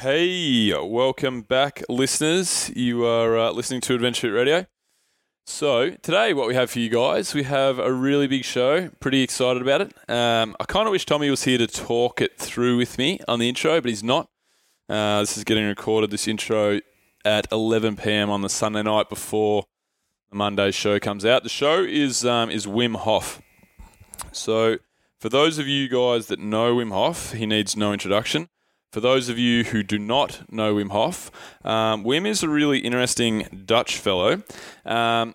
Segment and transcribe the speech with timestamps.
[0.00, 2.72] Hey, welcome back, listeners.
[2.74, 4.66] You are uh, listening to Adventure Radio.
[5.46, 8.88] So, today, what we have for you guys, we have a really big show.
[9.00, 10.10] Pretty excited about it.
[10.10, 13.38] Um, I kind of wish Tommy was here to talk it through with me on
[13.38, 14.28] the intro, but he's not.
[14.88, 16.80] Uh, this is getting recorded, this intro,
[17.24, 18.30] at 11 p.m.
[18.30, 19.66] on the Sunday night before
[20.30, 21.42] the Monday show comes out.
[21.42, 23.42] The show is um, is Wim Hof.
[24.32, 24.78] So,
[25.20, 28.48] for those of you guys that know Wim Hof, he needs no introduction.
[28.92, 31.30] For those of you who do not know Wim Hof,
[31.64, 34.42] um, Wim is a really interesting Dutch fellow.
[34.84, 35.34] Um,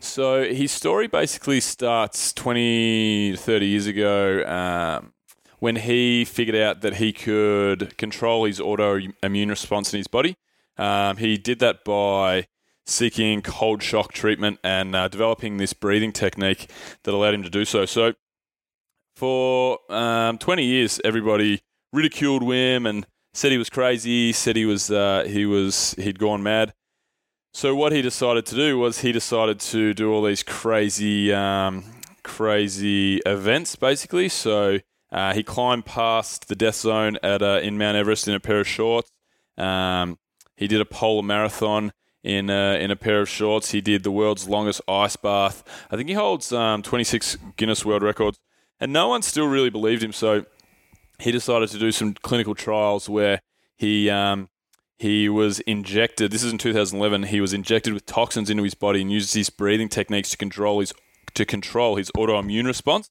[0.00, 5.12] so his story basically starts 20 30 years ago um,
[5.60, 10.36] when he figured out that he could control his autoimmune response in his body.
[10.76, 12.48] Um, he did that by
[12.86, 16.68] seeking cold shock treatment and uh, developing this breathing technique
[17.04, 17.86] that allowed him to do so.
[17.86, 18.14] So
[19.14, 24.90] for um, 20 years, everybody ridiculed Wim and said he was crazy, said he was
[24.90, 26.72] uh, he was he'd gone mad.
[27.52, 31.84] So what he decided to do was he decided to do all these crazy um,
[32.22, 34.28] crazy events, basically.
[34.28, 34.78] So
[35.10, 38.60] uh, he climbed past the death zone at uh, in Mount Everest in a pair
[38.60, 39.10] of shorts.
[39.58, 40.18] Um,
[40.56, 43.72] he did a polar marathon in a, in a pair of shorts.
[43.72, 45.64] He did the world's longest ice bath.
[45.90, 48.38] I think he holds um, 26 Guinness World Records,
[48.78, 50.12] and no one still really believed him.
[50.12, 50.44] So
[51.20, 53.40] he decided to do some clinical trials where
[53.76, 54.48] he um,
[54.98, 56.30] he was injected.
[56.30, 57.24] This is in 2011.
[57.24, 60.80] He was injected with toxins into his body and used these breathing techniques to control
[60.80, 60.92] his
[61.34, 63.08] to control his autoimmune response.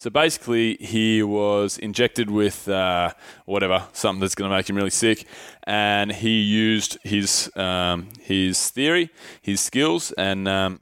[0.00, 3.12] So basically, he was injected with uh,
[3.44, 5.26] whatever something that's going to make him really sick,
[5.64, 9.10] and he used his um, his theory,
[9.40, 10.80] his skills, and um,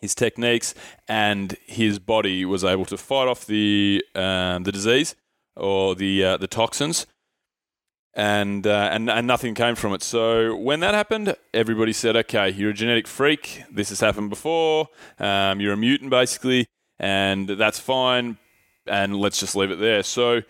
[0.00, 0.74] his techniques,
[1.08, 5.16] and his body was able to fight off the um, the disease
[5.56, 7.06] or the uh, the toxins,
[8.14, 10.02] and uh, and and nothing came from it.
[10.02, 13.64] So when that happened, everybody said, "Okay, you're a genetic freak.
[13.70, 14.88] This has happened before.
[15.18, 16.66] Um, you're a mutant, basically,
[16.98, 18.38] and that's fine.
[18.86, 20.42] And let's just leave it there." So,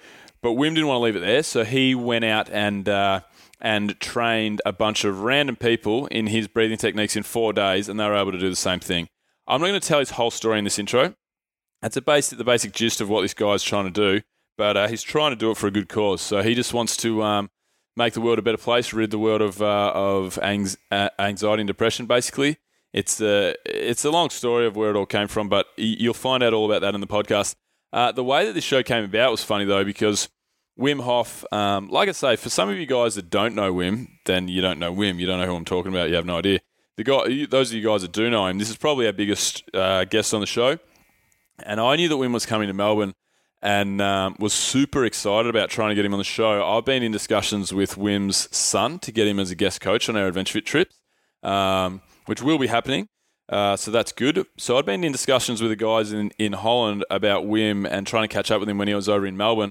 [0.42, 2.88] but Wim didn't want to leave it there, so he went out and.
[2.88, 3.20] Uh,
[3.60, 7.98] and trained a bunch of random people in his breathing techniques in four days, and
[7.98, 9.08] they were able to do the same thing.
[9.46, 11.14] I'm not going to tell his whole story in this intro.
[11.80, 14.22] That's a basic, the basic gist of what this guy's trying to do
[14.56, 16.20] but uh, he's trying to do it for a good cause.
[16.20, 17.50] So he just wants to um,
[17.96, 21.66] make the world a better place, rid the world of uh, of uh, anxiety and
[21.66, 22.06] depression.
[22.06, 22.58] Basically,
[22.92, 26.42] it's a it's a long story of where it all came from, but you'll find
[26.42, 27.54] out all about that in the podcast.
[27.92, 30.28] Uh, the way that this show came about was funny though because
[30.78, 34.08] Wim Hof, um, like I say, for some of you guys that don't know Wim,
[34.26, 35.18] then you don't know Wim.
[35.18, 36.08] You don't know who I'm talking about.
[36.08, 36.60] You have no idea.
[36.96, 39.62] The guy, those of you guys that do know him, this is probably our biggest
[39.74, 40.78] uh, guest on the show.
[41.60, 43.14] And I knew that Wim was coming to Melbourne
[43.64, 46.62] and um, was super excited about trying to get him on the show.
[46.62, 50.16] I've been in discussions with Wim's son to get him as a guest coach on
[50.16, 51.00] our Adventure Fit trips,
[51.42, 53.08] um, which will be happening.
[53.48, 54.44] Uh, so that's good.
[54.58, 58.28] So I'd been in discussions with the guys in, in Holland about Wim and trying
[58.28, 59.70] to catch up with him when he was over in Melbourne.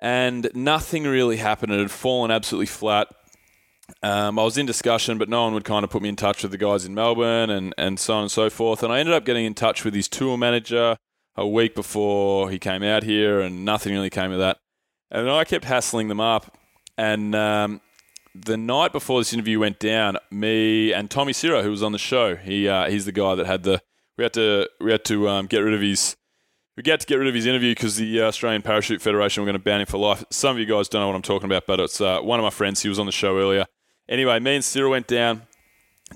[0.00, 1.72] And nothing really happened.
[1.72, 3.08] It had fallen absolutely flat.
[4.02, 6.42] Um, I was in discussion, but no one would kind of put me in touch
[6.42, 8.82] with the guys in Melbourne and, and so on and so forth.
[8.82, 10.96] And I ended up getting in touch with his tour manager
[11.36, 14.58] a week before he came out here, and nothing really came of that.
[15.10, 16.56] And I kept hassling them up.
[16.96, 17.80] And um,
[18.34, 21.98] the night before this interview went down, me and Tommy Ciro, who was on the
[21.98, 23.82] show, he uh, he's the guy that had the
[24.16, 26.16] we had to we had to um, get rid of his
[26.76, 29.54] we had to get rid of his interview because the Australian Parachute Federation were going
[29.54, 30.24] to ban him for life.
[30.30, 32.44] Some of you guys don't know what I'm talking about, but it's uh, one of
[32.44, 32.82] my friends.
[32.82, 33.66] He was on the show earlier.
[34.08, 35.42] Anyway, me and Ciro went down,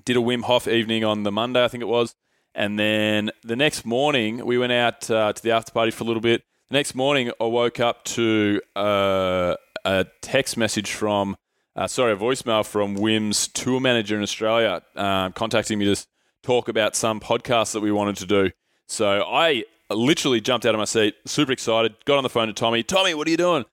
[0.04, 2.14] did a Wim Hof evening on the Monday, I think it was,
[2.54, 6.06] and then the next morning, we went out uh, to the after party for a
[6.06, 6.42] little bit.
[6.70, 11.36] The next morning, I woke up to uh, a text message from,
[11.76, 16.06] uh, sorry, a voicemail from Wim's tour manager in Australia um, contacting me to
[16.42, 18.50] talk about some podcast that we wanted to do.
[18.86, 22.52] So I literally jumped out of my seat, super excited, got on the phone to
[22.52, 22.82] Tommy.
[22.82, 23.64] Tommy, what are you doing?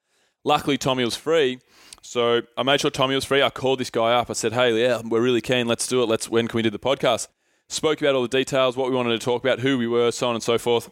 [0.43, 1.59] Luckily, Tommy was free.
[2.01, 3.43] So I made sure Tommy was free.
[3.43, 4.29] I called this guy up.
[4.29, 5.67] I said, "Hey, yeah, we're really keen.
[5.67, 6.07] Let's do it.
[6.07, 6.27] Let's.
[6.29, 7.27] When can we do the podcast?"
[7.71, 10.27] Spoke about all the details, what we wanted to talk about, who we were, so
[10.27, 10.89] on and so forth.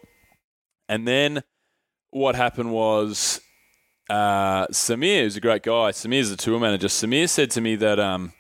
[0.88, 1.44] And then
[2.10, 3.42] what happened was
[4.10, 6.88] uh, Samir, who's a great guy, Samir's the tour manager.
[6.88, 8.34] Samir said to me that um,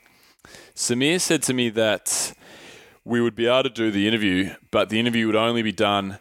[0.74, 2.34] Samir said to me that
[3.04, 6.20] we would be able to do the interview, but the interview would only be done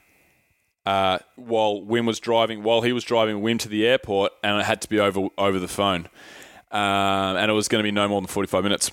[0.84, 4.64] uh, while Wim was driving, while he was driving Wim to the airport, and it
[4.64, 6.08] had to be over over the phone,
[6.72, 8.90] um, and it was going to be no more than forty five minutes.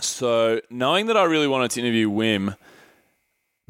[0.00, 2.56] So, knowing that I really wanted to interview Wim,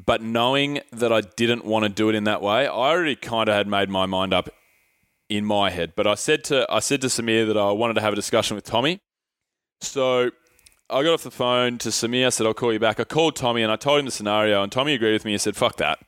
[0.05, 3.49] but knowing that I didn't want to do it in that way, I already kind
[3.49, 4.49] of had made my mind up
[5.29, 5.93] in my head.
[5.97, 8.55] But I said to I said to Samir that I wanted to have a discussion
[8.55, 9.01] with Tommy.
[9.81, 10.31] So
[10.91, 12.27] I got off the phone to Samir.
[12.27, 13.01] I said I'll call you back.
[13.01, 15.33] I called Tommy and I told him the scenario, and Tommy agreed with me.
[15.33, 15.99] He said, "Fuck that.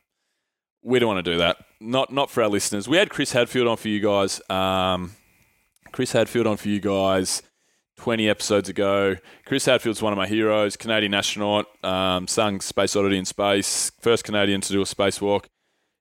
[0.83, 1.59] We don't want to do that.
[1.81, 2.89] Not not for our listeners.
[2.89, 4.41] We had Chris Hadfield on for you guys.
[4.49, 5.13] Um,
[5.93, 7.43] Chris Hadfield on for you guys."
[8.01, 9.15] 20 episodes ago.
[9.45, 14.25] Chris Hadfield's one of my heroes, Canadian astronaut, um, sung Space Oddity in Space, first
[14.25, 15.45] Canadian to do a spacewalk,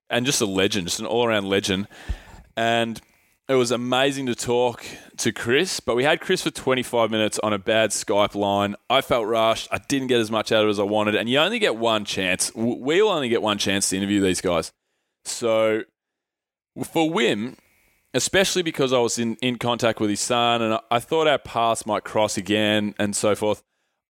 [0.09, 1.89] and just a legend, just an all around legend.
[2.55, 3.01] And
[3.49, 4.85] it was amazing to talk
[5.17, 8.77] to Chris, but we had Chris for 25 minutes on a bad Skype line.
[8.89, 9.67] I felt rushed.
[9.69, 11.15] I didn't get as much out of it as I wanted.
[11.15, 12.49] And you only get one chance.
[12.55, 14.71] We'll only get one chance to interview these guys.
[15.25, 15.81] So
[16.81, 17.57] for Wim,
[18.13, 21.85] especially because I was in, in contact with his son and I thought our paths
[21.85, 23.63] might cross again and so forth.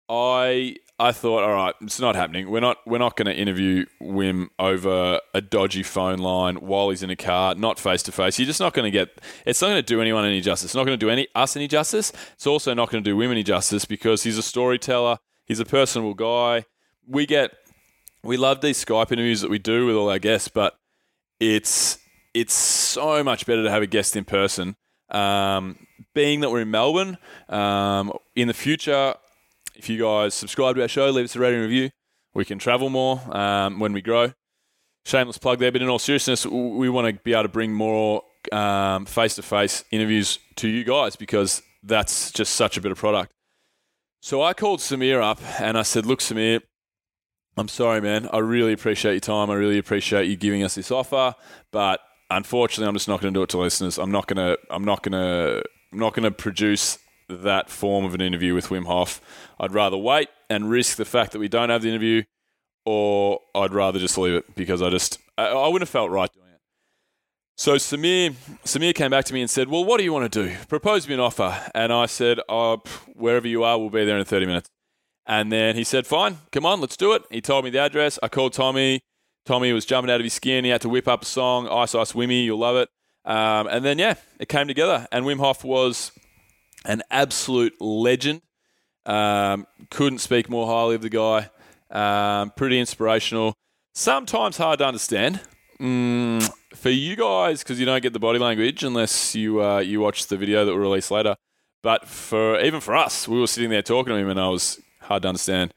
[0.08, 2.50] I I thought, all right, it's not happening.
[2.50, 7.04] We're not we're not going to interview Wim over a dodgy phone line while he's
[7.04, 8.38] in a car, not face to face.
[8.38, 9.22] You're just not going to get.
[9.46, 10.66] It's not going to do anyone any justice.
[10.66, 12.12] It's not going to do any us any justice.
[12.34, 15.20] It's also not going to do Wim any justice because he's a storyteller.
[15.46, 16.66] He's a personable guy.
[17.08, 17.52] We get
[18.24, 20.78] we love these Skype interviews that we do with all our guests, but
[21.40, 21.98] it's
[22.34, 24.76] it's so much better to have a guest in person.
[25.10, 27.18] Um, being that we're in Melbourne,
[27.48, 29.16] um, in the future,
[29.76, 31.90] if you guys subscribe to our show, leave us a rating review.
[32.34, 34.34] We can travel more um, when we grow.
[35.06, 38.24] Shameless plug there, but in all seriousness, we want to be able to bring more
[38.52, 43.32] face to face interviews to you guys because that's just such a better product.
[44.22, 46.62] So I called Samir up and I said, Look, Samir,
[47.58, 48.28] I'm sorry, man.
[48.32, 49.50] I really appreciate your time.
[49.50, 51.36] I really appreciate you giving us this offer,
[51.72, 53.98] but unfortunately, I'm just not going to do it to listeners.
[53.98, 54.58] I'm not going to.
[54.70, 55.64] I'm not going to.
[55.92, 57.00] I'm not going to produce
[57.30, 59.22] that form of an interview with Wim Hof.
[59.60, 62.24] I'd rather wait and risk the fact that we don't have the interview,
[62.86, 66.32] or I'd rather just leave it because I just I, I wouldn't have felt right
[66.32, 66.60] doing it.
[67.58, 68.34] So Samir
[68.66, 70.56] Samir came back to me and said, "Well, what do you want to do?
[70.68, 72.82] Propose me an offer." And I said, "Oh,
[73.14, 74.70] wherever you are, we'll be there in 30 minutes."
[75.26, 78.18] And then he said, "Fine, come on, let's do it." He told me the address.
[78.24, 79.02] I called Tommy.
[79.50, 80.64] Tommy was jumping out of his skin.
[80.64, 82.88] He had to whip up a song, Ice Ice Wimmy, you'll love it.
[83.26, 85.08] Um, and then, yeah, it came together.
[85.12, 86.12] And Wim Hof was
[86.86, 88.44] an absolute legend.
[89.08, 91.50] Um, couldn't speak more highly of the guy.
[91.90, 93.56] Um, pretty inspirational.
[93.96, 95.42] Sometimes hard to understand.
[95.82, 100.00] Mm, for you guys, because you don't get the body language unless you uh, you
[100.00, 101.36] watch the video that will release later.
[101.82, 104.80] But for even for us, we were sitting there talking to him, and I was
[105.02, 105.74] hard to understand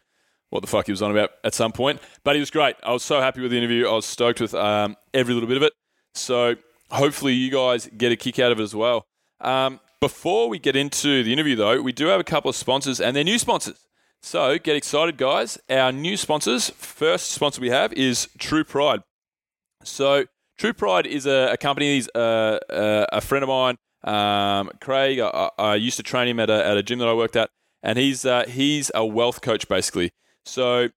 [0.52, 1.98] what the fuck he was on about at some point.
[2.24, 2.76] But he was great.
[2.82, 3.88] I was so happy with the interview.
[3.88, 5.72] I was stoked with um, every little bit of it.
[6.14, 6.56] So
[6.90, 9.06] hopefully you guys get a kick out of it as well.
[9.40, 13.00] Um, before we get into the interview, though, we do have a couple of sponsors
[13.00, 13.86] and they're new sponsors.
[14.20, 15.58] So get excited, guys.
[15.70, 19.00] Our new sponsors, first sponsor we have is True Pride.
[19.84, 20.26] So
[20.58, 25.18] True Pride is a, a company, he's a, a, a, friend of mine, um, Craig.
[25.18, 27.48] I, I, used to train him at a, at a gym that I worked at,
[27.82, 30.12] and he's uh, he's a wealth coach basically.
[30.44, 30.88] So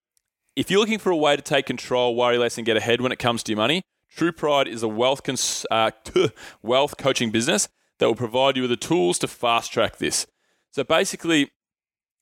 [0.56, 3.12] if you're looking for a way to take control, worry less, and get ahead when
[3.12, 3.84] it comes to your money,
[4.16, 5.92] True Pride is a wealth cons- uh,
[6.62, 7.68] wealth coaching business
[8.00, 10.26] that will provide you with the tools to fast track this.
[10.72, 11.52] So basically,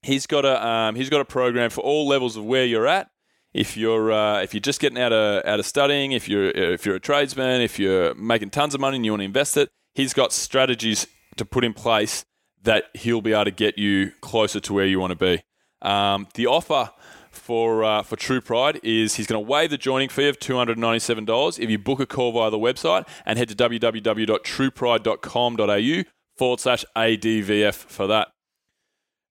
[0.02, 3.10] he's got a um, he's got a program for all levels of where you're at.
[3.54, 6.86] If you're uh, if you're just getting out of out of studying, if you're if
[6.86, 9.70] you're a tradesman, if you're making tons of money and you want to invest it,
[9.94, 12.26] he's got strategies to put in place
[12.64, 15.44] that he'll be able to get you closer to where you want to be.
[15.82, 16.92] Um, the offer
[17.36, 21.60] for uh, for True Pride is he's going to waive the joining fee of $297
[21.60, 26.04] if you book a call via the website and head to www.truepride.com.au
[26.38, 28.30] forward slash ADVF for that.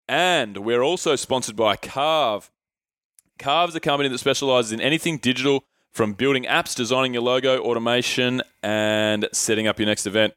[0.07, 2.51] And we're also sponsored by Carve.
[3.39, 7.61] Carve is a company that specializes in anything digital from building apps, designing your logo,
[7.61, 10.33] automation, and setting up your next event.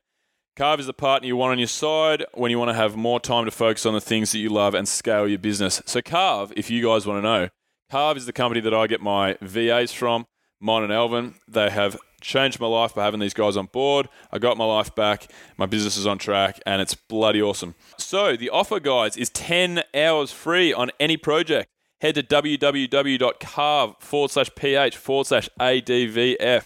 [0.58, 3.20] Carve is the partner you want on your side when you want to have more
[3.20, 5.80] time to focus on the things that you love and scale your business.
[5.86, 7.48] So, Carve, if you guys want to know,
[7.92, 10.26] Carve is the company that I get my VAs from,
[10.58, 11.36] mine and Elvin.
[11.46, 14.08] They have changed my life by having these guys on board.
[14.32, 17.76] I got my life back, my business is on track, and it's bloody awesome.
[17.96, 21.68] So, the offer, guys, is 10 hours free on any project.
[22.00, 26.64] Head to www.carve forward slash ph forward slash ADVF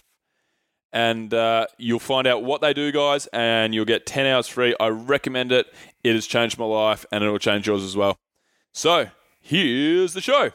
[0.93, 4.75] and uh, you'll find out what they do, guys, and you'll get 10 hours free.
[4.79, 5.65] I recommend it.
[6.03, 8.15] It has changed my life, and it will change yours as well.
[8.73, 9.09] So,
[9.41, 10.51] here's the show.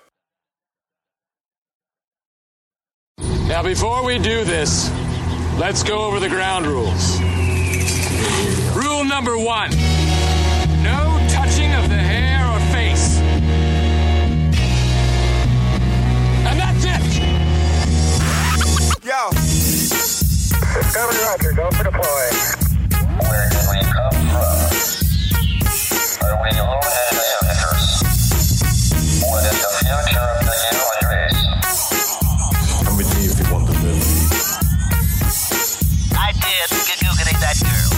[3.18, 4.90] Now, before we do this,
[5.58, 7.20] let's go over the ground rules.
[8.76, 9.70] Rule number one
[10.82, 13.18] no touching of the hair or face.
[16.46, 17.02] And that's it!
[19.04, 19.47] Yo.
[20.78, 22.30] Discovery Roger, go for deploy.
[23.26, 24.62] Where did we come from?
[26.22, 27.84] Are we loaded inhibitors?
[29.26, 31.42] What is the future of the human race?
[32.84, 34.06] Come with me if you want to live.
[36.14, 37.10] I did giggity
[37.42, 37.90] that girl.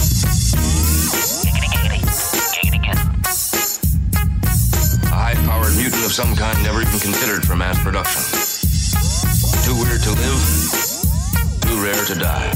[5.04, 8.22] A high-powered mutant of some kind never even considered for mass production.
[9.64, 10.89] Too weird to live?
[11.70, 12.50] Too rare to die.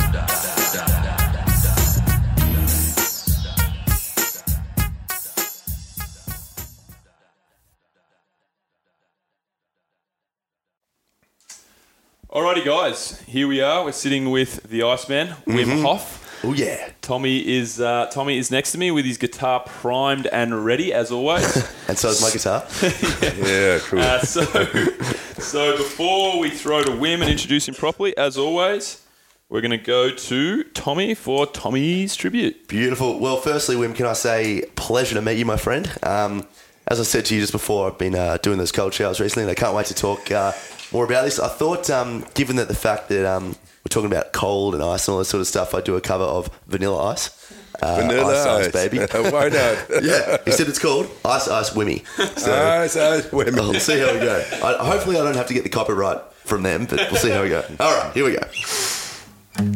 [12.30, 13.84] Alrighty, guys, here we are.
[13.84, 16.20] We're sitting with the Iceman, Wim Hof.
[16.42, 16.90] Oh yeah.
[17.00, 21.12] Tommy is uh, Tommy is next to me with his guitar primed and ready as
[21.12, 21.44] always.
[21.88, 22.66] And so is my guitar.
[23.46, 24.00] Yeah, cool.
[24.00, 24.42] Uh, so,
[25.38, 29.03] so before we throw to Wim and introduce him properly, as always,
[29.54, 32.66] we're going to go to Tommy for Tommy's tribute.
[32.66, 33.20] Beautiful.
[33.20, 35.88] Well, firstly, Wim, can I say pleasure to meet you, my friend.
[36.02, 36.48] Um,
[36.88, 39.44] as I said to you just before, I've been uh, doing those cold showers recently,
[39.44, 40.50] and I can't wait to talk uh,
[40.90, 41.38] more about this.
[41.38, 45.06] I thought, um, given that the fact that um, we're talking about cold and ice
[45.06, 47.52] and all this sort of stuff, I'd do a cover of Vanilla Ice.
[47.80, 48.98] Uh, Vanilla ice, ice, baby.
[49.30, 49.52] Why not?
[50.02, 52.04] yeah, he said it's called Ice Ice Wimmy.
[52.36, 53.54] So Ice, ice, Wimmy.
[53.54, 54.44] we'll see how we go.
[54.64, 57.44] I, hopefully, I don't have to get the copyright from them, but we'll see how
[57.44, 57.64] we go.
[57.78, 59.03] All right, here we go.
[59.56, 59.70] Ice,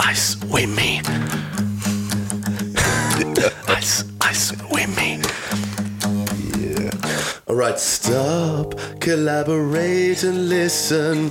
[0.00, 0.98] ice, with me.
[3.68, 4.69] ice, ice.
[7.50, 11.30] All right, stop, collaborate, and listen.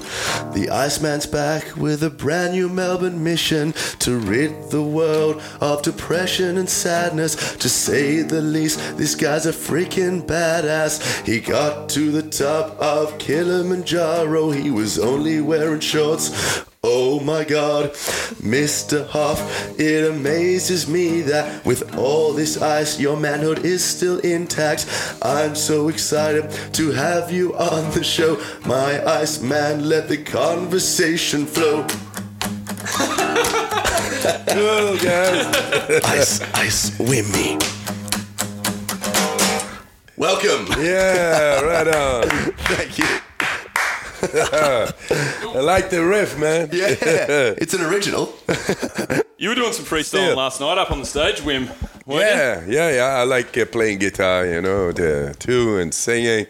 [0.52, 6.58] The Iceman's back with a brand new Melbourne mission to rid the world of depression
[6.58, 7.56] and sadness.
[7.56, 11.26] To say the least, this guy's a freaking badass.
[11.26, 16.66] He got to the top of Kilimanjaro, he was only wearing shorts.
[16.82, 17.92] Oh my god,
[18.42, 19.06] Mr.
[19.06, 24.88] Hof, it amazes me that with all this ice, your manhood is still intact.
[25.22, 28.42] I'm so excited to have you on the show.
[28.66, 31.86] My ice man, let the conversation flow.
[34.48, 36.02] Cool, guys.
[36.06, 37.60] Ice, ice, Wimmy.
[40.16, 40.82] Welcome.
[40.82, 42.30] Yeah, right on.
[42.70, 43.29] Thank you.
[45.56, 46.70] I like the riff, man.
[46.72, 46.88] Yeah,
[47.58, 48.34] it's an original.
[49.42, 50.36] You were doing some freestyling Still.
[50.36, 51.70] last night up on the stage, Wim.
[52.06, 52.18] weren't you?
[52.18, 53.20] Yeah, yeah, yeah.
[53.22, 56.46] I like uh, playing guitar, you know, the tune and singing.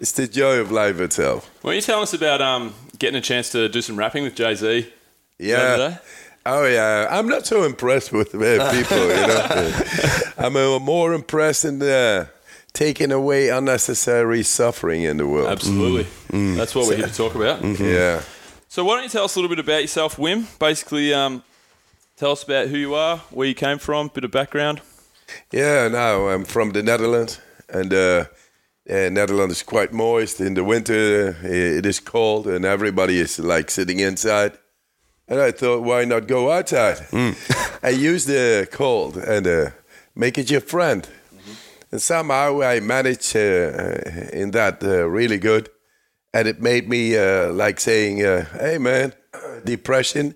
[0.00, 1.48] It's the joy of life itself.
[1.62, 4.56] Weren't you telling us about um, getting a chance to do some rapping with Jay
[4.56, 4.92] Z?
[5.38, 5.98] Yeah.
[6.44, 9.72] Oh yeah, I'm not so impressed with uh, people, you know.
[10.38, 12.26] I'm uh, more impressed in uh,
[12.72, 15.48] taking away unnecessary suffering in the world.
[15.48, 16.06] Absolutely.
[16.56, 17.62] That's what we're here to talk about.
[17.78, 18.22] Yeah.
[18.68, 20.46] So why don't you tell us a little bit about yourself, Wim?
[20.58, 21.42] Basically, um,
[22.16, 24.80] tell us about who you are, where you came from, bit of background.
[25.50, 27.38] Yeah, now I'm from the Netherlands,
[27.68, 28.24] and uh,
[28.88, 30.40] uh, Netherlands is quite moist.
[30.40, 34.58] In the winter, uh, it is cold, and everybody is like sitting inside.
[35.28, 37.06] And I thought, why not go outside?
[37.82, 39.70] I use the cold and uh,
[40.14, 41.08] make it your friend.
[41.92, 45.68] And somehow I managed uh, uh, in that uh, really good.
[46.34, 49.12] And it made me uh, like saying, uh, hey man,
[49.64, 50.34] depression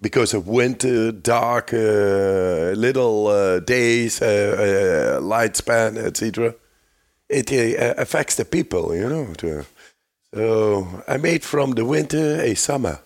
[0.00, 6.54] because of winter, dark, uh, little uh, days, uh, uh, light span, etc.
[7.28, 9.32] It uh, affects the people, you know.
[10.34, 13.00] so I made from the winter a summer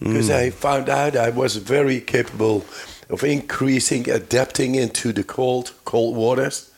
[0.00, 2.64] because I found out I was very capable
[3.08, 6.73] of increasing, adapting into the cold, cold waters,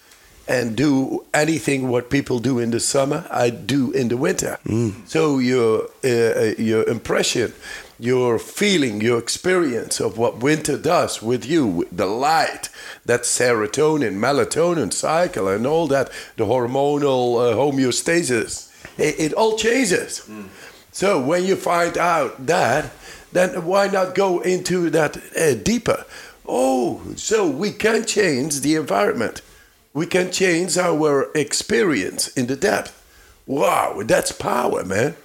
[0.49, 4.59] and do anything what people do in the summer, I do in the winter.
[5.07, 7.53] So your uh, uh, your impression,
[7.99, 12.69] your feeling, your experience of what winter does with you, the light,
[13.07, 20.29] that serotonin, melatonin cycle, and all that, the hormonal uh, homeostasis, it, it all changes.
[20.93, 22.93] So when you find out that,
[23.33, 26.05] then why not go into that uh, deeper?
[26.49, 29.43] Oh, so we can change the environment.
[29.97, 32.93] We can change our experience in the depth.
[33.47, 35.17] Wow, that's power, man.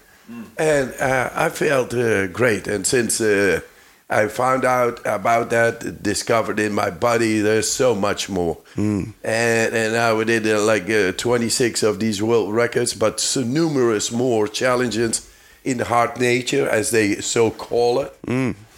[0.58, 2.68] And uh, I felt uh, great.
[2.68, 3.60] And since uh,
[4.10, 8.60] I found out about that, discovered in my body, there's so much more.
[8.78, 9.13] And,
[9.75, 14.10] and now we did uh, like uh, 26 of these world records, but so numerous
[14.10, 15.30] more challenges
[15.66, 18.16] in the hard nature, as they so call it.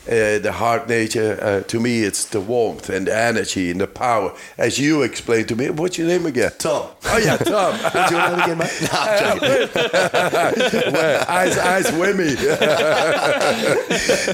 [0.06, 3.88] Uh, the hard nature, uh, to me, it's the warmth and the energy and the
[3.88, 4.34] power.
[4.58, 6.52] As you explained to me, what's your name again?
[6.58, 6.90] Tom.
[7.06, 7.72] Oh, yeah, Tom.
[7.78, 8.80] Do you want that again, mate?
[8.92, 10.96] No, I'm joking.
[11.30, 12.36] eyes, eyes, women.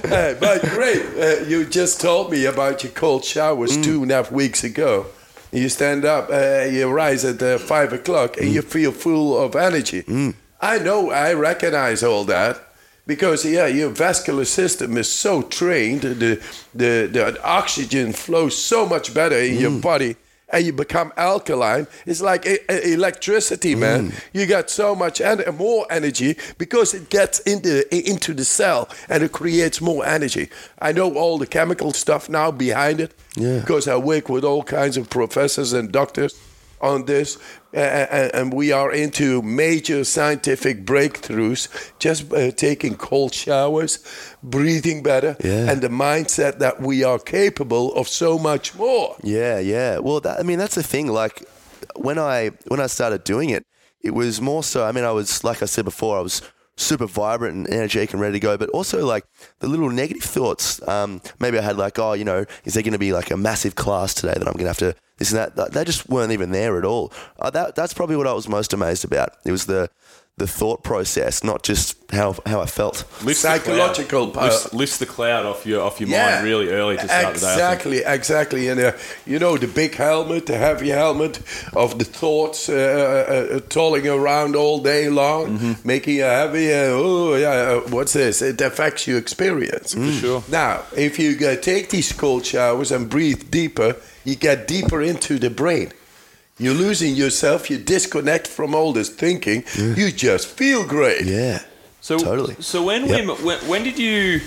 [0.10, 1.04] Uh, but great.
[1.18, 5.06] Uh, you just told me about your cold showers two and a half weeks ago.
[5.52, 9.56] You stand up, uh, you rise at uh, five o'clock, and you feel full of
[9.56, 10.04] energy.
[10.62, 12.69] I know, I recognize all that
[13.13, 16.32] because yeah, your vascular system is so trained, the
[16.82, 19.62] the, the oxygen flows so much better in Mm.
[19.62, 20.16] your body.
[20.51, 21.86] And you become alkaline.
[22.08, 24.01] It's like e- e- electricity, man.
[24.10, 24.13] Mm.
[24.34, 27.72] You got so much en- more energy because it gets into
[28.10, 30.46] into the cell and it creates more energy.
[30.88, 33.60] I know all the chemical stuff now behind it Yeah.
[33.60, 36.34] because I work with all kinds of professors and doctors
[36.82, 37.38] on this,
[37.74, 41.68] and, and we are into major scientific breakthroughs.
[42.00, 44.00] Just uh, taking cold showers,
[44.44, 45.70] breathing better, Yeah.
[45.72, 49.16] and the mindset that we are capable of so much more.
[49.24, 50.00] Yeah, yeah.
[50.00, 51.08] Well, that, I mean, that's the thing.
[51.08, 51.44] Like
[51.96, 53.66] when I when I started doing it,
[54.02, 54.86] it was more so.
[54.86, 56.42] I mean, I was like I said before, I was
[56.78, 58.58] super vibrant and energetic and ready to go.
[58.58, 59.26] But also like
[59.60, 60.82] the little negative thoughts.
[60.88, 63.38] Um, maybe I had like, oh, you know, is there going to be like a
[63.38, 65.74] massive class today that I'm going to have to this and that?
[65.74, 67.14] They just weren't even there at all.
[67.40, 69.34] Uh, that that's probably what I was most amazed about.
[69.46, 69.90] It was the
[70.39, 73.05] the thought process, not just how how I felt.
[73.24, 74.34] Lifts the Psychological cloud.
[74.34, 74.43] power.
[74.50, 77.53] Lifts, lifts the cloud off your off your mind really early to start the day.
[77.53, 78.67] Exactly, exactly.
[78.69, 78.91] And uh,
[79.25, 81.39] you know, the big helmet, the heavy helmet
[81.75, 85.88] of the thoughts uh, uh, uh, tolling around all day long, Mm-hmm.
[85.88, 86.72] making you heavy.
[86.74, 88.41] Uh, oh, yeah, uh, what's this?
[88.41, 89.93] It affects your experience.
[89.93, 90.43] For sure.
[90.50, 95.38] Now, if you uh, take these cold showers and breathe deeper, you get deeper into
[95.39, 95.91] the brain.
[96.60, 97.70] You're losing yourself.
[97.70, 99.63] You disconnect from all this thinking.
[99.78, 101.25] You just feel great.
[101.25, 101.60] Yeah.
[102.01, 102.56] So Totally.
[102.60, 103.25] So when, Yep.
[103.25, 104.42] Wim, when when did you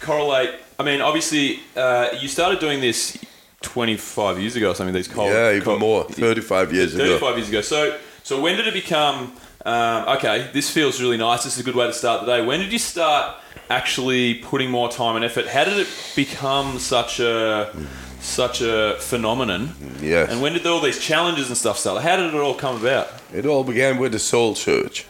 [0.00, 0.50] correlate?
[0.78, 3.16] I mean, obviously, uh, you started doing this
[3.62, 4.94] 25 years ago or something.
[4.94, 6.04] These cold, Yeah, even cold- more.
[6.04, 7.04] 35 years ago.
[7.18, 7.60] 35 years ago.
[7.60, 9.32] So so when did it become?
[9.66, 11.42] Um, okay, this feels really nice.
[11.44, 12.46] This is a good way to start the day.
[12.46, 13.36] When did you start
[13.68, 15.46] actually putting more time and effort?
[15.48, 17.70] How did it become such a
[18.28, 19.74] such a phenomenon?
[20.00, 20.30] Yes.
[20.30, 22.02] And when did all these challenges and stuff start?
[22.02, 23.08] How did it all come about?
[23.32, 25.06] It all began with the soul search.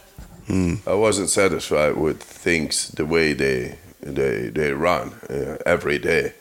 [0.87, 6.33] I wasn't satisfied with things the way they they they run uh, every day,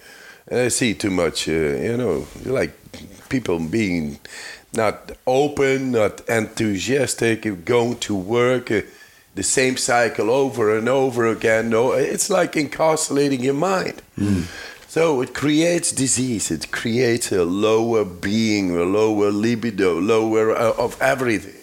[0.47, 1.49] and I see too much.
[1.49, 2.71] Uh, you know, like
[3.27, 4.19] people being
[4.71, 8.71] not open, not enthusiastic, going to work.
[8.71, 8.81] Uh,
[9.35, 11.69] the same cycle over and over again.
[11.69, 14.01] No, it's like incarcerating your mind.
[14.89, 16.49] So it creates disease.
[16.49, 21.55] It creates a lower being, a lower libido, lower uh, of everything.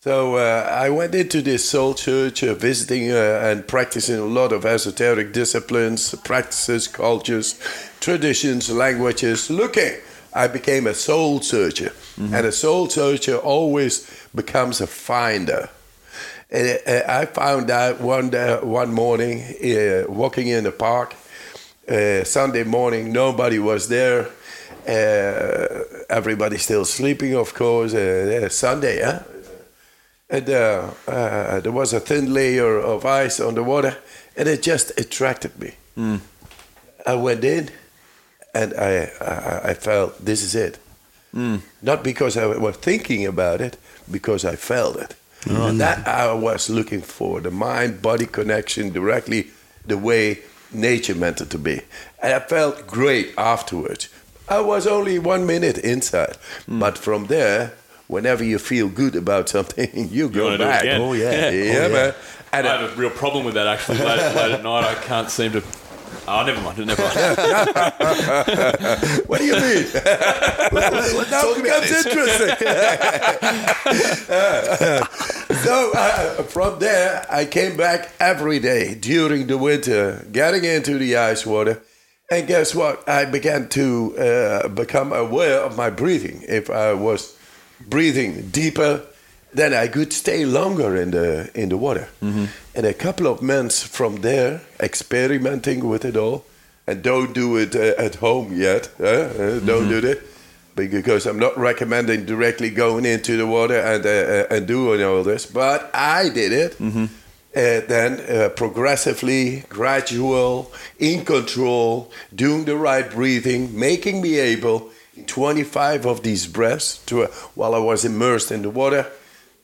[0.00, 4.52] So uh, I went into this soul church, uh, visiting uh, and practicing a lot
[4.52, 7.58] of esoteric disciplines, practices, cultures,
[8.00, 9.48] traditions, languages.
[9.48, 9.94] Looking,
[10.34, 15.70] I became a soul searcher, and a soul searcher always becomes a finder.
[16.50, 21.14] And uh, I found out one day, one morning, uh, walking in the park,
[21.88, 24.28] uh, Sunday morning, nobody was there.
[24.86, 27.94] Uh, everybody still sleeping, of course.
[27.94, 29.20] Uh, Sunday, huh?
[30.28, 33.96] And uh, uh, there was a thin layer of ice on the water,
[34.36, 35.72] and it just attracted me.
[37.06, 37.70] I went in,
[38.54, 40.78] and I, I, I felt this is it.
[41.82, 43.76] Not because I was thinking about it,
[44.10, 45.14] because I felt it.
[45.46, 49.48] And that I was looking for the mind body connection directly
[49.86, 50.38] the way
[50.74, 51.80] nature meant it to be.
[52.22, 54.08] And I felt great afterwards.
[54.48, 56.78] I was only one minute inside, hmm.
[56.78, 57.72] but from there,
[58.08, 60.82] whenever you feel good about something, you go wanna do it back.
[60.82, 61.00] again.
[61.00, 61.30] Oh, yeah.
[61.30, 61.50] yeah, Oh,
[61.82, 61.88] yeah.
[61.88, 62.14] man.
[62.52, 63.98] And I have a real problem with that actually.
[63.98, 65.62] Late, late at night, I can't seem to.
[66.26, 66.78] Oh, never mind.
[66.78, 67.16] Never mind.
[69.26, 69.86] What do you mean?
[69.94, 72.48] now talk it becomes interesting.
[75.64, 81.16] so uh, from there, I came back every day during the winter, getting into the
[81.16, 81.82] ice water.
[82.30, 83.06] And guess what?
[83.08, 86.42] I began to uh, become aware of my breathing.
[86.48, 87.36] If I was
[87.86, 89.02] breathing deeper,
[89.54, 92.08] then I could stay longer in the in the water.
[92.76, 96.44] And a couple of months from there, experimenting with it all,
[96.86, 98.88] and don't do it uh, at home yet.
[99.00, 100.18] uh, uh, don't do that
[100.76, 105.22] because I'm not recommending directly going into the water and uh, uh, and doing all
[105.24, 105.46] this.
[105.46, 106.76] But I did it.
[107.56, 115.24] Uh, then uh, progressively, gradual, in control, doing the right breathing, making me able, in
[115.24, 119.06] 25 of these breaths to, uh, while I was immersed in the water,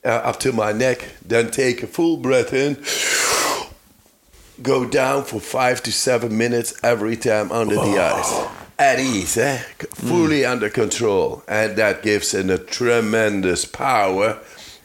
[0.03, 2.75] uh, up to my neck, then take a full breath in,
[4.61, 8.47] go down for five to seven minutes every time under the ice.
[8.79, 9.57] At ease, eh?
[9.93, 11.43] fully under control.
[11.47, 14.39] And that gives it a tremendous power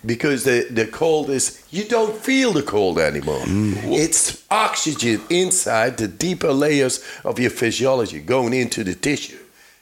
[0.04, 3.42] because the, the cold is, you don't feel the cold anymore.
[3.46, 9.38] It's oxygen inside the deeper layers of your physiology going into the tissue.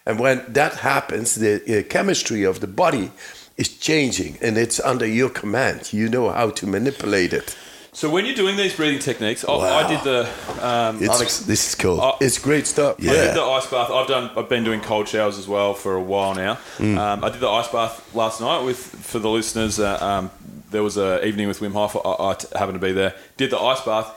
[0.07, 3.11] And when that happens, the uh, chemistry of the body
[3.57, 5.93] is changing and it's under your command.
[5.93, 7.57] You know how to manipulate it.
[7.93, 10.23] So when you're doing these breathing techniques, I, I did the
[10.67, 12.01] um, I'm ex- this is cool.
[12.01, 12.97] I- It's great stuff.
[12.99, 13.13] I Yeah.
[13.27, 13.89] did the ice bath.
[13.91, 14.31] I've done.
[14.37, 16.59] I've been doing cold showers as well for a while now.
[16.79, 16.99] Mm.
[16.99, 19.79] Um, I did the ice bath last night with for the listeners.
[19.79, 20.31] Uh, um,
[20.73, 21.95] there was a evening with Wim Hof.
[21.95, 23.15] I, I happened to be there.
[23.37, 24.09] Did the ice bath.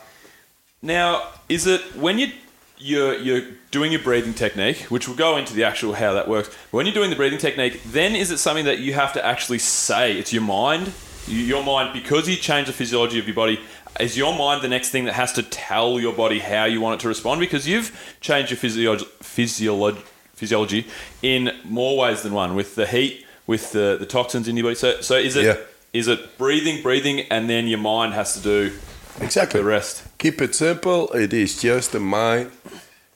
[0.82, 2.32] Now, is it when you
[2.78, 6.48] you're you're doing your breathing technique, which we'll go into the actual how that works.
[6.48, 9.24] But When you're doing the breathing technique, then is it something that you have to
[9.24, 10.16] actually say?
[10.18, 10.92] It's your mind.
[11.26, 13.60] Your mind, because you change the physiology of your body,
[14.00, 16.98] is your mind the next thing that has to tell your body how you want
[16.98, 17.38] it to respond?
[17.40, 19.98] Because you've changed your physio- physiolo-
[20.34, 20.86] physiology
[21.20, 24.74] in more ways than one, with the heat, with the, the toxins in your body.
[24.76, 26.14] So, so is it is Yeah.
[26.14, 28.72] it breathing, breathing, and then your mind has to do
[29.20, 29.60] Exactly.
[29.60, 30.04] the rest?
[30.18, 31.10] Keep it simple.
[31.12, 32.52] It is just the mind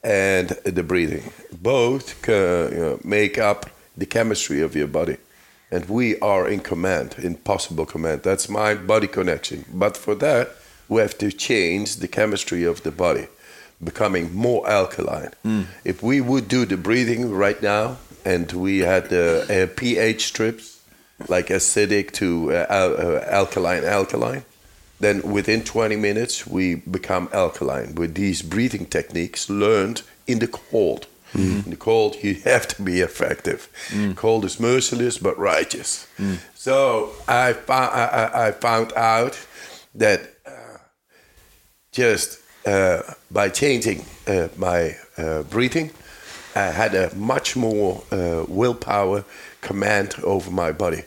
[0.02, 1.32] and the breathing.
[1.52, 5.16] Both uh, you know, make up the chemistry of your body.
[5.70, 8.22] And we are in command, in possible command.
[8.22, 9.64] That's mind body connection.
[9.72, 10.50] But for that,
[10.88, 13.26] we have to change the chemistry of the body,
[13.82, 15.30] becoming more alkaline.
[15.84, 20.80] If we would do the breathing right now and we had the uh, pH strips,
[21.28, 24.44] like acidic to uh, al- uh, alkaline, alkaline,
[25.02, 31.06] then within 20 minutes we become alkaline with these breathing techniques learned in the cold.
[31.34, 33.60] In the cold, you have to be effective.
[34.16, 36.06] Cold is merciless but righteous.
[36.54, 39.38] So I, fou- I, I- I found out
[39.98, 40.78] that uh,
[41.92, 45.90] just uh, by changing uh, my uh, breathing,
[46.54, 49.24] I had a much more uh, willpower,
[49.62, 51.02] command over my body,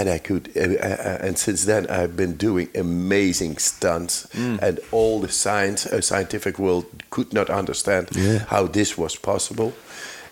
[0.00, 0.48] and I could.
[0.56, 6.00] Uh, uh, and since then, I've been doing amazing stunts, and all the science, uh,
[6.00, 8.08] scientific world could not understand
[8.48, 9.72] how this was possible.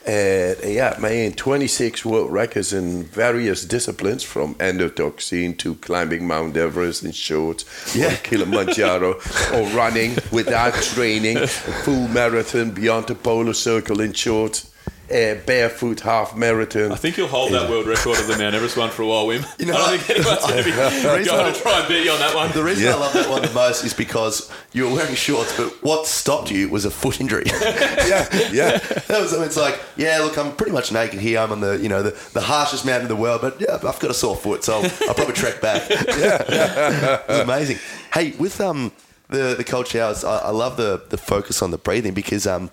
[0.07, 6.57] And uh, yeah, man, 26 world records in various disciplines, from endotoxin to climbing Mount
[6.57, 8.17] Everest in shorts, Yeah.
[8.23, 9.21] Kilimanjaro,
[9.55, 14.71] or running without training, a full marathon beyond the polar circle in shorts,
[15.11, 16.93] a barefoot half marathon.
[16.93, 19.27] I think you'll hold that world record of the Mount Everest one for a while,
[19.27, 19.47] Wim.
[19.59, 22.13] You know I don't think anyone's going to be going to try and beat you
[22.13, 22.53] on that one.
[22.53, 25.71] The reason I love that one the most is because you were wearing shorts, but
[25.83, 27.45] what stopped you was a foot injury.
[27.47, 28.79] yeah, yeah.
[28.79, 31.41] that was it's like, yeah, look, I'm pretty much naked here.
[31.41, 33.99] I'm on the you know the, the harshest mountain in the world, but yeah, I've
[33.99, 35.89] got a sore foot, so I'll, I'll probably trek back.
[35.91, 37.79] yeah, it's amazing.
[38.13, 38.93] Hey, with um
[39.29, 42.71] the the cold showers, I, I love the the focus on the breathing because um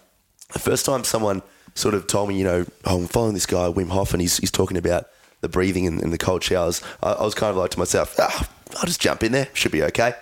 [0.53, 1.41] the first time someone
[1.75, 4.37] sort of told me, you know, oh, I'm following this guy Wim Hof, and he's
[4.37, 5.07] he's talking about
[5.41, 6.81] the breathing and, and the cold showers.
[7.03, 9.71] I, I was kind of like to myself, ah, I'll just jump in there, should
[9.71, 10.13] be okay.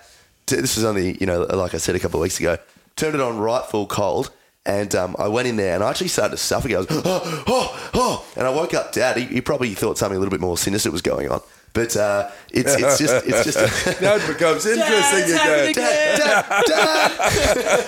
[0.47, 2.57] This was only, you know, like I said a couple of weeks ago.
[2.95, 4.31] Turned it on right full cold,
[4.65, 6.75] and um, I went in there and I actually started to suffocate.
[6.75, 9.17] I was, oh, oh, oh, and I woke up Dad.
[9.17, 11.41] He, he probably thought something a little bit more sinister was going on,
[11.73, 13.57] but uh, it's it's just it's just.
[14.01, 15.73] now it becomes interesting again.
[15.73, 17.11] Dad, Dad, Dad.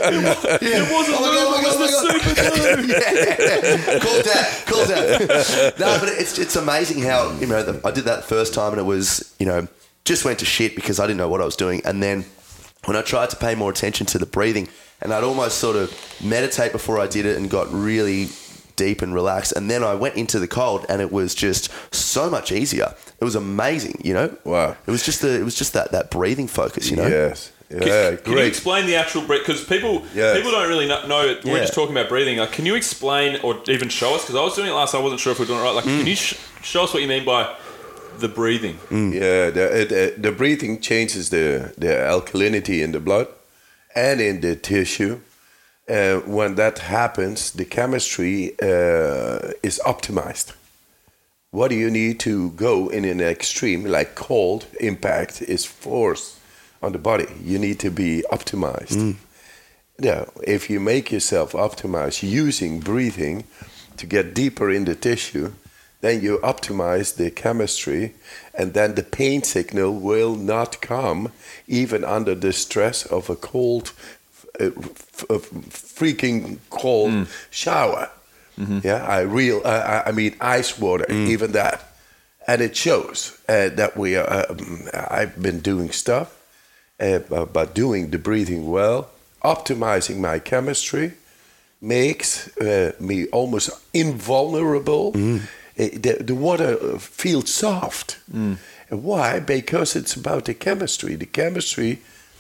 [0.62, 2.88] It wasn't Oh my God, Lou, oh my it was God, the oh super glue.
[3.86, 4.00] yeah.
[4.00, 4.66] Call dad.
[4.66, 5.80] Call dad.
[5.80, 8.72] No, but it's it's amazing how you know the, I did that the first time
[8.72, 9.68] and it was you know
[10.04, 12.26] just went to shit because I didn't know what I was doing, and then
[12.86, 14.68] when I tried to pay more attention to the breathing,
[15.02, 15.94] and I'd almost sort of
[16.24, 18.30] meditate before I did it and got really
[18.76, 22.30] deep and relaxed, and then I went into the cold and it was just so
[22.30, 22.94] much easier.
[23.20, 24.36] It was amazing, you know.
[24.44, 24.76] Wow.
[24.86, 27.08] It was just the it was just that that breathing focus, you know.
[27.08, 27.52] Yes.
[27.70, 29.40] Yeah, can you explain the actual breath?
[29.46, 30.36] Because people Yes.
[30.38, 31.06] people don't really know.
[31.08, 31.44] know it.
[31.44, 31.62] We're Yeah.
[31.62, 32.38] just talking about breathing.
[32.38, 34.22] Like, can you explain or even show us?
[34.22, 34.94] Because I was doing it last.
[34.94, 35.76] I wasn't sure if we are doing it right.
[35.76, 35.98] Like, Mm.
[36.00, 37.50] can you sh- show us what you mean by
[38.20, 38.78] the breathing?
[38.92, 43.28] Yeah, the, it, uh, the breathing changes the, the alkalinity in the blood
[43.96, 45.20] and in the tissue.
[45.88, 50.54] Uh, when that happens, the chemistry uh, is optimized.
[51.52, 56.40] What do you need to go in an extreme, like cold impact, is force
[56.82, 57.28] on the body.
[57.44, 59.16] You need to be optimized.
[60.00, 63.46] Now, if you make yourself optimized using breathing
[63.98, 65.54] to get deeper in the tissue,
[66.02, 68.14] then you optimize the chemistry,
[68.54, 71.32] and then the pain signal will not come
[71.68, 73.94] even under the stress of a cold,
[74.60, 75.52] uh, f- f-
[76.00, 78.10] freaking cold shower.
[78.58, 81.80] Yeah, I real, I I- mean ice water, even that,
[82.48, 84.46] and it shows uh, that we are.
[84.50, 86.28] Um, I've been doing stuff
[87.00, 87.20] uh,
[87.54, 89.10] but doing the breathing well,
[89.44, 91.12] optimizing my chemistry,
[91.82, 95.12] makes uh, me almost invulnerable.
[95.78, 98.18] Uh, The, the water uh, feels soft.
[98.90, 99.40] And why?
[99.42, 101.18] Because it's about the chemistry.
[101.18, 101.98] The chemistry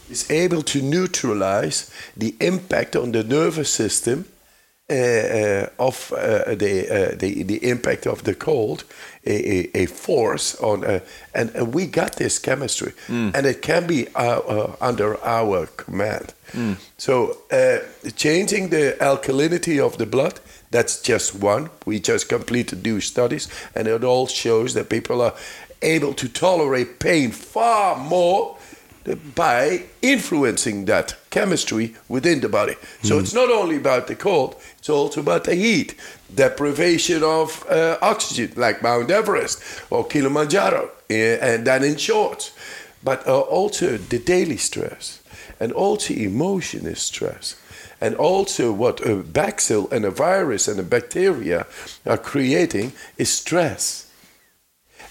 [0.09, 4.25] is able to neutralize the impact on the nervous system
[4.87, 8.83] uh, uh, of uh, the, uh, the the impact of the cold,
[9.25, 10.99] a, a, a force on, uh,
[11.33, 16.33] and, and we got this chemistry, and it can be uh, uh, under our command.
[16.97, 17.79] So uh,
[18.15, 20.39] changing the alkalinity of the blood,
[20.71, 21.69] that's just one.
[21.85, 25.33] We just completed new studies, and it all shows that people are
[25.81, 28.55] able to tolerate pain far more
[29.35, 32.75] by influencing that chemistry within the body.
[33.03, 35.95] So it's not only about the cold, it's also about the heat,
[36.33, 42.51] deprivation of uh, oxygen, like Mount Everest or Kilimanjaro, eh, and then in shorts.
[43.03, 45.21] But uh, also the daily stress,
[45.59, 47.55] and also emotion is stress.
[48.01, 51.65] And also, what a bacil and a virus and a bacteria
[52.05, 54.04] are creating is stress.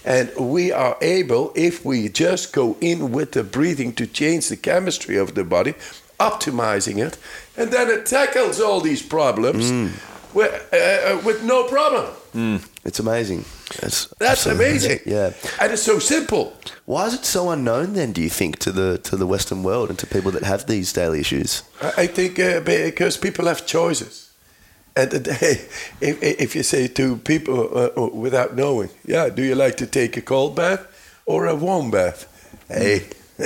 [0.05, 4.57] And we are able, if we just go in with the breathing to change the
[4.57, 5.73] chemistry of the body,
[6.19, 7.17] optimizing it,
[7.57, 9.71] and then it tackles all these problems
[10.33, 12.05] with, uh, with no problem.
[12.85, 13.45] It's amazing.
[13.81, 14.99] That's, That's amazing.
[15.05, 15.31] Yeah.
[15.59, 16.53] And it's so simple.
[16.85, 18.11] Why is it so unknown then?
[18.11, 20.93] Do you think to the to the Western world and to people that have these
[20.93, 21.63] daily issues?
[21.81, 24.24] I I think uh, because people have choices.
[24.97, 25.61] And the day,
[26.01, 30.17] if, if you say to people uh, without knowing, yeah, do you like to take
[30.17, 30.81] a cold bath
[31.25, 32.27] or a warm bath?
[32.69, 33.07] Hey,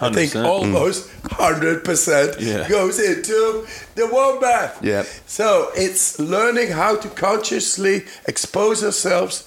[0.00, 2.68] I think almost 100% Yeah.
[2.68, 4.82] goes into the warm bath.
[4.82, 5.04] Yeah.
[5.26, 9.44] So it's learning how to consciously expose ourselves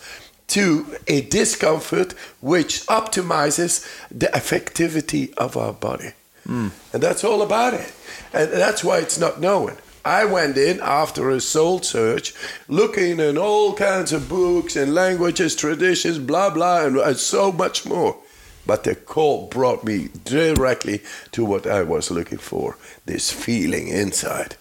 [0.48, 6.12] to a discomfort which optimizes the effectivity of our body.
[6.46, 7.94] And that's all about it.
[8.34, 9.78] And that's why it's not known.
[10.04, 12.34] I went in after a soul search,
[12.68, 17.86] looking in all kinds of books and languages, traditions, blah, blah, and, and so much
[17.86, 18.18] more.
[18.66, 24.56] But the call brought me directly to what I was looking for this feeling inside.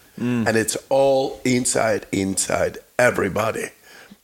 [0.47, 3.69] And it's all inside, inside everybody.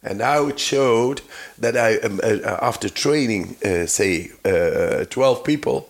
[0.04, 1.22] And now it showed
[1.58, 5.90] that I, um, uh, after training, uh, say, uh, 12 people,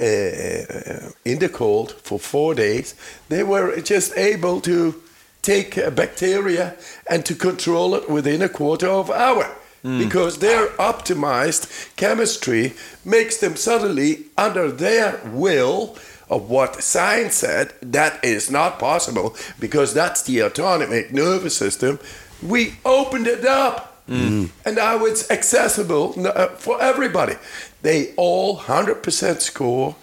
[0.00, 2.94] uh, in the cold for four days,
[3.28, 4.94] they were just able to
[5.42, 6.76] take a bacteria
[7.08, 9.56] and to control it within a quarter of an hour.
[9.80, 15.96] Because their optimized chemistry makes them suddenly under their will
[16.28, 21.98] of what science said that is not possible because that's the autonomic nervous system.
[22.42, 27.34] We opened it up and now it's accessible uh, for everybody.
[27.82, 29.96] They all 100% score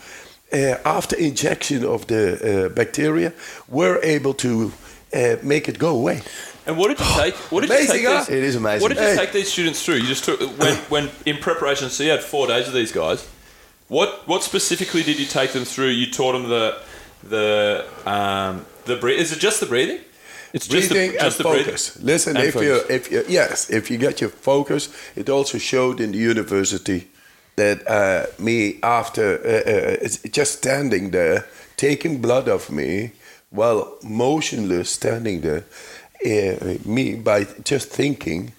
[0.53, 3.33] uh, after injection of the uh, bacteria.
[3.67, 4.71] We're able to
[5.13, 6.21] uh, make it go away.
[6.67, 7.35] And what did you take?
[7.51, 8.05] What did you take?
[8.05, 8.19] huh?
[8.19, 8.81] These, It is amazing.
[8.81, 9.15] What did you Hey.
[9.17, 9.95] take these students through?
[9.95, 11.89] You just took when, when in preparation.
[11.89, 13.27] So you had four days of these guys.
[13.87, 15.89] What what specifically did you take them through?
[15.89, 16.77] You taught them the
[17.23, 19.19] the um, the breath.
[19.19, 19.99] Is it just the breathing?
[20.55, 22.01] It's just breathing the, just and focus.
[22.01, 25.99] Listen, And if you if you yes, if you get your focus, it also showed
[25.99, 27.09] in the university
[27.57, 33.11] that uh, me after uh, uh, just standing there, taking blood of me
[33.49, 35.65] while motionless, standing there,
[36.25, 38.53] uh, me by just thinking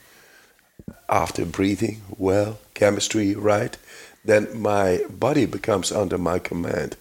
[1.08, 3.78] after breathing well, chemistry right,
[4.24, 6.96] then my body becomes under my command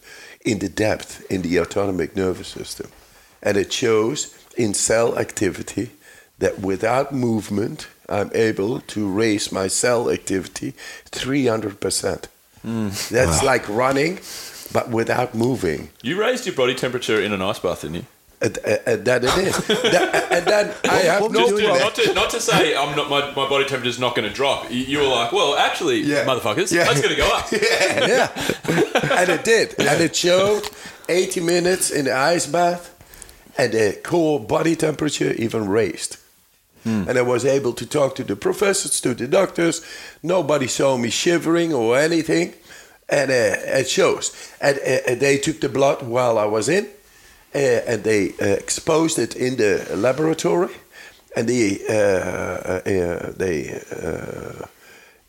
[0.45, 2.87] in the depth in the autonomic nervous system.
[3.41, 5.91] And it shows in cell activity
[6.39, 10.73] that without movement, I'm able to raise my cell activity
[11.11, 12.25] 300%.
[12.61, 12.89] Hmm.
[13.11, 14.19] That's like running,
[14.73, 15.89] but without moving.
[16.01, 18.05] You raised your body temperature in an ice bath, didn't you?
[18.41, 19.57] And, and that it is.
[19.67, 22.75] That- and then I have what were no you doing Not to, not to say
[22.75, 24.69] I'm not my, my body is not going to drop.
[24.69, 26.25] You, you were like, well, actually, Yeah.
[26.25, 26.83] motherfuckers, Yeah.
[26.83, 27.49] that's going to go up.
[27.51, 29.19] yeah, yeah.
[29.19, 29.75] and it did.
[29.79, 30.63] And it showed
[31.07, 32.93] 80 minutes in the ice bath,
[33.57, 36.17] and the core body temperature even raised.
[37.09, 39.81] And I was able to talk to the professors, to the doctors.
[40.21, 42.53] Nobody saw me shivering or anything.
[43.09, 44.31] And uh, it shows.
[44.61, 46.85] And uh, they took the blood while I was in,
[47.55, 50.73] uh, and they uh, exposed it in the laboratory.
[51.35, 53.81] And they, uh, uh, uh, they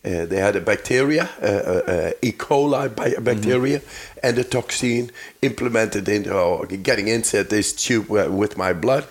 [0.06, 2.32] uh, they had a bacteria, uh, uh, uh, E.
[2.32, 3.80] coli bi- bacteria,
[4.22, 5.10] and a toxin
[5.42, 9.04] implemented into or getting inside this tube with my blood.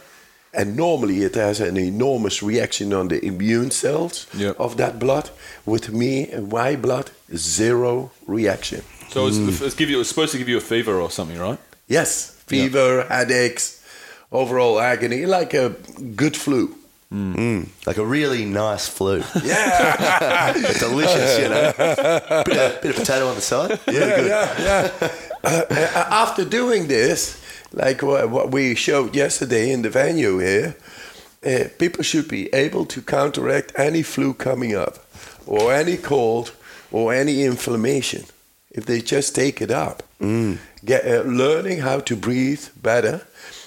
[0.54, 4.56] And normally it has an enormous reaction on the immune cells Yep.
[4.58, 5.30] of that blood.
[5.66, 8.82] With me and my blood, zero reaction.
[9.10, 11.60] So it's, it's, give you, it's supposed to give you a fever or something, right?
[11.88, 13.84] Yes, fever, headaches,
[14.32, 15.70] overall agony, like a
[16.16, 16.74] good flu.
[17.86, 19.24] Like a really nice flu.
[19.44, 21.74] Yeah, Delicious, you know.
[21.78, 23.80] Bit of, bit of potato on the side.
[23.88, 24.28] Really yeah, good.
[24.28, 25.12] yeah, yeah.
[25.44, 30.76] Uh, uh, after doing this, like what, what we showed yesterday in the venue here,
[31.46, 34.98] uh, people should be able to counteract any flu coming up,
[35.46, 36.52] or any cold,
[36.92, 38.24] or any inflammation
[38.72, 40.04] if they just take it up.
[40.84, 43.22] Get, uh, learning how to breathe better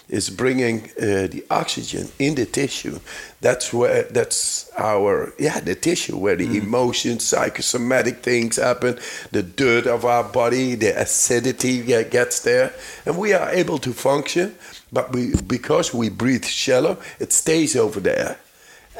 [0.08, 2.98] is bringing uh, the oxygen in the tissue.
[3.40, 8.98] That's where that's our yeah the tissue where the emotions, psychosomatic things happen.
[9.32, 12.72] The dirt of our body, the acidity get- gets there,
[13.06, 14.54] and we are able to function.
[14.92, 18.38] But we because we breathe shallow, it stays over there.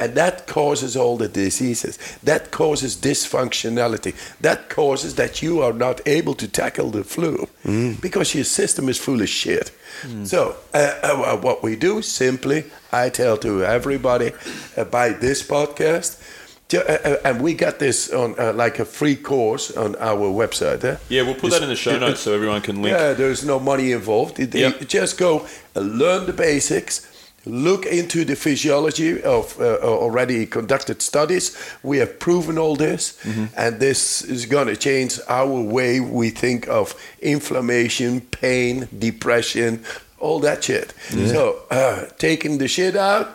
[0.00, 1.98] And that causes all the diseases.
[2.22, 4.14] That causes dysfunctionality.
[4.40, 7.48] That causes that you are not able to tackle the flu
[8.00, 9.70] because your system is full of shit.
[10.24, 14.30] So, uh, uh, what we do simply, I tell to everybody
[14.76, 16.18] uh, by this podcast,
[16.74, 20.84] uh, uh, and we got this on uh, like a free course on our website.
[20.84, 20.96] eh?
[21.08, 22.96] Yeah, we'll put that in the show notes so everyone can link.
[22.96, 24.38] Yeah, there's no money involved.
[24.38, 24.86] It- Yep.
[24.88, 27.06] Just go and learn the basics.
[27.46, 31.56] Look into the physiology of uh, already conducted studies.
[31.82, 33.46] We have proven all this, Mm-hmm.
[33.56, 39.82] and this is going to change our way we think of inflammation, pain, depression,
[40.18, 40.92] all that shit.
[41.10, 43.28] So, uh, taking the shit out,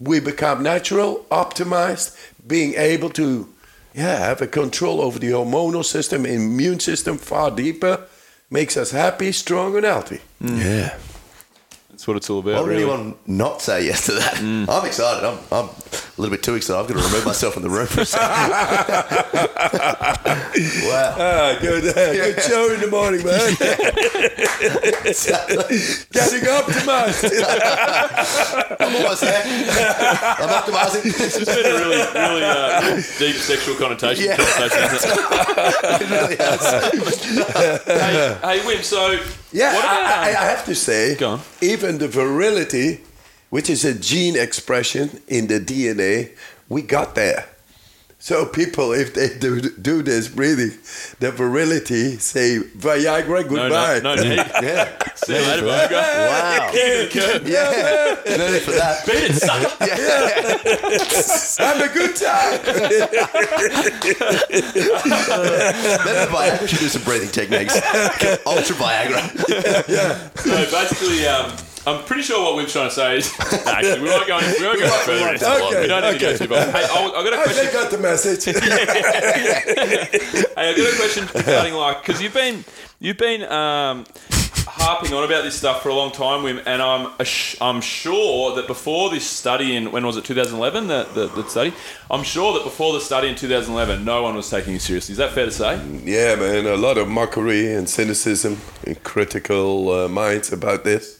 [0.00, 3.46] we become natural, optimized, being able to
[3.94, 8.06] yeah, have a control over the hormonal system, immune system far deeper,
[8.50, 10.20] makes us happy, strong, and healthy.
[10.40, 10.96] Yeah.
[12.00, 12.54] That's what it's all about.
[12.54, 12.82] Why would really.
[12.84, 14.38] anyone not say yes to that?
[14.40, 15.22] I'm excited.
[15.22, 15.72] I'm, I'm a
[16.16, 16.80] little bit too excited.
[16.80, 18.26] I've got to remove myself from the room for a second.
[20.88, 21.14] wow.
[21.20, 23.52] Ah, good, uh, good show in the morning, man.
[26.10, 27.28] Getting optimized.
[28.80, 29.42] I'm almost there.
[29.44, 31.02] I'm optimizing.
[31.02, 34.36] This has been a really, really uh, deep sexual connotation Yeah.
[34.36, 34.80] conversation.
[34.80, 34.88] It?
[36.00, 36.60] It really has.
[37.84, 38.82] hey, hey, Wim.
[38.82, 39.18] So,
[39.52, 41.16] Yeah, I, I, I have to say,
[41.60, 43.00] even the virility,
[43.50, 46.36] which is a gene expression in the DNA,
[46.68, 47.48] we got there.
[48.22, 50.72] So people, if they do, do this breathing,
[51.20, 54.00] the virility say Viagra goodbye.
[54.00, 54.36] no, no need.
[54.36, 54.94] Yeah.
[55.14, 55.88] See you later, bye.
[55.88, 55.96] Go.
[55.96, 56.70] Wow.
[56.74, 58.16] Yeah.
[58.36, 59.06] No need for that.
[59.06, 59.70] Beat it, sucker.
[61.64, 62.60] Have a good time.
[66.04, 67.74] Maybe Viagra should do some breathing techniques.
[68.46, 69.22] Ultra Viagra.
[69.88, 70.28] yeah.
[70.34, 71.56] So basically, um,
[71.86, 73.32] I'm pretty sure what we're trying to say is
[73.66, 75.32] actually we won't go any, we won't go any further.
[75.32, 75.62] into it.
[75.62, 76.32] Okay, we don't need to okay.
[76.32, 76.64] go too far.
[76.70, 77.66] Hey, I'll, I've got a question.
[77.66, 78.44] I got the message.
[80.60, 82.64] Hey, I've got a question regarding like because you've been
[82.98, 84.04] you've been um,
[84.66, 88.54] harping on about this stuff for a long time, Wim, and I'm ass- I'm sure
[88.56, 91.72] that before this study in when was it 2011 the, the the study
[92.10, 95.12] I'm sure that before the study in 2011 no one was taking you seriously.
[95.12, 95.76] Is that fair to say?
[96.04, 101.19] Yeah, man, a lot of mockery and cynicism and critical uh, minds about this,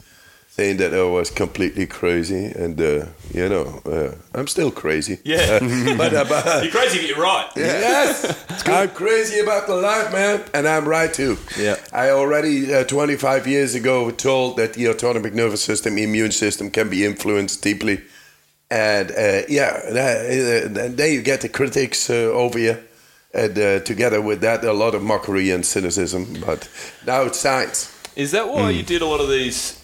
[0.61, 5.17] saying that I was completely crazy, and uh, you know, uh, I'm still crazy.
[5.25, 5.59] Yeah.
[5.97, 7.49] but, uh, but You're crazy, but you're right.
[7.57, 11.39] yes, I'm crazy about the life, man, and I'm right too.
[11.59, 11.77] Yeah.
[11.93, 16.91] I already uh, 25 years ago told that the autonomic nervous system, immune system, can
[16.91, 18.03] be influenced deeply,
[18.71, 22.77] and uh, yeah, that, uh, then you get the critics uh, over you.
[23.33, 26.25] And uh, together with that, a lot of mockery and cynicism.
[26.45, 26.69] But
[27.07, 27.89] now it's science.
[28.17, 29.80] Is that why you did a lot of these,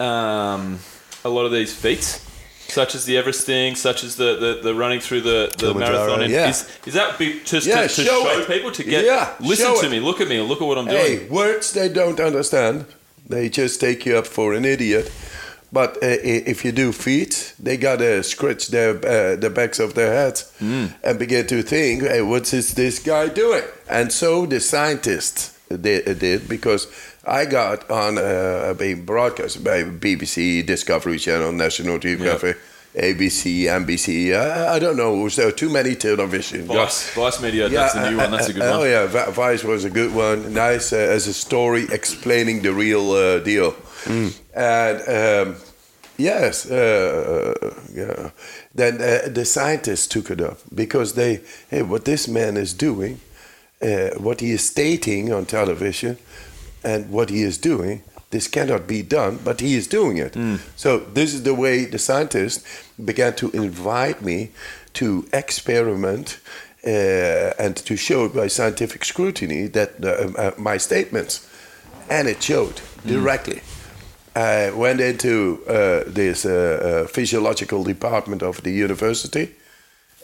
[0.00, 0.78] um,
[1.24, 2.26] a lot of these feats,
[2.68, 6.22] such as the Everest thing, such as the, the, the running through the, the marathon?
[6.22, 6.48] And yeah.
[6.48, 9.76] Is, is that be, just Yeah, to, to show show, people to get Yeah, listen
[9.80, 9.90] to it.
[9.90, 10.96] me, look at me, look at what I'm doing?
[10.96, 12.86] Hey, words they don't understand.
[13.28, 15.12] They just take you up for an idiot.
[15.72, 20.12] But uh, if you do feet, they gotta scratch their uh, the backs of their
[20.12, 25.56] heads and begin to think, "Hey, what is this guy doing?" And so the scientists
[25.68, 26.88] did, did because
[27.30, 32.58] I got on uh, being broadcast by BBC, Discovery Channel, National Geographic,
[32.96, 34.34] ABC, NBC.
[34.34, 35.28] I, I don't know.
[35.28, 36.66] There were too many television.
[36.66, 38.32] Vice, Vice Media, that's the new one.
[38.32, 38.80] That's a good uh, one.
[38.80, 40.52] Oh yeah, Vice was a good one.
[40.52, 43.72] Nice uh, as a story explaining the real uh, deal.
[44.06, 44.40] Mm.
[44.52, 45.56] And um,
[46.16, 48.30] yes, uh, uh, yeah.
[48.74, 53.20] Then uh, the scientists took it up because they, hey, what this man is doing,
[53.80, 56.18] uh, what he is stating on television,
[56.84, 58.02] and what he is doing.
[58.30, 60.34] This cannot be done, but he is doing it.
[60.34, 60.60] Mm.
[60.76, 62.64] So this is the way the scientists
[63.04, 64.50] began to invite me
[64.94, 66.38] to experiment
[66.86, 71.48] uh, and to show by scientific scrutiny that uh, uh, my statements,
[72.08, 73.62] and it showed directly.
[74.34, 76.52] I went into uh, this uh,
[77.04, 79.54] uh, physiological department of the university,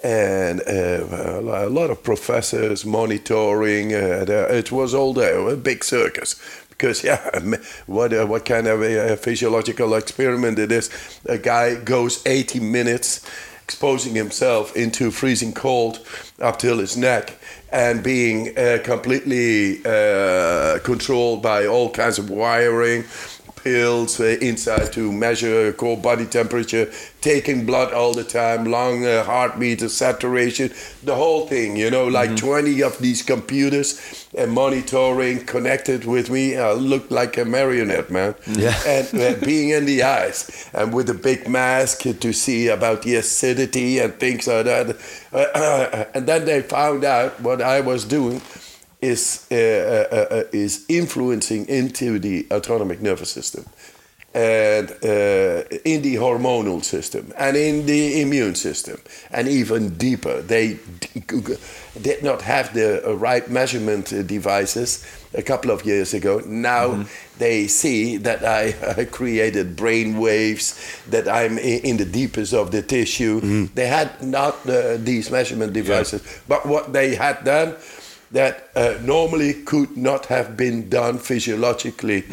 [0.03, 3.95] and uh, a lot of professors monitoring.
[3.95, 7.39] Uh, it was all there, a big circus, because yeah,
[7.87, 10.91] what uh, what kind of a, physiological experiment it is?
[11.27, 13.27] A guy goes 80 minutes
[13.65, 16.07] exposing himself into freezing cold
[16.41, 17.37] up till his neck
[17.73, 23.03] and being uh, completely uh, controlled by all kinds of wiring
[23.67, 26.89] pills uh, inside to measure core body temperature,
[27.21, 30.71] taking blood all the time, long uh, heartbeat, saturation,
[31.03, 36.57] the whole thing, you know, like 20 of these computers and monitoring, connected with me.
[36.57, 38.37] I looked like a marionette, man.
[38.47, 38.77] Yeah.
[38.87, 43.17] And uh, being in the ice and with a big mask to see about the
[43.17, 44.97] acidity and things like that.
[45.33, 48.41] Uh, and then they found out what I was doing
[49.01, 53.65] is uh, uh, uh, is influencing into the autonomic nervous system
[54.37, 60.43] and uh, in the hormonal system and in the immune system and even deeper.
[60.43, 60.79] They
[62.03, 66.43] did not have the uh, right measurement uh, devices a couple of years ago.
[66.45, 67.07] Now
[67.39, 72.83] they see that I, I created brain waves that i'm in the deepest of the
[72.83, 73.41] tissue.
[73.75, 77.75] They had not uh, these measurement devices but what they had done
[78.33, 82.25] that uh, normally could not have been done physiologically,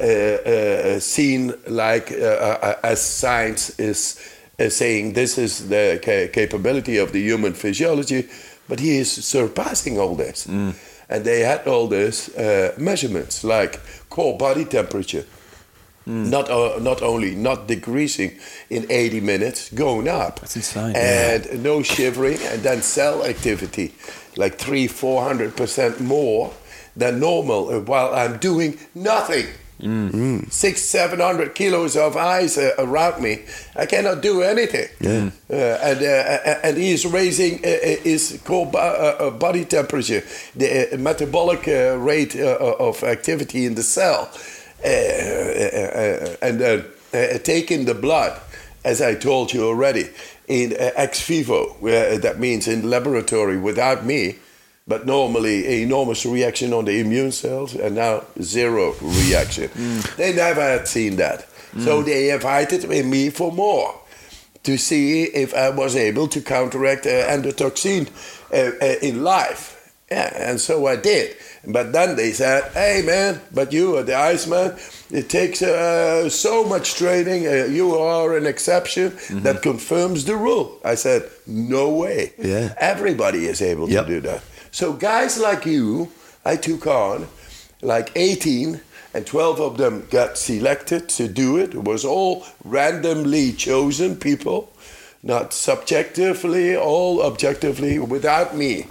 [0.00, 4.16] uh, uh, seen like uh, uh, as science is
[4.58, 8.28] uh, saying this is the ca- capability of the human physiology,
[8.68, 10.46] but he is surpassing all this.
[11.08, 15.24] And they had all these uh, measurements like core body temperature.
[16.04, 18.32] Not, uh, not only not decreasing
[18.70, 20.40] in 80 minutes, going up.
[20.40, 20.96] That's insane.
[20.96, 23.94] And no shivering, and then cell activity,
[24.36, 26.52] like three, four hundred percent more
[26.96, 29.46] than normal, uh, while I'm doing nothing.
[30.50, 33.40] Six, seven hundred kilos of ice uh, around me.
[33.74, 34.86] I cannot do anything.
[35.00, 35.30] Yeah.
[35.50, 40.22] Uh, and uh, and he is raising uh, uh, his core bo- body temperature,
[40.54, 44.30] the uh, metabolic uh, rate uh, of activity in the cell,
[44.84, 48.40] uh, uh, uh, and uh, taking the blood,
[48.84, 50.10] as I told you already,
[50.52, 54.36] in uh, ex vivo, where that means in laboratory without me.
[54.86, 59.70] But normally, enormous reaction on the immune cells, and now zero reaction.
[60.16, 61.46] They never had seen that.
[61.84, 63.94] So they invited me for more
[64.64, 68.08] to see if I was able to counteract uh, endotoxin
[68.52, 69.94] uh, uh, in life.
[70.10, 71.36] Yeah, and so I did.
[71.64, 74.74] But then they said, "Hey, man, but you are the Iceman.
[75.10, 77.46] It takes uh, so much training.
[77.46, 82.32] Uh, you are an exception that confirms the rule." I said, "No way.
[82.38, 82.74] Yeah.
[82.78, 84.06] Everybody is able Yep.
[84.06, 84.42] to do that.
[84.72, 86.08] So guys like you,
[86.44, 87.28] I took on,
[87.80, 88.80] like 18,
[89.14, 91.74] and 12 of them got selected to do it.
[91.74, 94.68] It was all randomly chosen people,
[95.22, 98.86] not subjectively, all objectively, without me.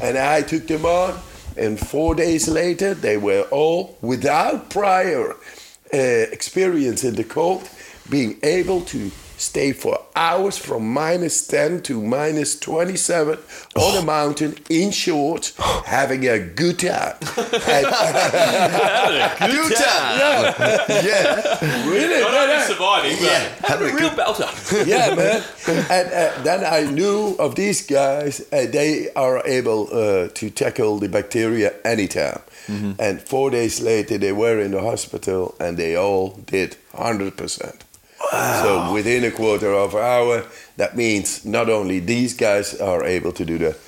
[0.00, 1.14] And I took them on,
[1.56, 7.68] and four days later, they were all, without prior uh, experience in the cold,
[8.10, 13.38] being able to stay for hours from minus 10 to minus 27
[13.76, 13.80] oh.
[13.80, 15.54] on a mountain in shorts,
[15.86, 17.16] having a good time.
[17.36, 20.18] and, a good, good time.
[20.18, 21.02] Yeah.
[21.02, 21.88] yeah.
[21.88, 22.20] Really?
[22.20, 24.18] Not only surviving, but having a real good.
[24.18, 24.86] belter.
[24.86, 25.42] yeah, man.
[25.90, 30.98] And uh, then I knew of these guys, uh, they are able uh, to tackle
[30.98, 32.40] the bacteria anytime.
[32.66, 32.92] Mm-hmm.
[32.98, 37.85] And four days later, they were in the hospital and they all did 100%.
[38.32, 38.62] Wow.
[38.62, 40.46] So within a quarter of an hour,
[40.76, 43.78] that means not only these guys are able to do that,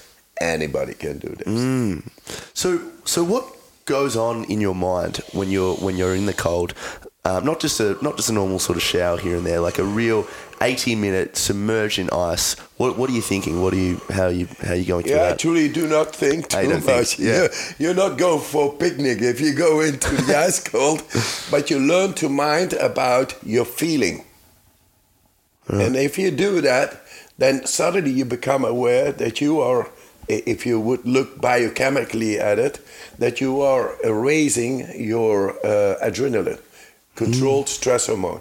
[0.41, 1.47] anybody can do this.
[1.47, 2.09] Mm.
[2.55, 3.45] So, so what
[3.85, 6.75] goes on in your mind when you're when you're in the cold?
[7.25, 9.79] Um, not just a not just a normal sort of shower here and there, like
[9.79, 10.27] a real
[10.63, 12.55] eighty minute submerged in ice.
[12.77, 13.61] What what are you thinking?
[13.61, 15.39] What are you how are you how are you going through yeah, that?
[15.39, 17.17] Truly do not think too much.
[17.17, 17.35] Think, yeah.
[17.35, 21.03] You're, you're, not going for a picnic if you go into the ice cold,
[21.51, 24.25] but you learn to mind about your feeling.
[25.69, 27.03] And if you do that,
[27.37, 29.91] then suddenly you become aware that you are,
[30.29, 32.81] if you would look biochemically at it,
[33.19, 36.61] that you are raising your uh, adrenaline,
[37.15, 38.41] controlled stress hormone.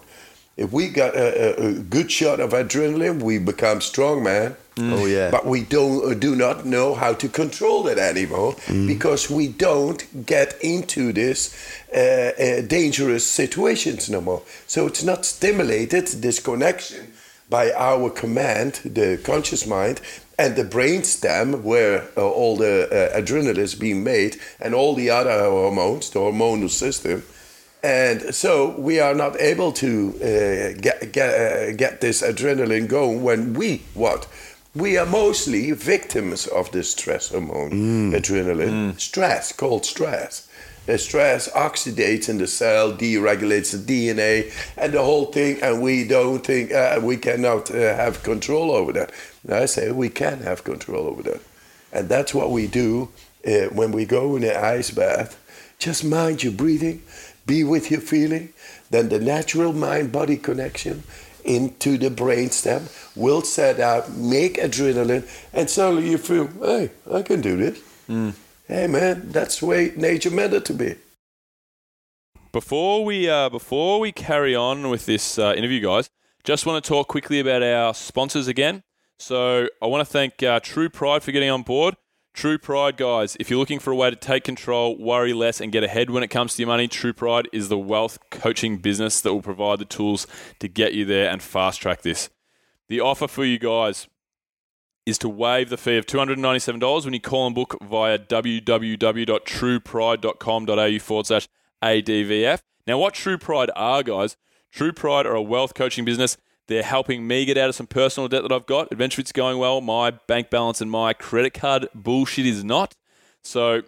[0.56, 4.56] If we got a, a, a good shot of adrenaline, we become strong, man.
[4.80, 5.32] Oh, yeah.
[5.32, 10.26] But we don't uh, do not know how to control it anymore because we don't
[10.26, 11.56] get into this
[11.96, 14.44] uh, uh, dangerous situations no more.
[14.68, 17.14] So it's not stimulated this connection
[17.50, 20.02] by our command, the conscious mind,
[20.38, 24.96] and the brain stem where uh, all the uh, adrenaline is being made, and all
[24.96, 27.24] the other hormones, the hormonal system.
[27.84, 33.24] And so we are not able to uh, get get uh, get this adrenaline going
[33.24, 34.28] when we what?
[34.76, 40.47] We are mostly victims of this stress hormone, adrenaline, stress called stress,
[40.96, 45.62] stress oxidates in the cell, deregulates the DNA, and the whole thing.
[45.62, 49.12] And we don't think uh, we cannot uh, have control over that.
[49.44, 51.42] And I say we can have control over that,
[51.92, 53.10] and that's what we do
[53.46, 55.38] uh, when we go in the ice bath.
[55.80, 57.04] Just mind your breathing,
[57.46, 58.54] be with your feeling.
[58.90, 61.04] Then the natural mind-body connection
[61.44, 67.42] into the brainstem will set up, make adrenaline, and suddenly you feel, hey, I can
[67.42, 67.80] do this.
[68.68, 70.96] Hey man, that's the way nature meant it to be.
[72.52, 76.10] Before we uh, before we carry on with this uh, interview, guys,
[76.44, 78.84] just want to talk quickly about our sponsors again.
[79.20, 81.96] So I want to thank uh, True Pride for getting on board.
[82.34, 85.72] True Pride, guys, if you're looking for a way to take control, worry less, and
[85.72, 89.22] get ahead when it comes to your money, True Pride is the wealth coaching business
[89.22, 90.28] that will provide the tools
[90.60, 92.30] to get you there and fast track this.
[92.90, 94.08] The offer for you guys
[95.08, 101.26] is to waive the fee of $297 when you call and book via www.truepride.com.au forward
[101.26, 101.48] slash
[101.82, 102.60] ADVF.
[102.86, 104.36] Now, what True Pride are, guys,
[104.70, 106.36] True Pride are a wealth coaching business.
[106.68, 108.92] They're helping me get out of some personal debt that I've got.
[108.92, 109.80] Adventure Fit's going well.
[109.80, 112.94] My bank balance and my credit card bullshit is not.
[113.42, 113.84] So,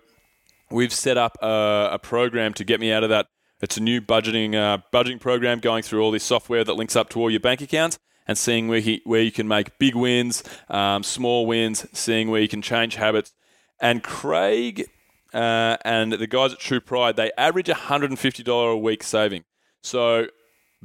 [0.72, 3.28] we've set up a, a program to get me out of that.
[3.62, 7.10] It's a new budgeting uh, budgeting program going through all this software that links up
[7.10, 8.00] to all your bank accounts
[8.30, 12.40] and seeing where, he, where you can make big wins, um, small wins, seeing where
[12.40, 13.34] you can change habits.
[13.82, 14.86] And Craig
[15.34, 19.46] uh, and the guys at True Pride, they average $150 a week saving.
[19.82, 20.28] So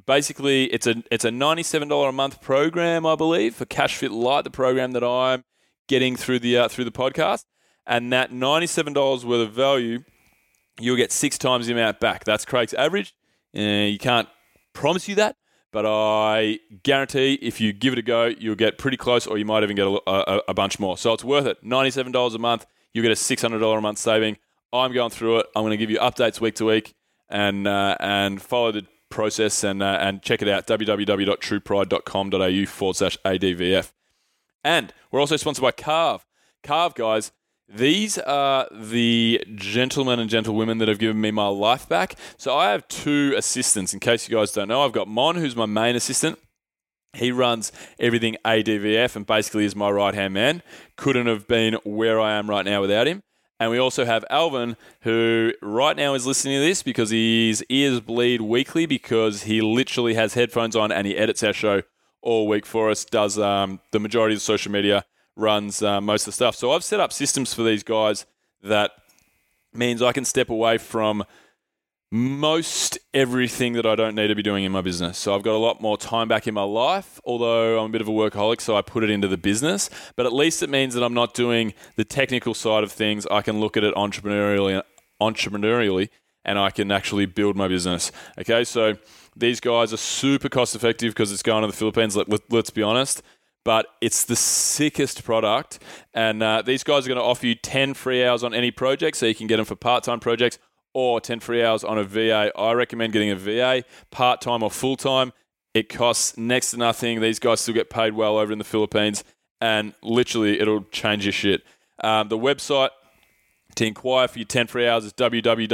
[0.07, 4.45] basically, it's a it's a $97 a month program, I believe, for Cash Fit Light,
[4.45, 5.45] the program that I'm
[5.87, 7.45] getting through the uh, through the podcast.
[7.87, 10.03] And that $97 worth of value,
[10.81, 12.25] you'll get six times the amount back.
[12.25, 13.13] That's Craig's average.
[13.55, 14.29] Uh, you can't
[14.73, 15.37] promise you that,
[15.75, 19.45] but I guarantee if you give it a go, you'll get pretty close, or you
[19.45, 20.97] might even get a, a, a bunch more.
[20.97, 21.59] So it's worth it.
[21.65, 24.37] Ninety-seven dollars a month, you get a six hundred dollar a month saving.
[24.73, 25.47] I'm going through it.
[25.57, 26.95] I'm going to give you updates week to week,
[27.29, 30.69] and uh, and follow the process and uh, and check it out.
[30.69, 33.91] www.truepride.com.au forward slash advf.
[34.63, 36.25] And we're also sponsored by Carve.
[36.63, 37.33] Carve, guys.
[37.69, 42.17] These are the gentlemen and gentlewomen that have given me my life back.
[42.37, 43.95] So I have two assistants.
[43.95, 46.39] In case you guys don't know, I've got Mon, who's my main assistant.
[47.15, 50.63] He runs everything ADVF and basically is my right hand man.
[50.97, 53.23] Couldn't have been where I am right now without him.
[53.61, 58.01] And we also have Alvin, who right now is listening to this because his ears
[58.01, 61.83] bleed weekly because he literally has headphones on and he edits our show
[62.21, 65.05] all week for us, does um, the majority of social media,
[65.37, 66.55] runs uh, most of the stuff.
[66.55, 68.27] So I've set up systems for these guys
[68.63, 68.93] that
[69.73, 71.25] means I can step away from
[72.11, 75.19] most everything that I don't need to be doing in my business.
[75.19, 78.01] So I've got a lot more time back in my life, although I'm a bit
[78.01, 79.91] of a workaholic, so I put it into the business.
[80.15, 83.27] But at least it means that I'm not doing the technical side of things.
[83.33, 84.81] I can look at it entrepreneurially,
[85.21, 86.09] entrepreneurially,
[86.45, 88.13] and I can actually build my business.
[88.39, 88.97] Okay, so
[89.35, 92.17] these guys are super cost effective because it's going to the Philippines.
[92.17, 93.23] Let, us be honest.
[93.65, 95.79] But it's the sickest product.
[96.13, 99.17] And uh, these guys are going to offer you 10 free hours on any project,
[99.17, 100.59] so you can get them for part time projects
[100.93, 102.53] or 10 free hours on a VA.
[102.57, 105.33] I recommend getting a VA, part time or full time.
[105.75, 107.21] It costs next to nothing.
[107.21, 109.25] These guys still get paid well over in the Philippines,
[109.61, 111.63] and literally, it'll change your shit.
[112.03, 112.91] Um, the website
[113.75, 115.71] to inquire for your 10 free hours is www.carve.ph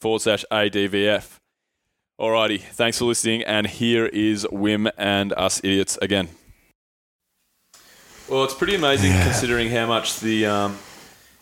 [0.00, 1.40] forward slash ADVF.
[2.16, 6.28] Alrighty, thanks for listening, and here is Wim and us idiots again.
[8.28, 10.78] Well, it's pretty amazing considering how much the um,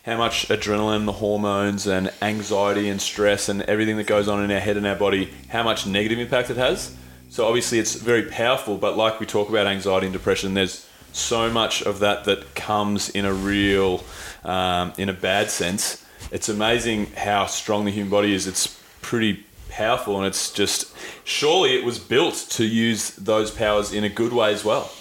[0.03, 4.49] how much adrenaline, the hormones, and anxiety and stress and everything that goes on in
[4.49, 6.97] our head and our body, how much negative impact it has.
[7.29, 8.75] So obviously, it's very powerful.
[8.75, 13.09] But like we talk about anxiety and depression, there's so much of that that comes
[13.11, 14.03] in a real,
[14.43, 16.03] um, in a bad sense.
[16.31, 18.47] It's amazing how strong the human body is.
[18.47, 19.45] It's pretty
[19.77, 20.93] powerful, and it's just
[21.23, 24.91] surely it was built to use those powers in a good way as well.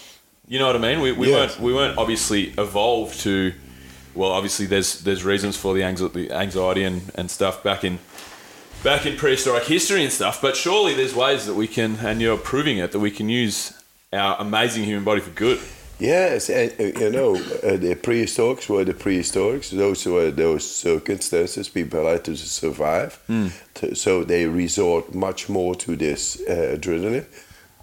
[0.48, 1.00] You know what I mean?
[1.00, 1.34] We, we Yes.
[1.52, 3.52] weren't we weren't obviously evolved to.
[4.14, 5.80] Well, obviously there's there's reasons for the
[6.14, 7.98] the anxiety and, and stuff back in
[8.82, 10.40] back in prehistoric history and stuff.
[10.42, 13.72] But surely there's ways that we can, and you're proving it, that we can use
[14.12, 15.58] our amazing human body for good.
[16.02, 19.70] Yes, and uh, you know uh, the prehistorics were the prehistorics.
[19.70, 23.18] Those were those circumstances people had to survive.
[23.74, 27.26] To- so they resort much more to this uh, adrenaline.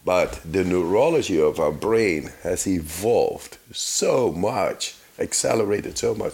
[0.05, 6.33] But the neurology of our brain has evolved so much, accelerated so much.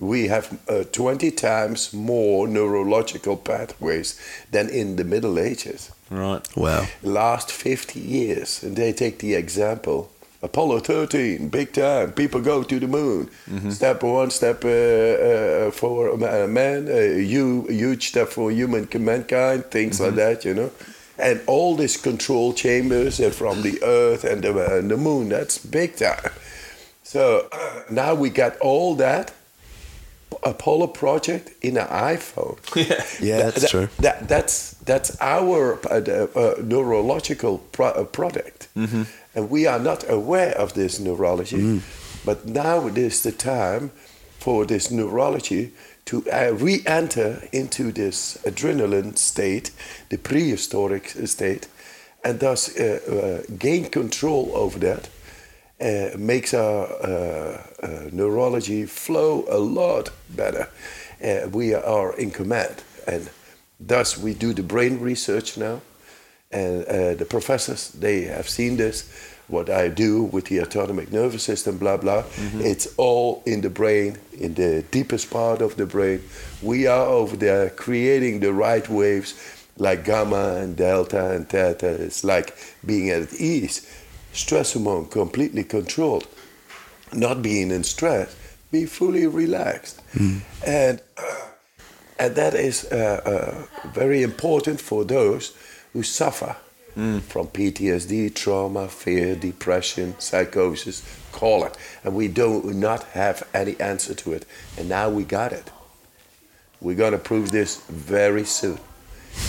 [0.00, 4.20] We have uh, 20 times more neurological pathways
[4.50, 6.46] than in the Middle Ages Right.
[6.56, 6.86] Wow.
[7.02, 10.10] last 50 years and they take the example
[10.42, 12.12] Apollo 13, big time.
[12.12, 13.28] People go to the moon.
[13.70, 18.88] Step one, step uh, uh, for a ma- a man, a huge step for human
[18.98, 20.70] mankind, things like that, you know.
[21.18, 25.56] And all these control chambers and from the Earth and the, and the moon, that's
[25.58, 26.30] big time.
[27.02, 27.48] So
[27.90, 29.32] now we got all that
[30.42, 32.58] Apollo project in an iPhone.
[33.22, 33.88] Yeah, that's That- true.
[34.00, 39.02] That, that's that's our uh, uh, neurological pro- uh, product, Mm-hmm.
[39.36, 41.58] And we are not aware of this neurology.
[41.58, 41.82] Mm.
[42.24, 43.90] But now it is the time
[44.38, 45.72] for this neurology
[46.06, 49.70] to uh, re-enter into this adrenaline state,
[50.08, 51.68] the prehistoric state,
[52.24, 55.08] and thus uh, uh, gain control over that.
[55.78, 60.70] Uh, makes our uh, uh, neurology flow a lot better.
[61.22, 63.28] Uh, we are in command, and
[63.78, 65.82] thus we do the brain research now.
[66.50, 69.08] And uh, the professors they have seen this.
[69.48, 72.24] What I do with the autonomic nervous system, blah blah.
[72.64, 76.20] It's all in the brain, in the deepest part of the brain.
[76.62, 79.34] We are over there creating the right waves,
[79.78, 81.86] like gamma and delta and theta.
[82.02, 83.86] It's like being at ease.
[84.32, 86.26] Stress hormone completely controlled.
[87.12, 88.34] Not being in stress,
[88.72, 90.02] be fully relaxed,
[90.66, 91.00] and
[92.18, 95.52] and that is uh, uh, very important for those
[95.96, 96.54] who suffer
[96.94, 101.76] from PTSD, trauma, fear, depression, psychosis, call it.
[102.04, 104.44] And we do not have any answer to it.
[104.78, 105.70] And now we got it.
[106.80, 108.78] We're going to prove this very soon,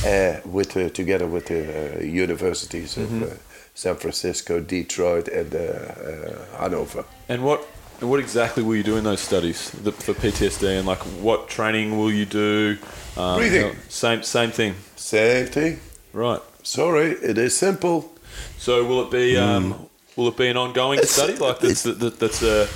[0.05, 1.63] uh, with uh, together with the
[1.99, 3.35] uh, universities of uh,
[3.75, 7.03] San Francisco, Detroit, and uh, uh, Hanover.
[7.27, 7.67] And what
[7.99, 10.79] and what exactly will you do in those studies the, for PTSD?
[10.79, 12.77] And like, what training will you do?
[13.17, 13.61] Um, Breathing.
[13.61, 15.79] you know, same same thing, Same thing.
[16.13, 16.41] Right?
[16.63, 18.11] Sorry, it is simple.
[18.57, 21.35] So will it be um, will it be an ongoing study?
[21.35, 22.67] Like that's that, that's a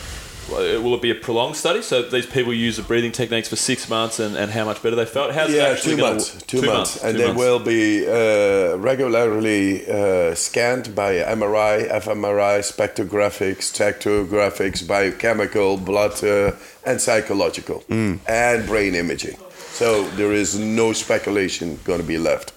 [0.49, 1.81] will it be a prolonged study?
[1.81, 4.95] So these people use the breathing techniques for six months, and, and how much better
[4.95, 5.33] they felt?
[5.33, 7.39] How's yeah, two months, wo- two, months, and two they months.
[7.39, 16.51] will be uh, regularly uh, scanned by MRI, fMRI, spectrographics, spectrographics, biochemical, blood, uh,
[16.85, 19.37] and psychological, and brain imaging.
[19.73, 22.53] So there is no speculation going to be left.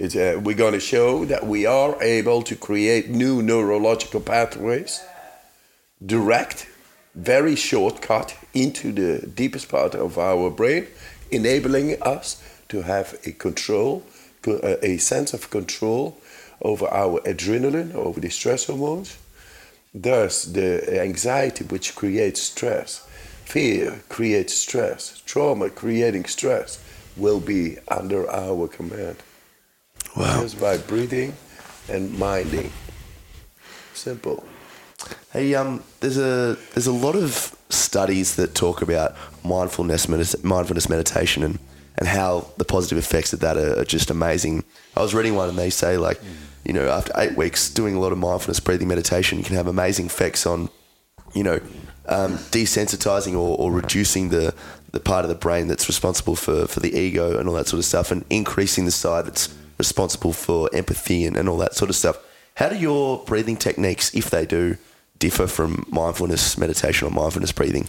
[0.00, 5.04] Uh, we're going to show that we are able to create new neurological pathways,
[6.04, 6.66] direct,
[7.14, 10.86] very shortcut into the deepest part of our brain,
[11.30, 14.02] enabling us to have a control,
[14.48, 16.16] uh, a sense of control
[16.62, 19.18] over our adrenaline, over the stress hormones.
[19.92, 23.06] Thus, the anxiety which creates stress,
[23.44, 26.82] fear creates stress, trauma creating stress
[27.18, 29.18] will be under our command.
[30.16, 30.42] Wow.
[30.42, 31.34] Just by breathing
[31.88, 32.72] and minding.
[33.94, 34.44] Simple.
[35.32, 40.88] Hey, um, there's a there's a lot of studies that talk about mindfulness, medit- mindfulness
[40.88, 41.58] meditation, and,
[41.98, 44.64] and how the positive effects of that are, are just amazing.
[44.96, 46.20] I was reading one, and they say like,
[46.64, 49.66] you know, after eight weeks doing a lot of mindfulness breathing meditation, you can have
[49.66, 50.68] amazing effects on,
[51.34, 51.60] you know,
[52.06, 54.54] um, desensitizing or, or reducing the
[54.92, 57.78] the part of the brain that's responsible for, for the ego and all that sort
[57.78, 59.54] of stuff, and increasing the side that's
[59.84, 62.16] responsible for empathy and, and all that sort of stuff.
[62.60, 64.76] How do your breathing techniques, if they do,
[65.18, 67.88] differ from mindfulness meditation or mindfulness breathing?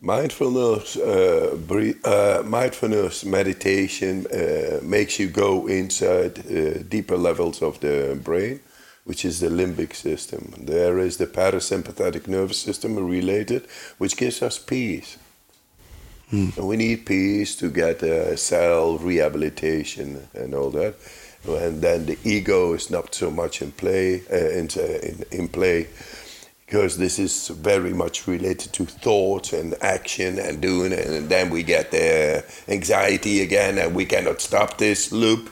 [0.00, 5.50] Mindfulness, uh, bre- uh, mindfulness meditation uh, makes you go
[5.80, 7.96] inside uh, deeper levels of the
[8.28, 8.60] brain,
[9.08, 10.42] which is the limbic system.
[10.58, 13.62] There is the parasympathetic nervous system related,
[13.98, 15.16] which gives us peace.
[16.32, 20.94] And we need peace to get uh, cell rehabilitation and all that.
[21.46, 25.86] And then the ego is not so much in play, uh, in, in, in play
[26.66, 31.48] because this is very much related to thoughts and action and doing it, and then
[31.48, 35.48] we get the anxiety again, and we cannot stop this loop.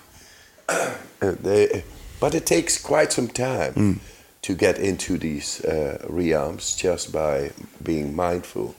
[1.21, 1.85] They-
[2.21, 4.01] but it takes quite some time
[4.43, 7.51] to get into these uh, realms just by
[7.83, 8.75] being mindful.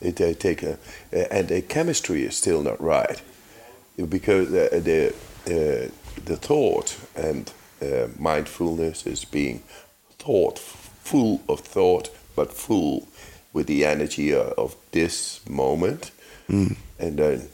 [0.00, 0.78] It uh, take a,
[1.32, 3.20] and the chemistry is still not right.
[3.96, 5.08] Because the the,
[5.46, 5.90] uh,
[6.24, 9.62] the thought and uh, mindfulness is being
[10.18, 13.08] thought full of thought but full
[13.52, 16.10] with the energy uh, of this moment.
[16.98, 17.48] And then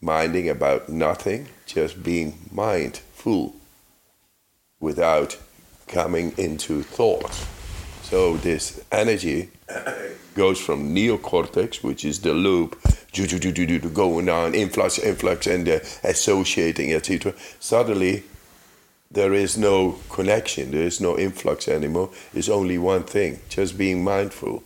[0.00, 3.54] minding about nothing just being mindful
[4.80, 5.38] without
[5.88, 7.34] coming into thought.
[8.02, 9.50] So this energy
[10.36, 12.78] goes from neocortex, which is the loop,
[13.94, 17.32] going on, influx, influx, and uh, associating, etc.
[17.58, 18.22] Suddenly,
[19.10, 22.10] there is no connection, there is no influx anymore.
[22.34, 24.62] It's only one thing, just being mindful.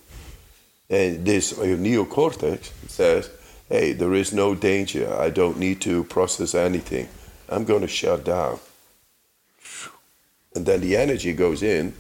[0.88, 3.30] And this uh, neocortex says,
[3.68, 5.14] hey, there is no danger.
[5.14, 7.08] I don't need to process anything.
[7.48, 8.58] I'm going to shut down.
[10.54, 11.94] And then the energy goes in.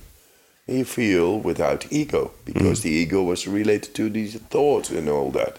[0.70, 5.58] You feel without ego because the ego was related to these thoughts and all that.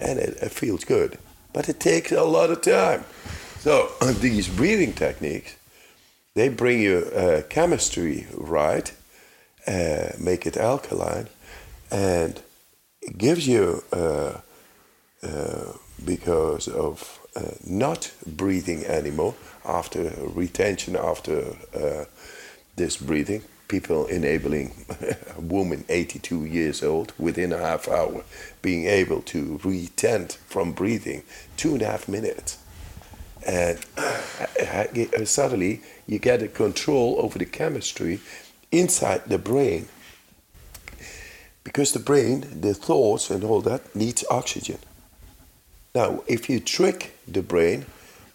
[0.00, 1.16] And it, it feels good.
[1.52, 3.04] But it takes a lot of time.
[3.60, 5.54] So these breathing techniques,
[6.34, 8.92] they bring you uh, chemistry right,
[9.68, 11.28] uh, make it alkaline,
[11.92, 12.42] and
[13.00, 14.40] it gives you uh,
[15.22, 15.72] uh,
[16.04, 19.34] because of uh, not breathing anymore
[19.64, 22.06] after retention after uh,
[22.74, 23.42] this breathing
[23.72, 24.70] people enabling
[25.34, 28.22] a woman 82 years old within a half hour
[28.60, 31.22] being able to retain from breathing
[31.56, 32.58] two and a half minutes.
[33.46, 33.78] And
[35.26, 38.20] suddenly you get a control over the chemistry
[38.70, 39.88] inside the brain.
[41.64, 44.80] Because the brain the thoughts and all that needs oxygen.
[45.94, 47.86] Now, if you trick the brain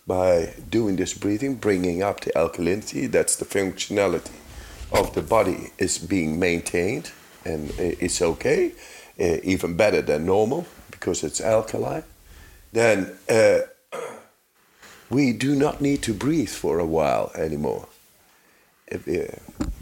[0.08, 4.32] by doing this breathing, bringing up the alkalinity, that's the functionality
[4.92, 7.12] of the body is being maintained
[7.46, 8.74] and it's okay,
[9.20, 12.04] uh, even better than normal because it's alkaline,
[12.74, 13.60] then uh,
[15.10, 17.88] we do not need to breathe for a while anymore.
[18.88, 19.36] If, uh,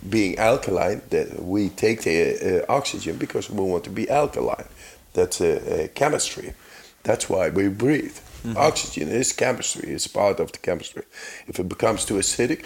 [0.10, 4.66] being alkaline, that we take the oxygen because we want to be alkaline.
[5.14, 6.54] That's a chemistry.
[7.04, 8.18] That's why we breathe.
[8.46, 8.58] Mm-hmm.
[8.58, 11.04] Oxygen is chemistry, it's part of the chemistry.
[11.48, 12.62] If it becomes too acidic,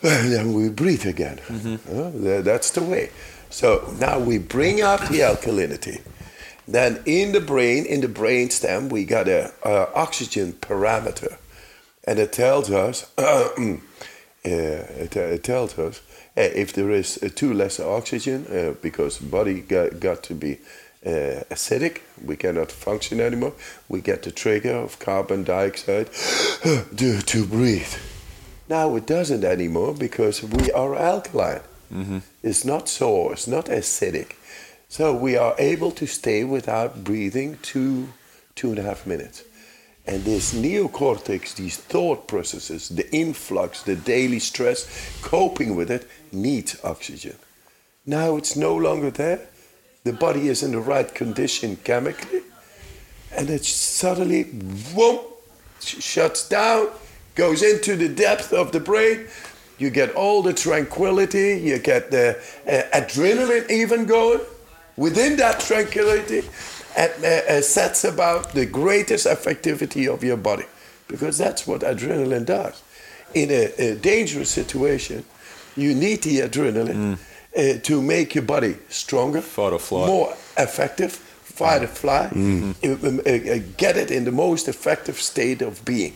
[0.02, 1.38] then we breathe again.
[1.46, 2.26] Mm-hmm.
[2.26, 3.10] Uh, that's the way.
[3.48, 6.00] So now we bring up the alkalinity.
[6.66, 11.36] Then in the brain, in the brain stem, we got a, a oxygen parameter,
[12.04, 13.48] and it tells us, uh,
[14.44, 16.00] it, it, tells us
[16.36, 20.58] uh, if there is too less oxygen uh, because the body got, got to be
[21.04, 23.54] uh, acidic, we cannot function anymore.
[23.88, 26.12] We get the trigger of carbon dioxide
[26.62, 27.94] to, to breathe.
[28.68, 31.62] Now it doesn't anymore because we are alkaline.
[31.92, 32.18] Mm-hmm.
[32.42, 34.34] It's not sore, it's not acidic.
[34.88, 38.12] So we are able to stay without breathing two,
[38.54, 39.44] two and a half minutes.
[40.06, 44.88] And this neocortex, these thought processes, the influx, the daily stress,
[45.22, 47.36] coping with it, needs oxygen.
[48.04, 49.48] Now it's no longer there
[50.04, 52.42] the body is in the right condition chemically,
[53.36, 54.44] and it suddenly,
[54.94, 55.22] whoop,
[55.80, 56.88] shuts down,
[57.34, 59.26] goes into the depth of the brain.
[59.78, 62.36] You get all the tranquility, you get the
[62.66, 64.40] uh, adrenaline even going.
[64.96, 66.42] Within that tranquility,
[66.96, 70.66] and uh, uh, sets about the greatest effectivity of your body,
[71.08, 72.82] because that's what adrenaline does.
[73.32, 75.24] In a, a dangerous situation,
[75.76, 77.16] you need the adrenaline.
[77.16, 77.18] Mm
[77.56, 83.18] uh, to make your body stronger, fight or flight, more effective, fight or fly, mm-hmm.
[83.26, 86.14] uh, uh, get it in the most effective state of being.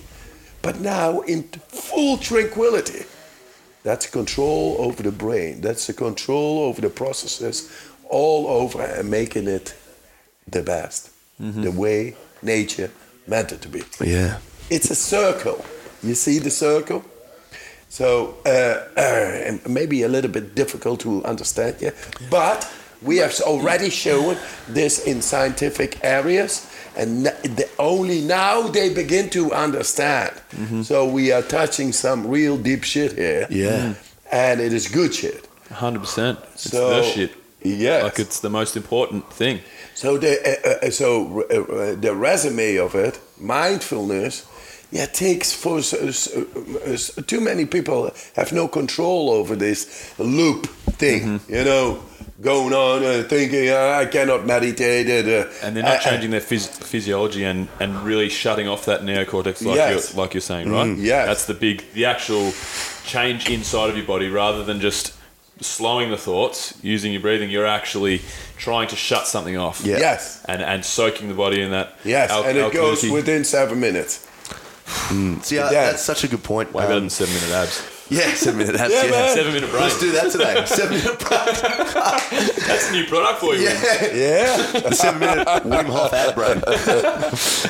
[0.62, 3.05] But now in full tranquility,
[3.82, 5.61] that's control over the brain.
[5.61, 7.70] That's the control over the processes
[8.09, 9.74] all over and making it
[10.47, 11.11] the best,
[11.41, 11.62] mm-hmm.
[11.62, 12.91] the way nature
[13.26, 13.82] meant it to be.
[14.01, 14.39] Yeah.
[14.70, 15.64] It's a circle.
[16.03, 17.05] You see the circle?
[17.95, 18.51] So uh,
[18.97, 21.92] uh, maybe a little bit difficult to understand, yeah.
[22.28, 22.68] But
[23.01, 24.36] we have already shown
[24.68, 26.66] this in scientific areas,
[26.97, 27.32] and
[27.78, 30.32] only now they begin to understand.
[30.51, 30.82] Mm-hmm.
[30.82, 33.47] So we are touching some real deep shit here.
[33.49, 33.95] Yeah,
[34.32, 35.47] and it is good shit.
[35.70, 36.40] Hundred percent.
[36.55, 37.32] It's so, the shit.
[37.62, 39.61] Yeah, like it's the most important thing.
[39.95, 44.47] So the uh, uh so uh, the resume of it, mindfulness
[44.95, 51.53] yeah, takes for too many people have no control over this loop thing, mm-hmm.
[51.53, 52.01] you know,
[52.40, 56.80] going on and thinking oh, I cannot meditate, uh, and they're not changing their phys-
[56.80, 60.14] physiology and, and really shutting off that neocortex, like yes.
[60.14, 60.86] you're, like you're saying, right?
[60.86, 62.53] Mm, yeah, that's the big, the actual
[63.05, 65.12] change inside of your body, rather than just
[65.61, 68.20] slowing the thoughts, using your breathing, you're actually
[68.59, 69.84] trying to shut something off.
[69.84, 69.99] Yeah.
[69.99, 70.45] Yes.
[70.45, 71.99] And and soaking the body in that.
[72.05, 74.30] Yes, al- and it goes within seven minutes.
[74.85, 75.43] Mm.
[75.43, 75.70] See, yeah.
[75.70, 76.72] that's such a good point.
[76.72, 77.91] Way um, better than seven minute abs.
[78.11, 78.93] Yeah, seven minute abs.
[78.93, 79.35] yeah, yeah.
[79.35, 79.82] seven minute brain.
[79.82, 80.62] Let's do that today.
[80.66, 82.66] seven minute brain.
[82.68, 83.62] That's a new product for you.
[83.62, 84.91] Yeah, yeah.
[84.91, 86.62] Seven minute Wim Hof ab brain.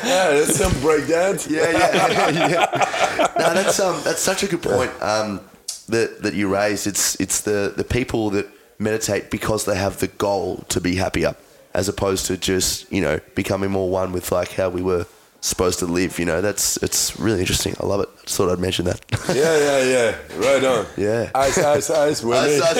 [0.04, 1.46] yeah, that's some breakdowns.
[1.46, 3.32] Yeah, yeah, yeah.
[3.38, 4.90] No, that's um, that's such a good point.
[5.00, 5.40] Um,
[5.88, 6.88] that that you raised.
[6.88, 8.48] It's it's the the people that
[8.80, 11.36] meditate because they have the goal to be happier,
[11.74, 15.06] as opposed to just you know becoming more one with like how we were
[15.44, 16.18] supposed to live.
[16.18, 17.74] You know, that's it's really interesting.
[17.80, 18.08] I love it.
[18.24, 19.00] Just thought I'd mention that.
[19.28, 20.16] Yeah, yeah, yeah.
[20.38, 20.86] Right on.
[20.96, 21.30] Yeah.
[21.34, 22.20] Ice, ice, ice.
[22.22, 22.58] Wimmy.
[22.60, 22.74] That's-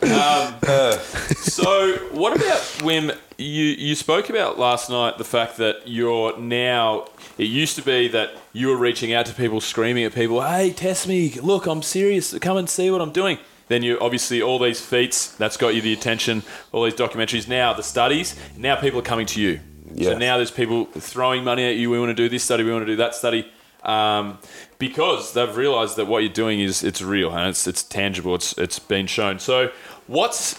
[0.00, 1.34] that's me.
[1.34, 3.16] So, what about Wim?
[3.36, 7.08] You you spoke about last night the fact that you're now.
[7.36, 10.70] It used to be that you were reaching out to people, screaming at people, "Hey,
[10.72, 11.30] test me!
[11.42, 12.32] Look, I'm serious.
[12.38, 13.38] Come and see what I'm doing."
[13.68, 16.42] Then you obviously all these feats that's got you the attention.
[16.70, 17.48] All these documentaries.
[17.48, 18.36] Now the studies.
[18.56, 19.60] Now people are coming to you.
[20.02, 21.90] So now there's people throwing money at you.
[21.90, 22.64] We want to do this study.
[22.64, 23.50] We want to do that study.
[23.82, 24.38] Um,
[24.78, 28.34] because they've realised that what you're doing is it's real and it's it's tangible.
[28.34, 29.38] It's it's been shown.
[29.38, 29.70] So,
[30.06, 30.58] what's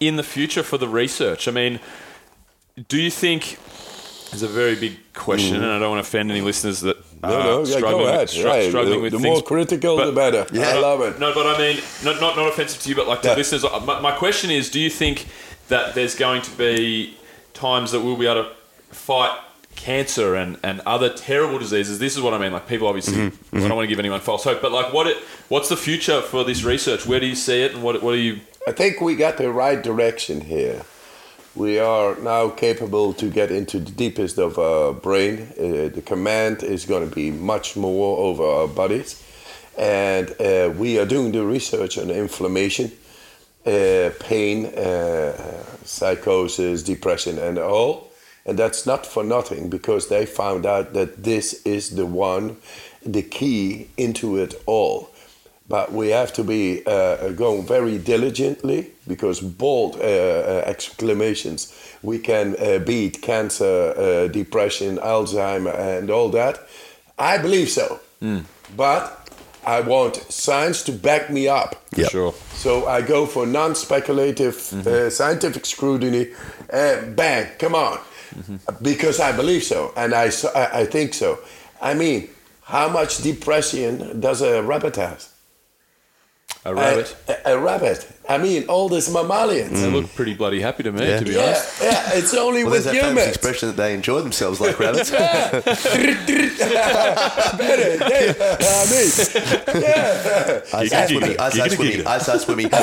[0.00, 1.46] in the future for the research?
[1.46, 1.78] I mean,
[2.88, 3.52] do you think
[4.32, 7.28] it's a very big question, and I don't want to offend any listeners that No,
[7.28, 8.28] are no, yeah, struggling, go ahead.
[8.28, 8.68] with, Right.
[8.68, 9.32] struggling the with the things.
[9.34, 10.46] more critical, But- the better.
[10.52, 10.70] Yeah.
[10.70, 11.18] I love it.
[11.20, 13.34] No, but I mean, not, not, not offensive to you, but like to Yeah.
[13.36, 13.64] listeners.
[13.64, 15.26] uh, My, my question is do you think
[15.68, 17.16] that there's going to be
[17.58, 18.50] times that we'll be able to
[18.94, 19.38] fight
[19.76, 21.98] cancer and, and other terrible diseases?
[21.98, 22.52] This is what I mean.
[22.52, 23.56] Like, people obviously, Mm-hmm.
[23.56, 25.16] I don't want to give anyone false hope, but like, what it,
[25.48, 27.06] what's the future for this research?
[27.06, 28.40] Where do you see it, and what, what are you.
[28.66, 30.82] I think we got the right direction here.
[31.54, 35.48] We are now capable to get into the deepest of our brain.
[35.58, 39.22] Uh, the command is going to be much more over our bodies.
[39.76, 42.92] And uh, we are doing the research on inflammation,
[43.66, 45.32] uh, pain, uh,
[45.84, 48.10] psychosis, depression, and all.
[48.46, 52.56] And that's not for nothing because they found out that this is the one,
[53.04, 55.10] the key into it all.
[55.68, 61.74] But we have to be uh, going very diligently because bold uh, uh, exclamations.
[62.02, 66.66] We can uh, beat cancer, uh, depression, Alzheimer, and all that.
[67.18, 68.00] I believe so.
[68.76, 69.17] But
[69.76, 71.74] I want science to back me up.
[71.96, 72.10] Yep.
[72.10, 72.34] Sure.
[72.54, 74.56] So I go for non-speculative
[74.86, 76.28] uh, scientific scrutiny.
[76.72, 77.98] Uh, bang, come on,
[78.80, 81.38] because I believe so, and I, so- I I think so.
[81.82, 82.28] I mean,
[82.62, 85.20] how much depression does a rabbit have?
[86.64, 87.16] A rabbit.
[87.28, 88.00] A, a rabbit.
[88.28, 89.80] I mean, all these mammalians.
[89.80, 91.18] They look pretty bloody happy to me, Yeah.
[91.18, 91.80] to be Yeah, honest.
[91.82, 92.10] yeah.
[92.12, 93.28] It's only Well, there's with that famous humans.
[93.36, 95.10] expression that they enjoy themselves like rabbits.
[97.58, 98.62] Better, they- I
[98.92, 99.08] mean,
[99.82, 100.60] yeah.
[100.74, 102.06] Ice Giga, ice swimming, giga, ice giga, ice swimming, giga.
[102.06, 102.68] ice ice swimming.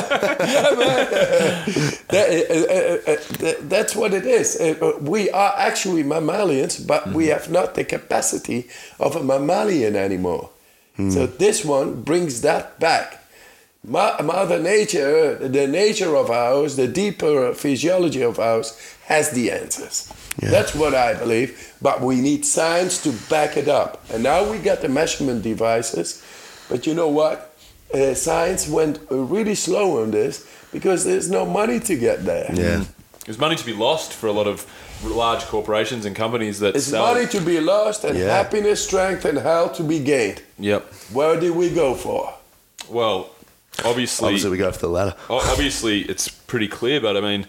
[2.07, 3.17] That- uh, uh, uh,
[3.47, 4.59] uh, that's what it is.
[4.59, 8.67] Uh, we are actually mammalians, but we have not the capacity
[8.99, 10.49] of a mammalian anymore.
[10.97, 13.19] So this one brings that back.
[13.87, 20.11] Ma- Mother Nature, the nature of ours, the deeper physiology of ours, has the answers.
[20.39, 21.73] That's what I believe.
[21.81, 24.03] But we need science to back it up.
[24.11, 26.21] And now we got the measurement devices.
[26.69, 27.55] But you know what?
[27.93, 32.49] Uh, science went uh, really slow on this because there's no money to get there.
[32.53, 32.83] Yeah.
[33.25, 34.65] There's money to be lost for a lot of
[35.03, 37.13] large corporations and companies that It's sell.
[37.13, 38.25] money to be lost and Yeah.
[38.35, 40.41] happiness, strength, and health to be gained.
[40.59, 40.91] Yep.
[41.13, 42.33] Where did we go for?
[42.89, 43.29] Well,
[43.83, 45.15] obviously, Obviously, we go for the latter.
[45.29, 47.01] obviously, it's pretty clear.
[47.01, 47.47] But I mean,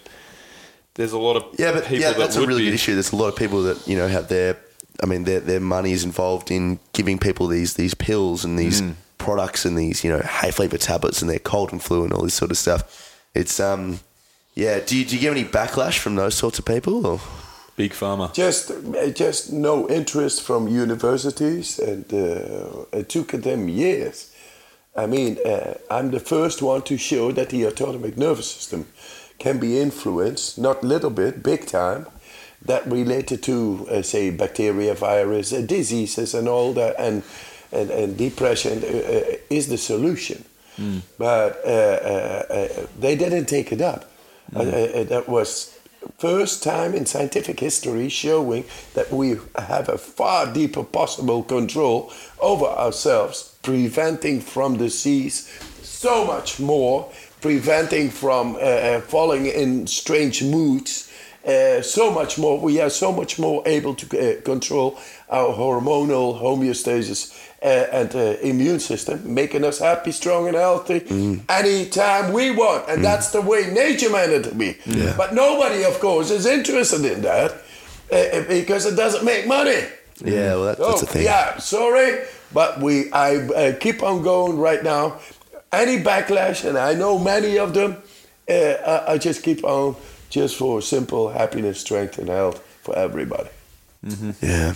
[0.95, 2.66] there's a lot of Yeah, but people yeah, that that's a really be.
[2.66, 2.95] good issue.
[2.95, 4.57] There's a lot of people that you know have their,
[5.03, 8.81] I mean, their their money is involved in giving people these these pills and these
[8.83, 8.95] Mm.
[9.18, 12.22] products and these you know hay fever tablets and their cold and flu and all
[12.22, 12.83] this sort of stuff.
[13.35, 14.01] It's um,
[14.55, 14.81] yeah.
[14.81, 17.07] Do you, do you get any backlash from those sorts of people?
[17.07, 17.20] Or?
[17.77, 18.33] Big pharma.
[18.33, 18.72] Just,
[19.14, 24.33] just no interest from universities, and uh, it took them years.
[24.97, 28.86] I mean, uh, I'm the first one to show that the autonomic nervous system
[29.38, 32.07] can be influenced, not little bit, big time,
[32.62, 37.22] that related to, uh, say, bacteria, virus, uh, diseases, and all that, and
[37.72, 40.44] and, and depression uh, uh, is the solution.
[41.18, 44.11] But uh, uh, uh, they didn't take it up.
[44.55, 45.78] Uh, uh, that was
[46.18, 52.66] first time in scientific history showing that we have a far deeper possible control over
[52.66, 55.51] ourselves, preventing from disease
[55.83, 57.11] so much more,
[57.41, 61.11] preventing from uh, uh, falling in strange moods.
[61.45, 62.61] Uh, so much more.
[62.61, 64.99] We are so much more able to uh, control
[65.29, 67.21] our hormonal homeostasis
[67.61, 67.67] uh,
[67.99, 71.01] and uh, immune system, making us happy, strong, and healthy
[71.49, 72.89] anytime we want.
[72.89, 74.77] And that's the way nature meant it to be.
[75.17, 77.51] But nobody, of course, is interested in that
[78.49, 79.83] because it doesn't make money.
[80.25, 81.25] Yeah, well, that, that's the Oh, thing.
[81.25, 85.19] Yeah, sorry, but we I uh, keep on going right now.
[85.73, 87.97] Any backlash, and I know many of them,
[88.49, 89.97] uh, I, I just keep on
[90.31, 93.51] just for simple happiness, strength, and health for everybody.
[94.41, 94.75] Yeah.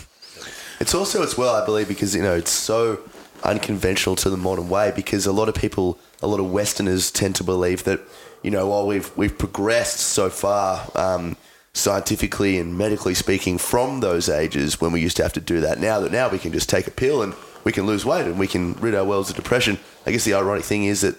[0.81, 3.01] It's also as well, I believe, because you know it's so
[3.45, 4.93] unconventional to the modern way.
[4.95, 8.01] Because a lot of people, a lot of Westerners, tend to believe that
[8.43, 11.37] you know while we've we've progressed so far, um,
[11.73, 15.79] scientifically and medically speaking from those ages when we used to have to do that.
[15.79, 18.39] Now that now we can just take a pill and we can lose weight and
[18.39, 19.79] we can rid our worlds of depression.
[20.07, 21.17] I guess the ironic thing is that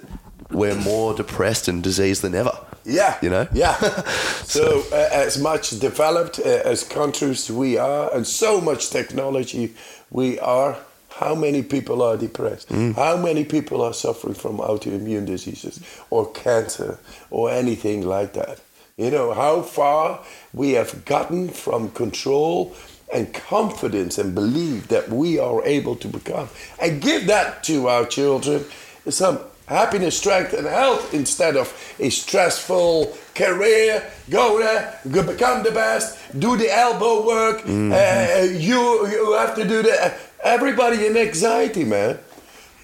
[0.49, 2.57] we're more depressed and diseased than ever.
[2.83, 3.47] Yeah, You know?
[3.53, 3.75] Yeah.
[4.43, 9.75] so uh, as much developed uh, as countries we are, and so much technology
[10.09, 10.77] we are,
[11.09, 12.69] how many people are depressed?
[12.71, 15.79] How many people are suffering from autoimmune diseases
[16.09, 16.97] or cancer
[17.29, 18.59] or anything like that?
[18.97, 20.23] You know how far
[20.53, 22.75] we have gotten from control
[23.13, 26.49] and confidence and belief that we are able to become,
[26.81, 28.65] and give that to our children.
[29.09, 34.03] Some happiness, strength, and health instead of a stressful career.
[34.29, 37.61] Go there, go become the best, do the elbow work.
[37.61, 37.93] Uh, mm-hmm.
[37.93, 40.11] uh you you have to do that.
[40.11, 42.19] Uh, everybody in anxiety, man.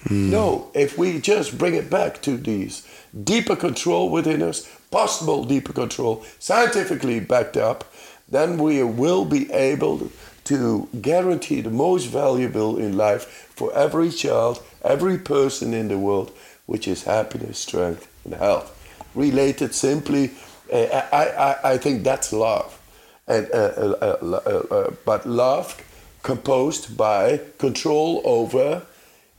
[0.04, 0.30] Mm.
[0.30, 2.86] No, if we just bring it back to these
[3.24, 7.92] deeper control within us, possible deeper control, scientifically backed up,
[8.28, 10.10] then we will be able
[10.44, 16.30] to guarantee the most valuable in life for every child, every person in the world,
[16.66, 18.74] which is happiness, strength, and health.
[19.14, 20.30] Related simply,
[20.72, 22.80] uh, I, I, I think that's love.
[23.26, 25.82] And, uh, uh, but love
[26.22, 28.82] composed by control over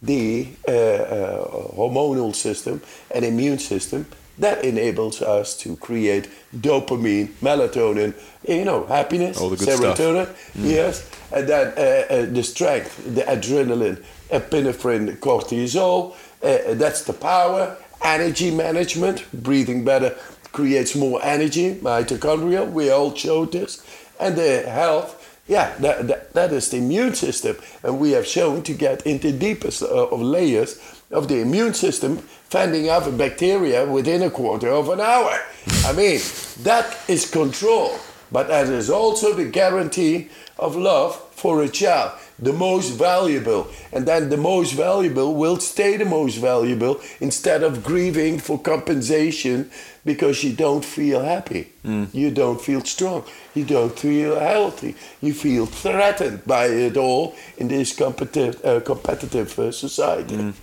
[0.02, 2.82] the uh, uh, hormonal system
[3.14, 4.06] and immune system
[4.38, 8.14] that enables us to create dopamine, melatonin,
[8.48, 9.98] you know, happiness, All the good stuff.
[9.98, 16.16] serotonin, yes, and then uh, uh, the strength, the adrenaline, epinephrine, cortisol.
[16.42, 20.16] Uh, that's the power, energy management, breathing better
[20.52, 22.70] creates more energy, mitochondria.
[22.72, 23.84] We all showed this,
[24.20, 25.16] and the health.
[25.50, 27.58] Yeah, that, that, that is the immune system.
[27.82, 30.80] And we have shown to get into deepest uh, of layers
[31.10, 35.40] of the immune system, fending off a bacteria within a quarter of an hour.
[35.86, 36.22] I mean,
[36.62, 37.98] that is control.
[38.32, 40.30] But that is also the guarantee
[40.60, 42.12] of love for a child,
[42.42, 43.68] the most valuable.
[43.92, 49.70] And then the most valuable will stay the most valuable instead of grieving for compensation
[50.06, 51.72] because you don't feel happy.
[52.14, 53.24] You don't feel strong.
[53.56, 54.96] You don't feel healthy.
[55.22, 60.54] You feel threatened by it all in this competitive, uh, competitive uh, society.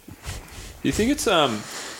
[0.83, 1.53] You think it's um,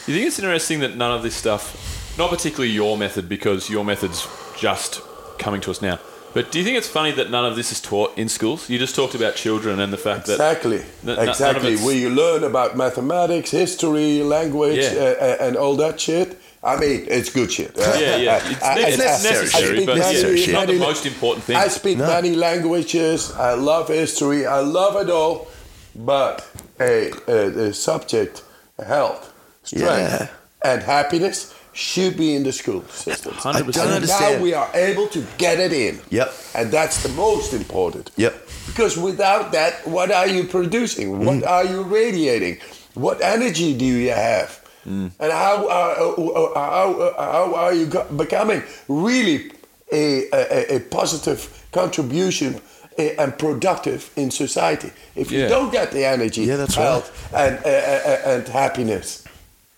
[0.07, 3.85] you think it's interesting that none of this stuff, not particularly your method, because your
[3.85, 5.01] method's just
[5.39, 5.99] coming to us now.
[6.35, 8.69] But do you think it's funny that none of this is taught in schools?
[8.69, 10.79] You just talked about children and the fact that Exactly.
[10.79, 11.77] n- n- none exactly.
[11.77, 14.93] We learn about mathematics, history, language, Yeah.
[15.21, 16.39] uh, uh, and all that shit.
[16.63, 17.73] I mean, it's good shit.
[17.77, 20.73] yeah, yeah, it's, I- I- it's I- necessary, I speak but many- it's not the
[20.75, 21.57] many- most important thing.
[21.57, 23.33] I speak many languages.
[23.33, 24.47] I love history.
[24.47, 25.47] I love it all.
[25.95, 26.47] But
[26.79, 28.43] a, a, the subject,
[28.85, 30.27] health, strength, Yeah.
[30.63, 33.33] and happiness should be in the school system.
[33.35, 33.47] 100%.
[33.55, 34.37] I don't And understand.
[34.39, 36.01] now we are able to get it in.
[36.11, 36.33] Yep.
[36.55, 38.11] And that's the most important.
[38.17, 38.35] Yep.
[38.67, 41.25] Because without that, what are you producing?
[41.27, 42.59] What are you radiating?
[42.95, 44.51] What energy do you have?
[44.87, 49.51] And how are, uh, uh, how, uh, how are you becoming really
[49.93, 51.41] a, a, a positive
[51.73, 52.61] contribution
[52.99, 54.93] uh, and productive in society?
[55.17, 59.26] If you don't get the energy, Yeah, that's health, and, uh, uh, and happiness,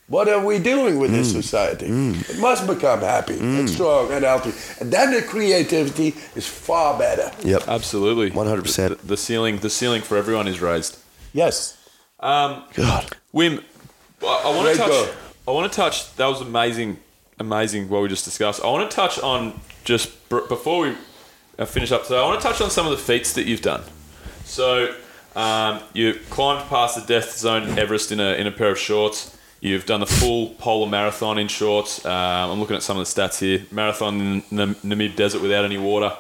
[0.09, 1.15] what are we doing with Mm.
[1.17, 1.87] this society?
[1.87, 4.53] It must become happy and strong and healthy.
[4.81, 7.31] And then the creativity is far better.
[7.45, 7.69] Yep.
[7.69, 8.89] Absolutely, 100%.
[9.01, 10.97] The, the ceiling, the ceiling for everyone is raised.
[11.33, 11.77] Yes.
[12.21, 13.15] Um, God.
[13.35, 13.63] Wim,
[14.23, 14.89] I, I want to touch.
[14.91, 15.07] goal.
[15.47, 16.15] I want to touch.
[16.17, 16.99] That was amazing,
[17.39, 18.61] amazing what we just discussed.
[18.63, 20.95] I want to touch on just br- before we
[21.59, 22.05] uh, finish up.
[22.07, 23.83] So I want to touch on some of the feats that you've done.
[24.45, 24.95] So
[25.37, 29.37] um, you climbed past the death zone Everest in a in a pair of shorts.
[29.61, 32.05] You've done the full polar marathon in shorts.
[32.07, 33.67] Um, I'm looking at some of the stats here.
[33.73, 36.17] Marathon in the Namib Desert without any water.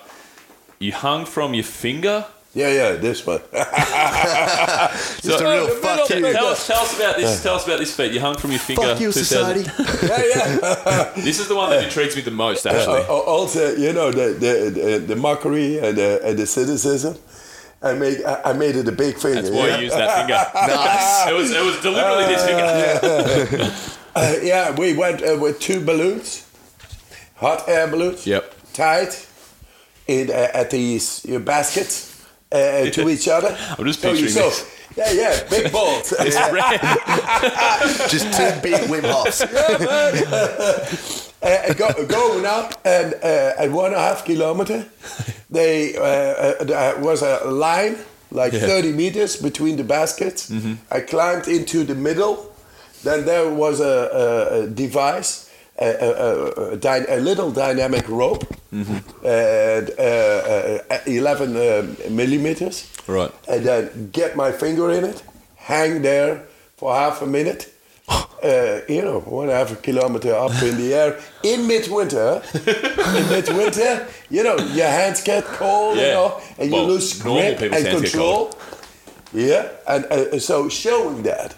[0.80, 2.26] You hung from your finger.
[2.54, 3.40] Yeah, yeah, this one.
[3.52, 6.32] Just a real the fuck middle you.
[6.32, 7.42] Tell us, tell us about this.
[7.42, 8.12] Tell us about this feat.
[8.12, 8.82] You hung from your finger.
[8.82, 9.60] Fuck you, society.
[9.60, 10.24] yeah,
[10.86, 11.12] yeah.
[11.14, 13.02] This is the one that intrigues me the most, actually.
[13.02, 17.16] Uh, also, you know, the the, the, the mockery and the, and the cynicism.
[17.82, 19.34] I made I I made it a big thing.
[19.34, 19.76] That's why yeah?
[19.76, 20.44] you used that finger.
[20.74, 21.28] Nice.
[21.28, 23.72] It was it was deliberately this finger.
[24.16, 26.44] Uh, yeah, we went uh, with two balloons,
[27.36, 28.26] hot air balloons.
[28.26, 28.54] Yep.
[28.72, 29.14] Tied
[30.08, 33.56] in uh, at these uh, baskets uh, to each other.
[33.78, 34.74] I'm just So you picturing saw- this.
[34.96, 36.12] Yeah, yeah, big balls.
[36.18, 36.80] It's red.
[38.10, 39.44] Just two big Wim Hofs.
[41.42, 44.84] Uh, go, going up and uh, at one and a half kilometer,
[45.50, 47.96] they uh, uh, there was a line
[48.30, 48.66] like Yeah.
[48.66, 50.50] 30 meters between the baskets.
[50.90, 52.36] I climbed into the middle.
[53.04, 55.44] Then there was a, a, a device
[55.80, 63.30] a, a, dy- a little dynamic rope, and uh, uh, 11 um millimeters, Right.
[63.48, 65.22] and then get my finger in it,
[65.56, 66.42] hang there
[66.76, 67.72] for half a minute.
[68.08, 72.40] Uh, you know, one half a kilometer up in the air in midwinter.
[72.64, 77.60] in midwinter, you know, your hands get cold, you know, and Well, you lose grip
[77.60, 78.52] and control.
[79.32, 81.54] Yeah, and uh, so showing that.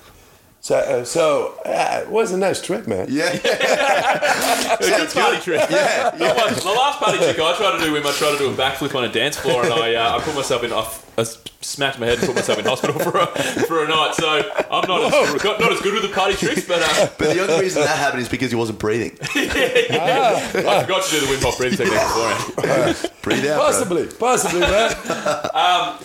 [0.62, 3.06] So, uh, so uh, it was a nice trip, man.
[3.10, 3.30] Yeah.
[3.42, 5.70] It was a good party trick.
[5.70, 8.54] Yeah, The last party trick I tried to do when I tried to do a
[8.54, 10.72] backflip on a dance floor, and I, uh, I put myself in.
[10.72, 10.86] I,
[11.18, 11.24] I
[11.60, 13.26] smacked my head and put myself in hospital for a,
[13.66, 14.14] for a night.
[14.14, 14.26] So
[14.70, 17.60] I'm not as, not as good with the party tricks, but uh, But the only
[17.60, 19.18] reason that happened is because he wasn't breathing.
[19.22, 23.10] I forgot to do the Wim Hof breathing technique beforehand.
[23.22, 23.66] Breathe out, bro.
[23.66, 24.94] Possibly, possibly, man.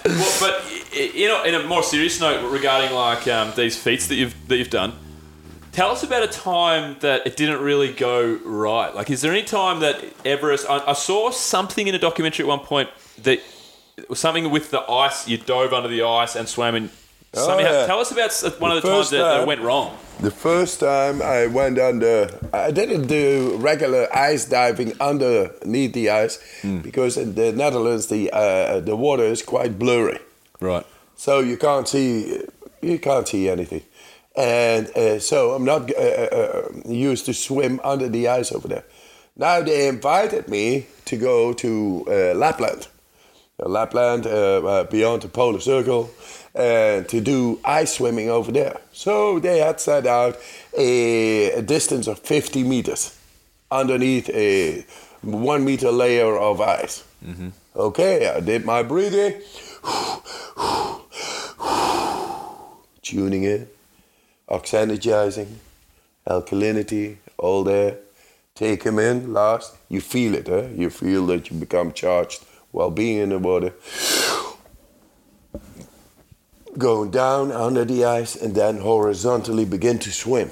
[0.05, 4.07] Well, but i- you know, in a more serious note regarding like um, these feats
[4.07, 4.93] that you've that you've done,
[5.71, 8.93] tell us about a time that it didn't really go right.
[8.93, 10.69] Like, is there any time that Everest?
[10.69, 12.89] I, I saw something in a documentary at one point
[13.23, 13.54] that it was
[14.13, 15.27] something with the ice.
[15.27, 16.89] You dove under the ice and swam in.
[17.33, 17.85] Somehow, yeah.
[17.85, 18.31] Tell us about
[18.61, 19.97] one The of the times that, that went wrong.
[20.21, 26.39] The first time I went under, I didn't do regular ice diving underneath the ice
[26.81, 30.19] because in the Netherlands the uh, the water is quite blurry,
[30.61, 30.85] Right.
[31.17, 32.39] so you can't see
[32.81, 33.81] you can't see anything,
[34.37, 38.85] and uh, so I'm not uh, uh, used to swim under the ice over there.
[39.35, 42.87] Now they invited me to go to uh, Lapland, uh,
[43.59, 46.09] Lapland uh, uh, beyond the polar circle,
[46.53, 48.79] and to do ice swimming over there.
[48.91, 50.37] So they had set out
[50.77, 53.17] a, a distance of 50 meters
[53.71, 54.85] underneath a
[55.21, 57.03] one meter layer of ice.
[57.75, 59.41] Okay, I did my breathing,
[63.01, 63.67] tuning in,
[64.49, 65.47] oxygenizing,
[66.27, 67.97] alkalinity, all there.
[68.53, 69.75] Take him in last.
[69.89, 70.69] You feel it, eh?
[70.77, 72.45] You feel that you become charged
[72.75, 73.73] while being in the water.
[76.77, 80.51] Going down under the ice and then horizontally begin to swim.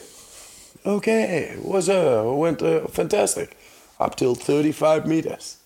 [0.85, 3.57] Okay, it was uh, went uh, fantastic.
[3.99, 5.57] Up till 35 meters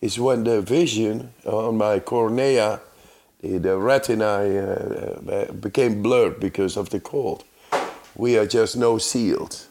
[0.00, 2.80] is when the vision on my cornea,
[3.40, 7.42] the, the retina, uh, uh, became blurred because of the cold.
[8.14, 9.66] We are just no sealed.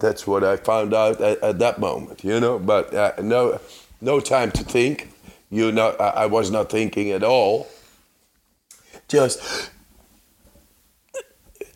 [0.00, 2.58] That's what I found out at, at that moment, you know.
[2.58, 3.60] But uh, no,
[4.00, 5.11] no time to think.
[5.52, 7.68] You know, I, I was not thinking at all.
[9.06, 9.70] Just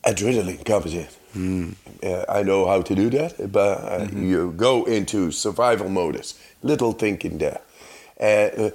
[0.02, 1.76] adrenaline comes in.
[2.02, 6.40] Uh, I know how to do that, but uh, you go into survival modus.
[6.62, 7.60] Little thinking there.
[8.18, 8.70] Uh, uh,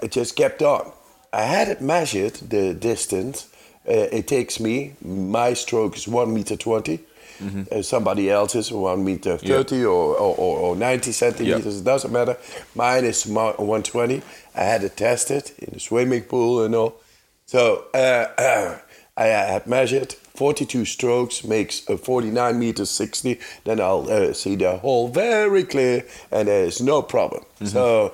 [0.00, 0.92] I just kept on.
[1.32, 3.48] I had it measured the distance.
[3.88, 4.94] Uh, it takes me.
[5.04, 7.00] My stroke is one meter 20
[7.40, 11.80] Uh, somebody else's one meter thirty or, or, or, or ninety centimeters.
[11.80, 12.36] It doesn't matter.
[12.74, 14.22] Mine is one twenty.
[14.54, 17.00] I had to test it tested in the swimming pool and all.
[17.46, 18.78] So uh,
[19.16, 23.38] I had measured 42 strokes makes uh, 49 meters 60.
[23.64, 27.44] Then I'll uh, see the hole very clear and there's no problem.
[27.64, 28.12] So,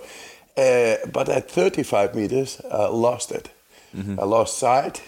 [0.56, 3.50] uh, but at 35 meters, I lost it.
[3.96, 5.02] I lost sight.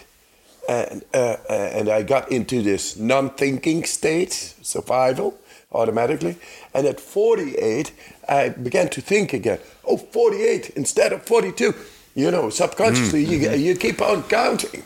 [0.69, 5.37] And, uh, uh, and I got into this non-thinking state, survival,
[5.73, 6.37] automatically.
[6.73, 7.91] And at 48,
[8.29, 9.59] I began to think again.
[9.85, 11.73] Oh, 48 instead of 42.
[12.15, 14.83] You know, subconsciously, you, you keep on counting.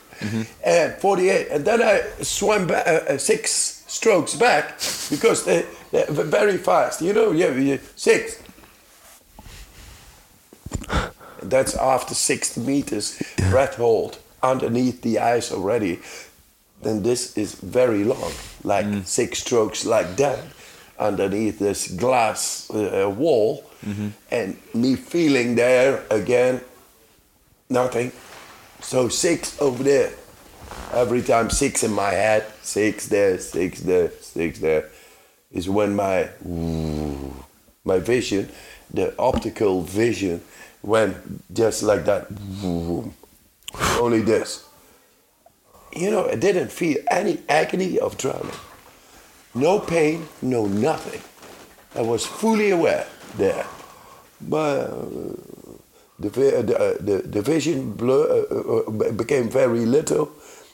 [0.65, 1.47] And 48.
[1.51, 7.02] And then I swam back, uh, uh, six strokes back because they, they're very fast.
[7.02, 8.41] You know, yeah, yeah, six.
[11.43, 15.99] That's after 60 meters breath hold underneath the ice already.
[16.81, 18.31] Then this is very long,
[18.64, 19.05] like mm.
[19.05, 20.39] six strokes like that
[20.99, 24.09] underneath this glass uh, uh wall, mm-hmm.
[24.31, 26.61] and me feeling there again,
[27.69, 28.11] nothing.
[28.81, 30.11] So six over there.
[30.93, 34.89] Every time six in my head, six there, six there, six there,
[35.51, 36.30] is when my
[37.84, 38.49] my vision,
[38.93, 40.41] the optical vision,
[40.84, 41.15] went
[41.53, 42.27] just like that.
[43.99, 44.68] Only this.
[45.95, 48.52] You know, I didn't feel any agony of drowning.
[49.56, 51.22] No pain, no nothing.
[51.95, 53.66] I was fully aware there.
[54.40, 55.06] But uh,
[56.20, 60.32] the, the, uh, the, the vision blur, uh, uh, became very little.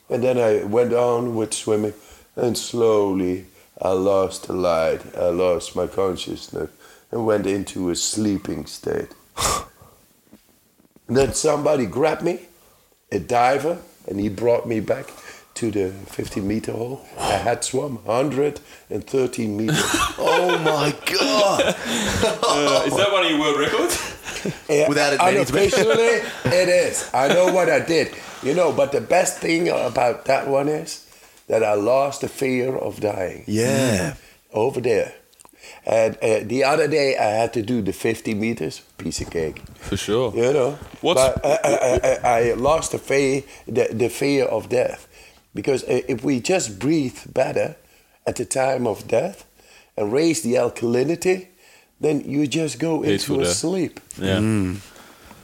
[0.10, 1.94] And then I went on with swimming.
[2.36, 3.46] And slowly
[3.82, 5.02] I lost the light.
[5.16, 6.70] I lost my consciousness
[7.12, 9.10] and went into a sleeping state.
[11.08, 12.40] then somebody grabbed me,
[13.14, 13.78] a diver,
[14.08, 15.06] and he brought me back
[15.56, 17.06] to the 50 meter hole.
[17.20, 19.78] I had swum 113 meters.
[20.26, 21.62] Oh my god!
[21.66, 23.96] Uh, is that one of your world records?
[24.70, 27.10] Yeah, Without admitting to unofficially, it is.
[27.14, 28.14] I know what I did.
[28.42, 31.06] You know, but the best thing about that one is
[31.48, 34.16] that I lost the fear of dying Yeah.
[34.54, 35.14] over there.
[35.86, 39.62] And uh, the other day I had to do the 50 meters, piece of cake.
[39.80, 40.34] For sure.
[40.36, 44.70] You know, What's- but I, I, I, I lost the fear, the, the fear of
[44.70, 45.08] death,
[45.54, 47.76] because uh, if we just breathe better
[48.26, 49.46] at the time of death
[49.98, 51.48] and raise the alkalinity,
[52.00, 54.00] then you just go Peaceful into a sleep.
[54.18, 54.38] Yeah.
[54.40, 54.80] Mm.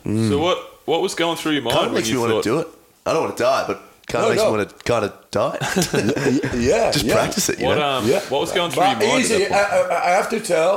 [0.05, 2.43] So what what was going through your mind Kind of when makes me you want
[2.43, 2.67] to do it.
[3.05, 4.51] I don't want to die, but kind No, of makes no.
[4.51, 5.57] me want to kind of die.
[6.69, 7.13] Yeah, Just yeah.
[7.13, 7.89] practice it, you What know.
[7.97, 8.19] um Yeah.
[8.31, 9.23] what was going through But your mind?
[9.25, 9.45] at easy.
[9.45, 9.91] that I, point?
[9.91, 10.73] I, I have to tell.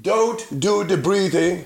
[0.00, 1.64] Don't do the breathing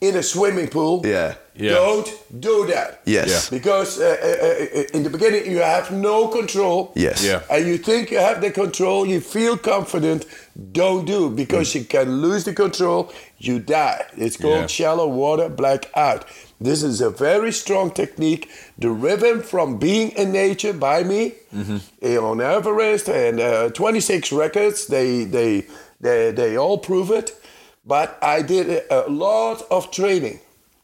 [0.00, 1.02] in a swimming pool.
[1.04, 1.34] Yeah.
[1.54, 1.72] Yeah.
[1.74, 2.08] Don't
[2.40, 3.00] do that.
[3.04, 3.28] Yes.
[3.28, 3.58] Yeah.
[3.58, 6.92] Because uh, uh, uh, in the beginning you have no control.
[6.94, 7.22] Yes.
[7.24, 7.42] Yeah.
[7.50, 10.24] And you think you have the control, you feel confident,
[10.72, 14.04] don't do it because you can lose the control, you die.
[14.16, 14.66] It's called Yeah.
[14.78, 16.24] shallow water black out.
[16.60, 21.32] This is a very strong technique derived from being in nature by me
[22.02, 24.86] eh, on Everest and uh, 26 records.
[24.86, 25.66] They, they,
[26.00, 27.32] they, they all prove it.
[27.86, 30.40] But I did a, lot of training,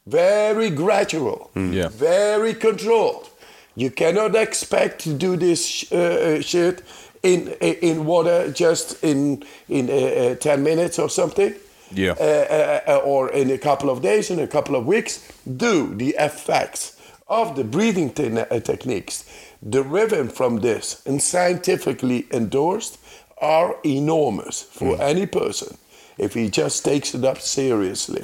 [0.07, 1.89] very gradual, Yeah.
[1.89, 3.29] very controlled.
[3.77, 6.83] You cannot expect to do this sh- uh, uh, shit
[7.23, 11.53] in in water just in in uh, uh, ten minutes or something.
[11.93, 12.15] Yeah.
[12.19, 15.21] Uh, uh, uh, or in a couple of days, in a couple of weeks.
[15.45, 16.97] Do the effects
[17.29, 19.25] of the breathing te- uh, techniques
[19.69, 22.99] deriving from this and scientifically endorsed
[23.39, 25.77] are enormous for any person
[26.19, 28.23] if he just takes it up seriously.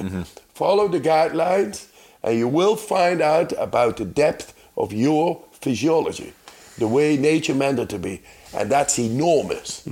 [0.55, 1.86] Follow the guidelines,
[2.22, 6.32] and you will find out about the depth of your physiology,
[6.78, 8.22] the way nature meant it to be,
[8.55, 9.82] and that's enormous.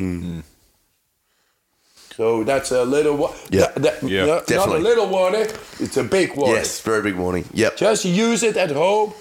[2.16, 3.32] So that's a little one.
[3.50, 3.70] Yeah.
[4.02, 5.46] Yeah, not a little warning.
[5.78, 6.56] It's a big warning.
[6.56, 6.80] Yes.
[6.80, 7.44] Very big warning.
[7.54, 7.76] Yep.
[7.76, 9.12] Just use it at home.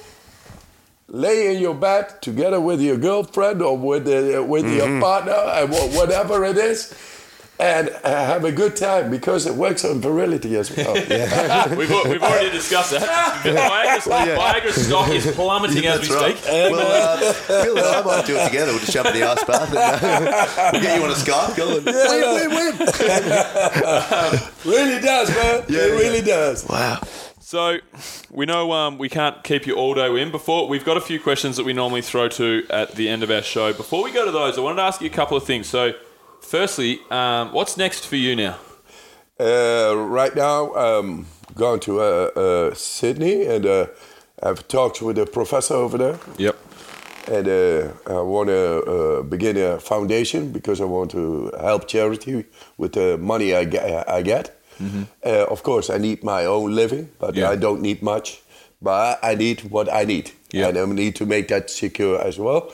[1.08, 4.78] Lay in your bed together with your girlfriend or with the, with Mm-hmm.
[4.78, 6.94] your partner, and whatever it is,
[7.60, 10.94] and uh, have a good time because it works on virility as well.
[11.76, 13.44] we've, we've already discussed that.
[13.44, 16.38] Viagra's, Viagra's stock is plummeting as we right.
[16.38, 16.52] speak.
[16.72, 18.72] Well, uh, Bill and I might do it together.
[18.72, 21.58] We'll just jump in the ice bath and uh, we'll get you on a Skype.
[21.58, 22.78] Go and win, win, win.
[24.66, 25.64] really does, man.
[25.68, 26.00] Yeah, it yeah.
[26.00, 26.66] really does.
[26.66, 27.02] Wow.
[27.50, 27.80] So
[28.30, 30.32] we know um, we can't keep you all day in.
[30.32, 33.32] Before we've got a few questions that we normally throw to at the end of
[33.32, 33.74] our show.
[33.74, 35.68] Before we go to those, I wanted to ask you a couple of things.
[35.68, 35.94] So,
[36.50, 38.58] firstly, um, what's next for you now?
[39.40, 42.04] Uh, right now, I'm going to uh,
[42.36, 43.86] uh, Sydney and uh,
[44.44, 46.18] I've talked with a professor over there.
[46.38, 46.56] Yep.
[47.28, 52.46] And uh, I want to uh, begin a foundation because I want to help charity
[52.78, 54.10] with the money I get.
[54.10, 54.56] I get.
[55.26, 57.52] Uh, of course, I need my own living, but Yeah.
[57.54, 58.42] I don't need much.
[58.82, 60.32] But I need what I need.
[60.54, 60.70] Yeah.
[60.70, 62.72] And I need to make that secure as well.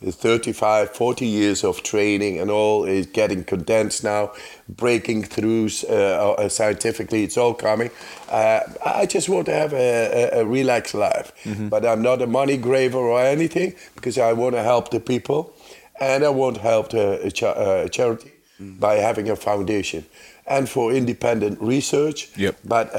[0.00, 4.30] The 35, 40 years of training and all is getting condensed now,
[4.68, 7.24] breaking throughs uh, uh, scientifically.
[7.24, 7.90] It's all coming.
[8.30, 11.32] Uh, I just want to have a, a, a relaxed life.
[11.68, 15.52] But I'm not a money graver or anything because I want to help the people
[16.00, 18.30] and I want to help the uh, cha- uh, charity
[18.60, 20.04] by having a foundation
[20.48, 22.30] and for independent research.
[22.36, 22.56] Yep.
[22.64, 22.98] But uh,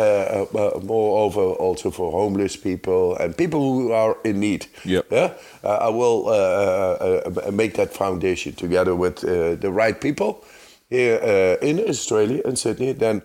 [0.53, 4.67] uh, uh, moreover, also for homeless people and people who are in need.
[4.85, 5.05] Yep.
[5.11, 5.33] Yeah.
[5.63, 10.43] Uh, I will uh, uh, uh, make that foundation together with uh, the right people
[10.89, 12.93] here uh, in Australia and Sydney.
[12.93, 13.21] Then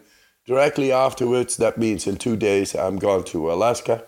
[0.47, 4.05] directly afterwards, that means in two days, I'm going to Alaska.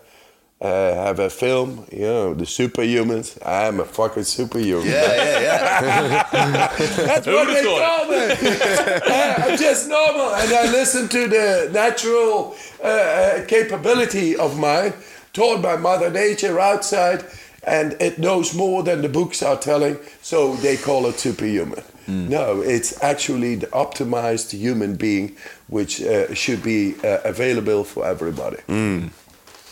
[0.59, 3.37] Uh, have a film, you know, the superhumans.
[3.45, 4.87] I'm a fucking superhuman.
[4.87, 6.75] Yeah, yeah, yeah.
[6.77, 9.43] That's what they call me.
[9.51, 14.93] I'm just normal, and I listen to the natural uh, uh, capability of mine,
[15.31, 17.23] taught by Mother Nature outside,
[17.61, 19.99] and it knows more than the books are telling.
[20.23, 21.83] So they call it superhuman.
[22.07, 25.35] No, it's actually the optimized human being,
[25.67, 28.57] which uh, should be uh, available for everybody.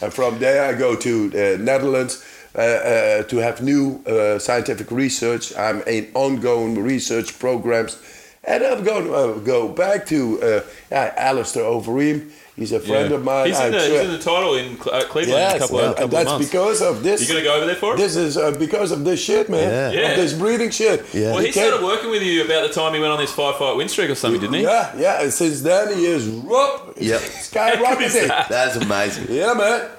[0.02, 2.24] And from there, I go to the Netherlands
[2.56, 5.56] uh, uh, to have new uh, scientific research.
[5.58, 7.98] I'm in ongoing research programs.
[8.44, 10.62] And I'm going to go back to uh,
[10.92, 12.32] Alistair Overeem.
[12.56, 13.48] He's a friend of mine.
[13.48, 15.60] He's in, the, tra- he's in the title in Cle- uh, Cleveland in a Yes,
[15.60, 16.48] couple, of, and couple of that's months.
[16.48, 17.22] because of this.
[17.22, 17.98] you going to go over there for it?
[17.98, 19.94] This is uh, because of this shit, man.
[19.94, 20.00] Yeah.
[20.02, 20.10] Yeah.
[20.12, 21.06] Of this breathing shit.
[21.14, 21.32] Yeah.
[21.34, 23.58] well, he can't- started working with you about the time he went on this five
[23.58, 24.64] fight win streak or something, didn't he?
[24.64, 25.22] Yeah, yeah.
[25.22, 27.20] And since then, he is whoop, Yep.
[27.50, 28.28] skyrocketing.
[28.50, 29.28] That is amazing.
[29.30, 29.90] Yeah, man.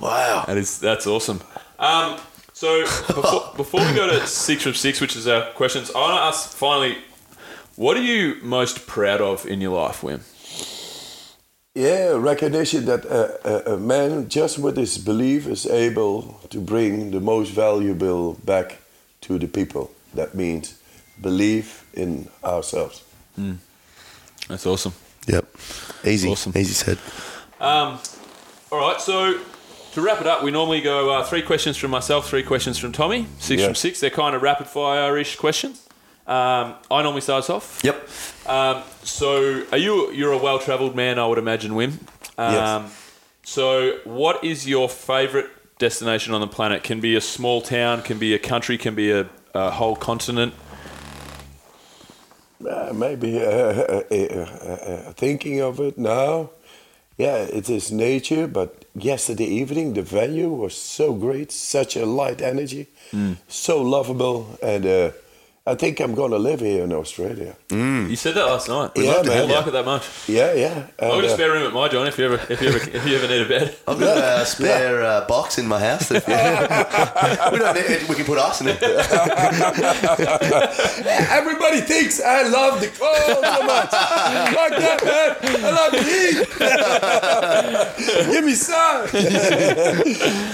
[0.00, 0.44] Wow.
[0.46, 1.40] That is that's awesome.
[1.78, 2.18] Um,
[2.54, 6.16] So before, before we go to six from six, which is our questions, I want
[6.16, 6.96] to ask finally,
[7.76, 10.20] what are you most proud of in your life, Wim?
[11.76, 17.10] Yeah, recognition that a, a, a man just with his belief is able to bring
[17.10, 18.78] the most valuable back
[19.20, 19.90] to the people.
[20.14, 20.78] That means
[21.20, 23.04] belief in ourselves.
[24.48, 24.94] That's awesome.
[25.26, 25.44] Yep.
[26.06, 26.30] Easy.
[26.30, 26.52] Awesome.
[26.56, 26.98] Easy said.
[27.60, 27.98] Um,
[28.72, 29.38] all right, so
[29.92, 32.92] to wrap it up, we normally go uh, three questions from myself, three questions from
[32.92, 33.66] Tommy, six Yeah.
[33.68, 34.00] from six.
[34.00, 35.85] They're kind of rapid fire ish questions.
[36.26, 37.80] Um, I normally start us off.
[37.84, 38.08] Yep.
[38.46, 41.18] Um, so, are you you're a well travelled man?
[41.18, 41.92] I would imagine, Wim.
[42.38, 43.02] Um, Yes.
[43.44, 45.46] So, what is your favourite
[45.78, 46.82] destination on the planet?
[46.82, 50.52] Can be a small town, can be a country, can be a, a whole continent.
[52.68, 56.50] Uh, maybe uh, uh, uh, uh, thinking of it now,
[57.18, 58.48] yeah, it is nature.
[58.48, 62.88] But yesterday evening, the venue was so great, such a light energy,
[63.46, 65.10] so lovable, and uh,
[65.68, 67.56] I think I'm gonna live here in Australia.
[67.70, 68.92] You said that last night.
[68.94, 69.48] Yeah, love to man.
[69.48, 70.08] like it that much.
[70.28, 70.86] Yeah, yeah.
[70.96, 72.78] I've got and, a spare room at my joint if you ever if you ever
[72.78, 73.74] if you ever need a bed.
[73.88, 76.08] I've got a spare uh, box in my house.
[76.08, 76.24] That,
[77.52, 78.80] we don't need, we can put us in it.
[81.32, 83.90] Everybody thinks I love the cold so much.
[83.90, 85.36] Fuck that, man.
[85.64, 86.02] I love the
[88.22, 88.32] heat.
[88.32, 89.08] Give me sun.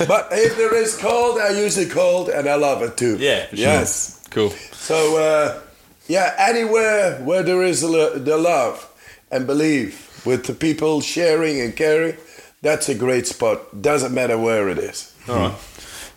[0.09, 3.19] but if there is cold, I use the cold, and I love it too.
[3.19, 3.85] Yeah, for sure.
[4.33, 4.51] Cool.
[4.73, 5.61] So, uh,
[6.09, 8.89] yeah, anywhere where there is the love
[9.31, 12.17] and belief with the people sharing and caring,
[12.63, 13.83] that's a great spot.
[13.83, 15.15] Doesn't matter where it is.
[15.29, 15.55] All right.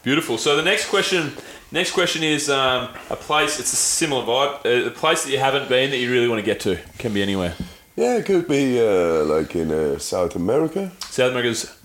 [0.03, 0.37] Beautiful.
[0.37, 1.33] So the next question,
[1.71, 3.59] next question is um, a place.
[3.59, 4.65] It's a similar vibe.
[4.65, 6.77] Uh, a place that you haven't been that you really want to get to.
[6.99, 7.55] Can be anywhere.
[7.95, 10.91] Yeah, it could be uh, like in uh, South America.
[11.09, 11.75] South America's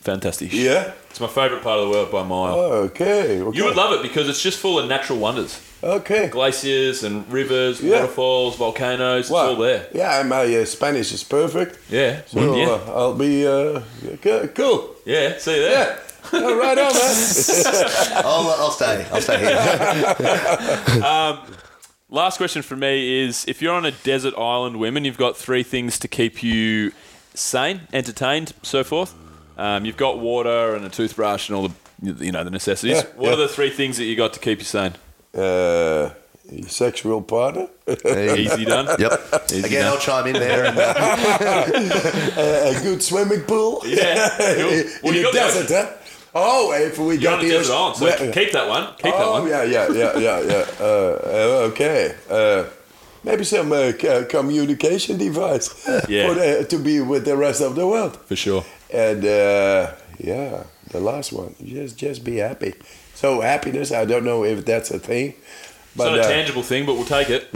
[0.00, 0.52] fantastic.
[0.52, 0.92] Yeah.
[1.14, 2.58] It's my favourite part of the world by a mile.
[2.58, 3.38] Okay.
[3.40, 3.56] okay.
[3.56, 5.60] You would love it because it's just full of natural wonders.
[5.80, 6.26] Okay.
[6.26, 8.00] Glaciers and rivers, Yeah.
[8.00, 9.26] waterfalls, volcanoes.
[9.26, 9.86] It's Well, all there.
[9.94, 11.78] Yeah, and my uh, Spanish is perfect.
[11.88, 12.22] Yeah.
[12.26, 12.66] So yeah.
[12.68, 13.82] uh, I'll be uh,
[14.56, 14.96] cool.
[15.06, 15.38] yeah.
[15.38, 15.86] See you there.
[15.86, 15.98] Yeah.
[16.32, 18.24] Oh, right on, man.
[18.24, 19.06] I'll, I'll stay.
[19.12, 19.54] I'll stay here.
[22.10, 25.62] Last question for me is: If you're on a desert island, Wim, you've got three
[25.62, 26.90] things to keep you
[27.34, 29.14] sane, entertained, so forth.
[29.56, 31.74] Um, you've got water and a toothbrush and all the
[32.24, 32.96] you know the necessities.
[32.96, 33.32] Yeah, what yeah.
[33.34, 34.94] are the three things that you got to keep you sane?
[35.34, 36.10] Uh,
[36.66, 38.86] sexual partner, Easy done.
[38.98, 39.20] Yep.
[39.50, 39.92] Easy Again, done.
[39.94, 40.66] I'll chime in there.
[40.66, 43.82] And, uh, a good swimming pool.
[43.86, 44.46] Yeah, cool.
[44.70, 45.92] in Well, in you got desert, huh?
[46.34, 48.32] Oh, if we You're got the desert island, so Yeah.
[48.32, 48.86] keep that one.
[48.98, 49.48] Keep that one.
[49.48, 50.64] yeah, yeah, yeah, yeah, yeah.
[50.80, 50.84] Uh,
[51.64, 52.14] uh, okay.
[52.28, 52.64] Uh,
[53.22, 53.92] maybe some uh,
[54.28, 56.26] communication device Yeah.
[56.28, 58.16] for the, to be with the rest of the world.
[58.26, 58.64] For sure.
[58.94, 62.74] And uh, yeah, the last one, just just be happy.
[63.14, 66.62] So happiness, I don't know if that's a thing, It's but not a uh, tangible
[66.62, 67.48] thing, but we'll take it.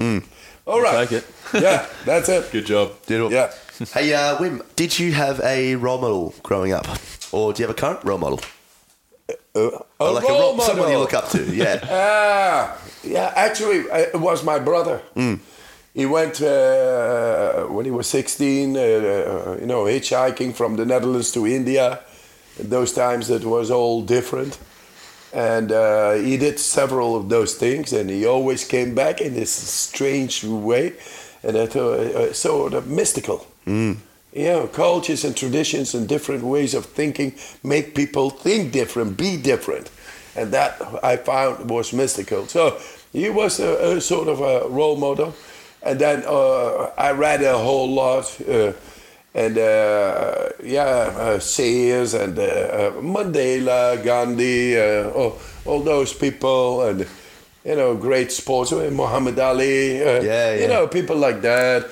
[0.67, 1.27] all right, Take it.
[1.63, 2.51] yeah, that's it.
[2.53, 2.93] Good job.
[3.07, 3.33] Beautiful.
[3.33, 3.53] Yeah.
[3.95, 6.87] Hey, uh, Wim, did you have a role model growing up?
[7.31, 8.41] Or do you have a current role model?
[9.55, 11.79] Uh, a Or like a role role, someone you look up to, yeah.
[11.89, 13.33] Ah, yeah.
[13.37, 15.01] Actually, uh, it was my brother.
[15.99, 18.77] He went uh, when he was 16.
[18.77, 21.99] Uh, uh, you know, hitchhiking from the Netherlands to India.
[22.57, 24.61] In those times, it was all different,
[25.33, 27.93] and uh, he did several of those things.
[27.93, 30.93] And he always came back in this strange way,
[31.43, 33.45] and it uh, uh, sort of mystical.
[34.33, 37.35] You know, cultures and traditions and different ways of thinking
[37.65, 39.91] make people think different, be different.
[40.37, 42.47] And that I found was mystical.
[42.47, 42.79] So
[43.13, 45.35] he was a, a sort of a role model.
[45.89, 48.41] And then uh, I read a whole lot.
[48.41, 48.73] Uh,
[49.35, 50.85] and uh, yeah,
[51.17, 56.83] uh, Sears and uh, uh, Mandela, Gandhi, uh, all, all those people.
[56.83, 57.07] And,
[57.65, 60.01] you know, great sportsmen, Muhammad Ali.
[60.03, 60.55] Uh, Yeah, yeah.
[60.61, 61.87] You know, people like that.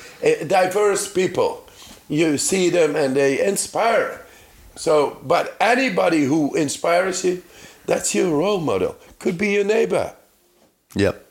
[0.47, 1.67] Diverse people
[2.09, 4.25] you see them and they inspire.
[4.77, 7.43] So, but anybody who inspires you,
[7.87, 8.97] that's your role model.
[9.19, 10.15] Could be your neighbor.
[10.95, 11.26] Yep.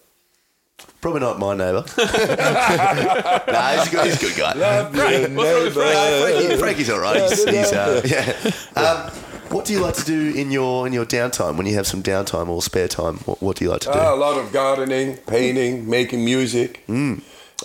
[1.06, 1.86] Probably not my neighbour.
[3.52, 4.53] nah, he's a good, he's a good guy.
[4.53, 5.95] Love your Frank, what's wrong with Frank?
[5.95, 6.57] Uh, Frankie, neighbor.
[6.57, 7.22] Frankie's all right.
[7.30, 8.82] He's, he's, uh, yeah.
[8.82, 9.11] Um,
[9.49, 12.02] what do you like to do in your in your downtime when you have some
[12.02, 13.18] downtime or spare time?
[13.18, 13.99] What, what do you like to do?
[13.99, 16.84] Ah, a lot of gardening, painting, making music.
[16.90, 17.22] oh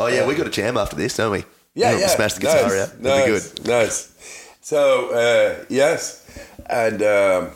[0.09, 1.45] yeah, we got a jam after this, don't we?
[1.75, 2.09] Yeah, yeah.
[2.09, 3.03] Smash the guitar nice, out.
[3.03, 3.67] That'd be good.
[3.67, 4.59] Nice.
[4.61, 6.29] So uh, yes,
[6.67, 7.51] and um,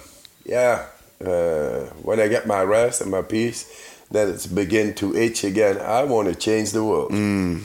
[0.47, 0.87] yeah,
[1.23, 3.84] uh, when I get my rest and my peace,
[4.15, 5.79] then it's begin to itch again.
[5.81, 7.63] I want to change the world, Mm,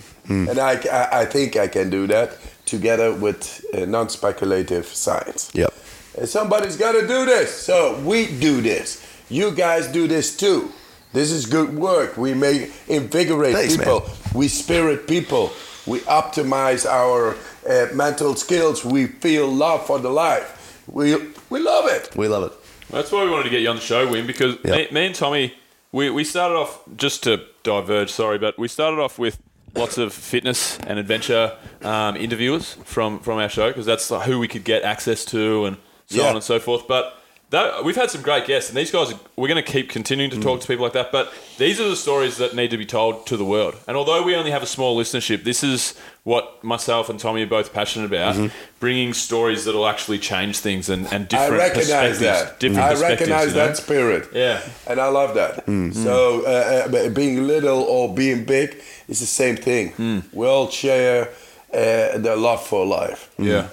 [0.49, 5.49] and I, I, I think I can do that together with uh, non-speculative science.
[5.53, 5.73] Yep.
[6.17, 9.01] And somebody's got to do this, so we do this.
[9.29, 10.71] you guys do this too.
[11.13, 12.17] This is good work.
[12.17, 14.01] We make invigorate Thanks, people.
[14.01, 14.09] man.
[14.35, 15.51] We spirit people.
[15.87, 17.35] We optimize our
[17.67, 18.85] uh, mental skills.
[18.85, 20.83] We feel love for the life.
[20.87, 21.15] We
[21.49, 22.15] we love it.
[22.15, 22.53] We love it.
[22.91, 24.91] That's why we wanted to get you on the show, Wim, because Yep.
[24.91, 25.53] me, me and Tommy,
[25.91, 29.39] we, we started off, just to diverge, sorry, but we started off with
[29.75, 34.47] lots of fitness and adventure um, interviewers from, from our show, because that's who we
[34.47, 36.29] could get access to and so Yeah.
[36.29, 36.87] on and so forth.
[36.87, 37.15] But
[37.51, 40.29] that, we've had some great guests, and these guys, are- we're going to keep continuing
[40.31, 40.43] to Mm.
[40.43, 41.11] talk to people like that.
[41.11, 43.75] But these are the stories that need to be told to the world.
[43.87, 47.47] And although we only have a small listenership, this is what myself and Tommy are
[47.47, 48.47] both passionate about Mm-hmm.
[48.79, 52.59] bringing stories that will actually change things and, and I recognize that.
[52.59, 53.67] Different I recognize you know?
[53.67, 54.29] that spirit.
[54.33, 54.61] Yeah.
[54.85, 55.65] And I love that.
[55.95, 58.77] So uh, uh, being little or being big
[59.07, 60.23] is the same thing.
[60.33, 61.29] We all share
[61.73, 63.29] uh, the love for life.
[63.39, 63.67] Yeah.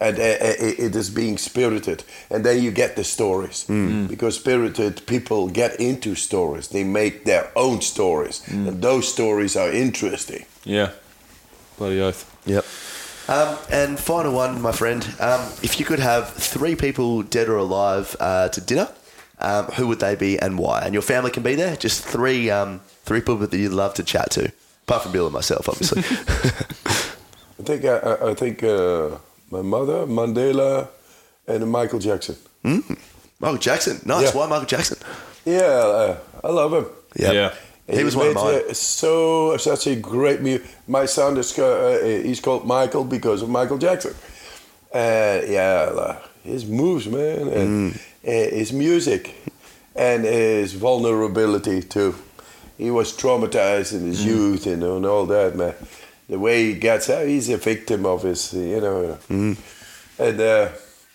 [0.00, 2.04] And uh, uh, it is being spirited.
[2.30, 3.64] And then you get the stories.
[4.08, 6.68] Because spirited people get into stories.
[6.68, 8.42] They make their own stories.
[8.48, 10.44] And those stories are interesting.
[10.64, 10.90] Yeah.
[11.78, 12.24] Bloody oath.
[12.46, 12.64] Yep.
[13.28, 15.02] Um, and final one, my friend.
[15.20, 18.88] Um, if you could have three people, dead or alive, uh, to dinner,
[19.40, 20.80] um, who would they be and why?
[20.82, 21.76] And your family can be there.
[21.76, 24.52] Just three, um, three people that you'd love to chat to,
[24.86, 26.02] apart from Bill and myself, obviously.
[27.60, 29.10] I think, I, I- I think uh,
[29.50, 30.88] my mother, Mandela,
[31.46, 32.36] and Michael Jackson.
[33.40, 34.24] Michael Jackson, nice.
[34.34, 34.36] Yeah.
[34.40, 34.98] Why Michael Jackson?
[35.44, 36.86] Yeah, uh, I love him.
[37.16, 37.32] Yep.
[37.34, 37.54] Yeah.
[37.96, 38.62] He was one of made, mine.
[38.70, 43.48] uh, so such a great mu My son is uh, he's called Michael because of
[43.48, 44.14] Michael Jackson.
[44.92, 47.96] And yeah, uh, his moves, man, and Mm.
[48.26, 49.34] uh, his music,
[49.94, 52.14] and his vulnerability too.
[52.76, 54.06] He was traumatized in Mm.
[54.08, 55.74] his youth and, and all that, man.
[56.28, 59.18] The way he gets out, he's a victim of his, you know.
[59.28, 59.56] Mm.
[60.18, 60.68] And uh,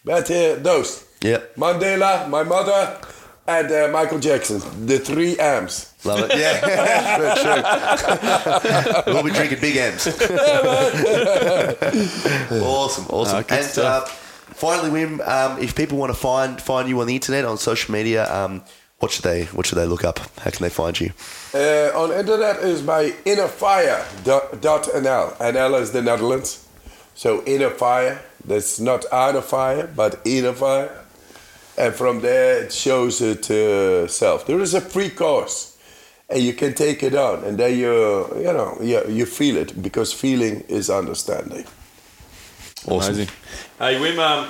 [0.03, 1.55] but uh, those, Yep.
[1.55, 2.99] Mandela, my mother,
[3.47, 5.93] and uh, Michael Jackson, the three M's.
[6.03, 6.37] Love it.
[6.37, 7.33] Yeah.
[9.07, 10.05] we'll be drinking big M's.
[12.61, 13.41] awesome, awesome.
[13.43, 17.15] Good and uh, finally, Wim, um, if people want to find find you on the
[17.15, 18.61] internet on social media, um,
[19.03, 20.19] what should they what should they look up?
[20.39, 21.11] How can they find you?
[21.53, 25.37] Uh, on internet is by innerfire.nl.
[25.53, 26.65] NL is the Netherlands.
[27.13, 31.03] So inner fire, that's not out of fire, but inner fire.
[31.77, 34.47] And from there it shows it uh, self.
[34.47, 35.77] There is a free course,
[36.29, 37.93] and you can take it on, and then you
[38.37, 41.65] you know you, you feel it because feeling is understanding.
[42.87, 43.27] Amazing.
[43.79, 44.49] Hey, Wim, um,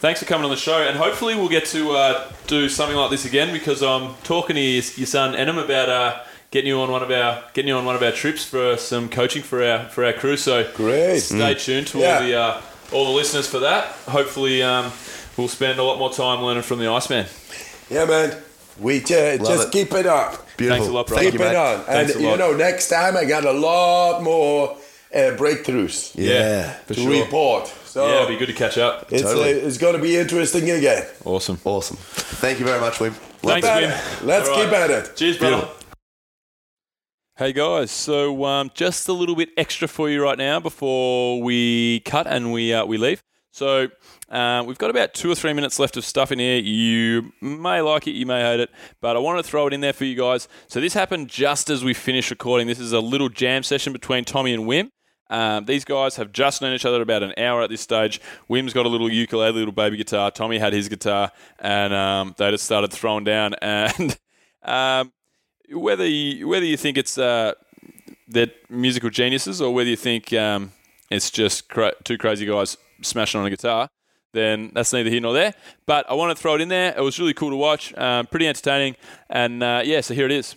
[0.00, 3.10] thanks for coming on the show, and hopefully we'll get to uh, do something like
[3.10, 6.20] this again because I'm talking to your, your son Enahm about uh,
[6.50, 9.08] getting you on one of our getting you on one of our trips for some
[9.08, 10.36] coaching for our for our crew.
[10.36, 11.20] So Great.
[11.20, 12.14] stay tuned to Yeah.
[12.16, 12.60] all the uh,
[12.92, 13.84] all the listeners for that.
[14.08, 14.90] Hopefully, um,
[15.36, 17.26] we'll spend a lot more time learning from the Iceman.
[17.88, 18.36] Yeah, man.
[18.78, 19.72] We ju- just it.
[19.72, 20.46] keep it up.
[20.56, 20.76] Beautiful.
[20.84, 21.16] Thanks a lot, bro.
[21.18, 21.56] Thank Keep you, it mate.
[21.56, 21.74] on.
[21.74, 24.76] And Thanks a you know, next time I got a lot more
[25.14, 26.12] uh, breakthroughs.
[26.14, 26.72] Yeah.
[26.86, 27.24] for to sure.
[27.24, 27.66] report.
[27.84, 29.12] So Yeah, it'd be good to catch up.
[29.12, 29.52] it's, Totally.
[29.54, 31.06] uh, it's going to be interesting again.
[31.24, 31.58] Awesome.
[31.64, 31.96] Awesome.
[31.96, 33.12] Thank you very much, Wim.
[33.42, 34.24] Thanks, Wim.
[34.24, 35.16] Let's All keep at it.
[35.16, 35.56] Cheers, brother.
[35.56, 35.76] Beautiful.
[37.36, 42.00] Hey guys, so um, just a little bit extra for you right now before we
[42.00, 43.22] cut and we uh, we leave.
[43.50, 43.88] So
[44.28, 46.58] uh, we've got about two or three minutes left of stuff in here.
[46.58, 48.68] You may like it, you may hate it,
[49.00, 50.48] but I wanted to throw it in there for you guys.
[50.68, 52.66] So this happened just as we finished recording.
[52.66, 54.90] This is a little jam session between Tommy and Wim.
[55.30, 58.20] Um, these guys have just known each other about an hour at this stage.
[58.48, 60.30] Wim's got a little ukulele, little baby guitar.
[60.30, 63.54] Tommy had his guitar, and um, they just started throwing down.
[63.62, 64.18] And
[64.62, 65.12] um,
[65.70, 67.54] whether you, whether you think it's uh,
[68.28, 70.72] they're musical geniuses or whether you think um,
[71.10, 73.88] it's just cra- two crazy guys smashing on a guitar,
[74.32, 75.54] then that's neither here nor there.
[75.86, 76.94] But I want to throw it in there.
[76.96, 78.96] It was really cool to watch, um, pretty entertaining,
[79.28, 80.54] and uh, yeah, so here it is.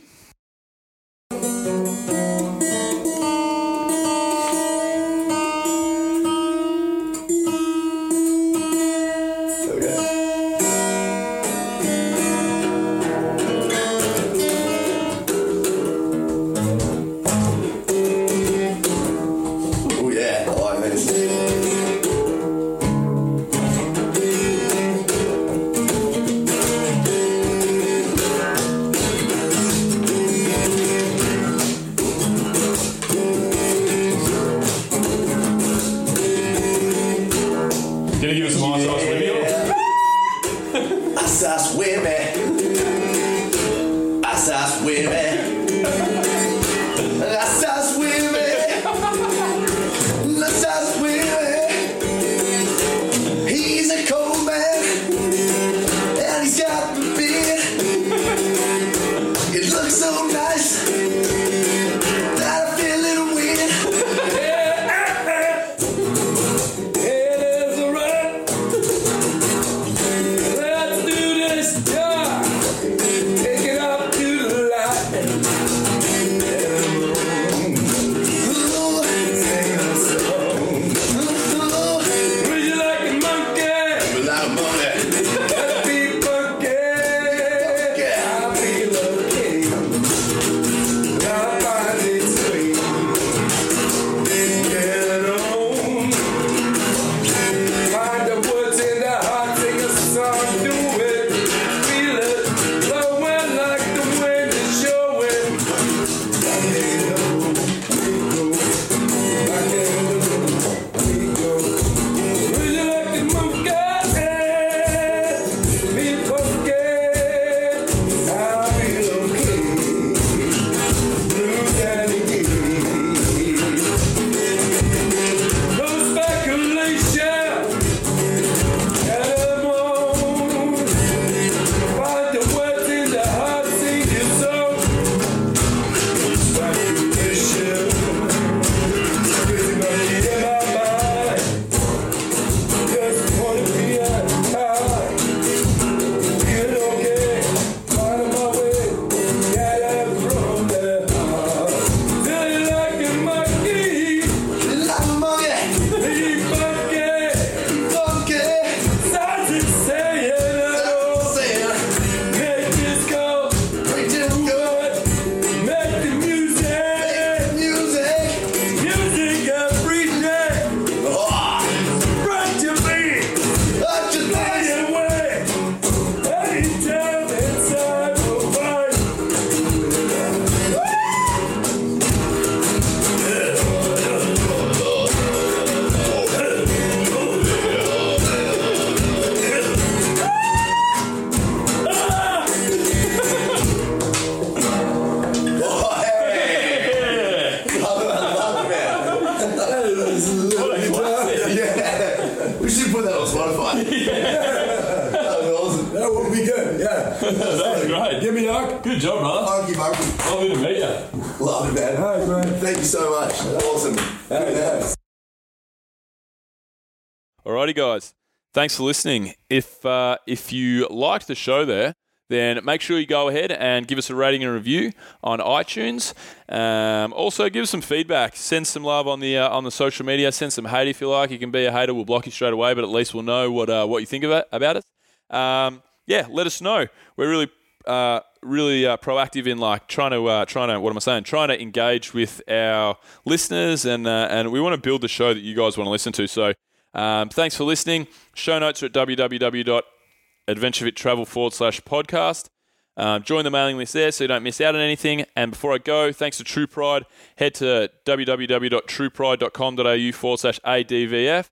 [218.64, 219.34] Thanks for listening.
[219.50, 221.96] If uh, if you liked the show there,
[222.30, 226.14] then make sure you go ahead and give us a rating and review on iTunes.
[226.48, 228.38] Um, also, give us some feedback.
[228.38, 230.32] Send some love on the uh, on the social media.
[230.32, 231.30] Send some hate if you like.
[231.30, 231.94] You can be a hater.
[231.94, 234.24] We'll block you straight away, but at least we'll know what uh, what you think
[234.24, 234.86] about about it.
[235.30, 236.88] Um, yeah, let us know.
[237.18, 237.52] We're really
[237.86, 241.26] uh, really uh, proactive in like trying to uh, trying to what am I saying?
[241.26, 242.96] Trying to engage with our
[243.26, 245.92] listeners, and uh, and we want to build the show that you guys want to
[245.92, 246.28] listen to.
[246.28, 246.54] So.
[246.94, 248.08] Um, thanks for listening.
[248.34, 252.50] Show notes are at www.adventurefittravel forward slash podcast.
[252.96, 255.26] Um, join the mailing list there so you don't miss out on anything.
[255.36, 257.06] And before I go, thanks to True Pride,
[257.38, 261.48] head to www.truepride.com.au forward slash ADVF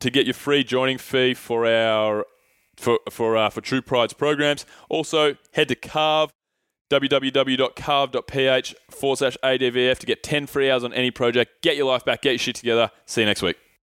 [0.00, 2.26] to get your free joining fee for our
[2.76, 4.64] for for uh, for True Pride's programs.
[4.88, 6.32] Also, head to Carve
[6.90, 11.62] www.carve.ph forward slash ADVF to get 10 free hours on any project.
[11.62, 12.90] Get your life back, get your shit together.
[13.06, 13.63] See you next week.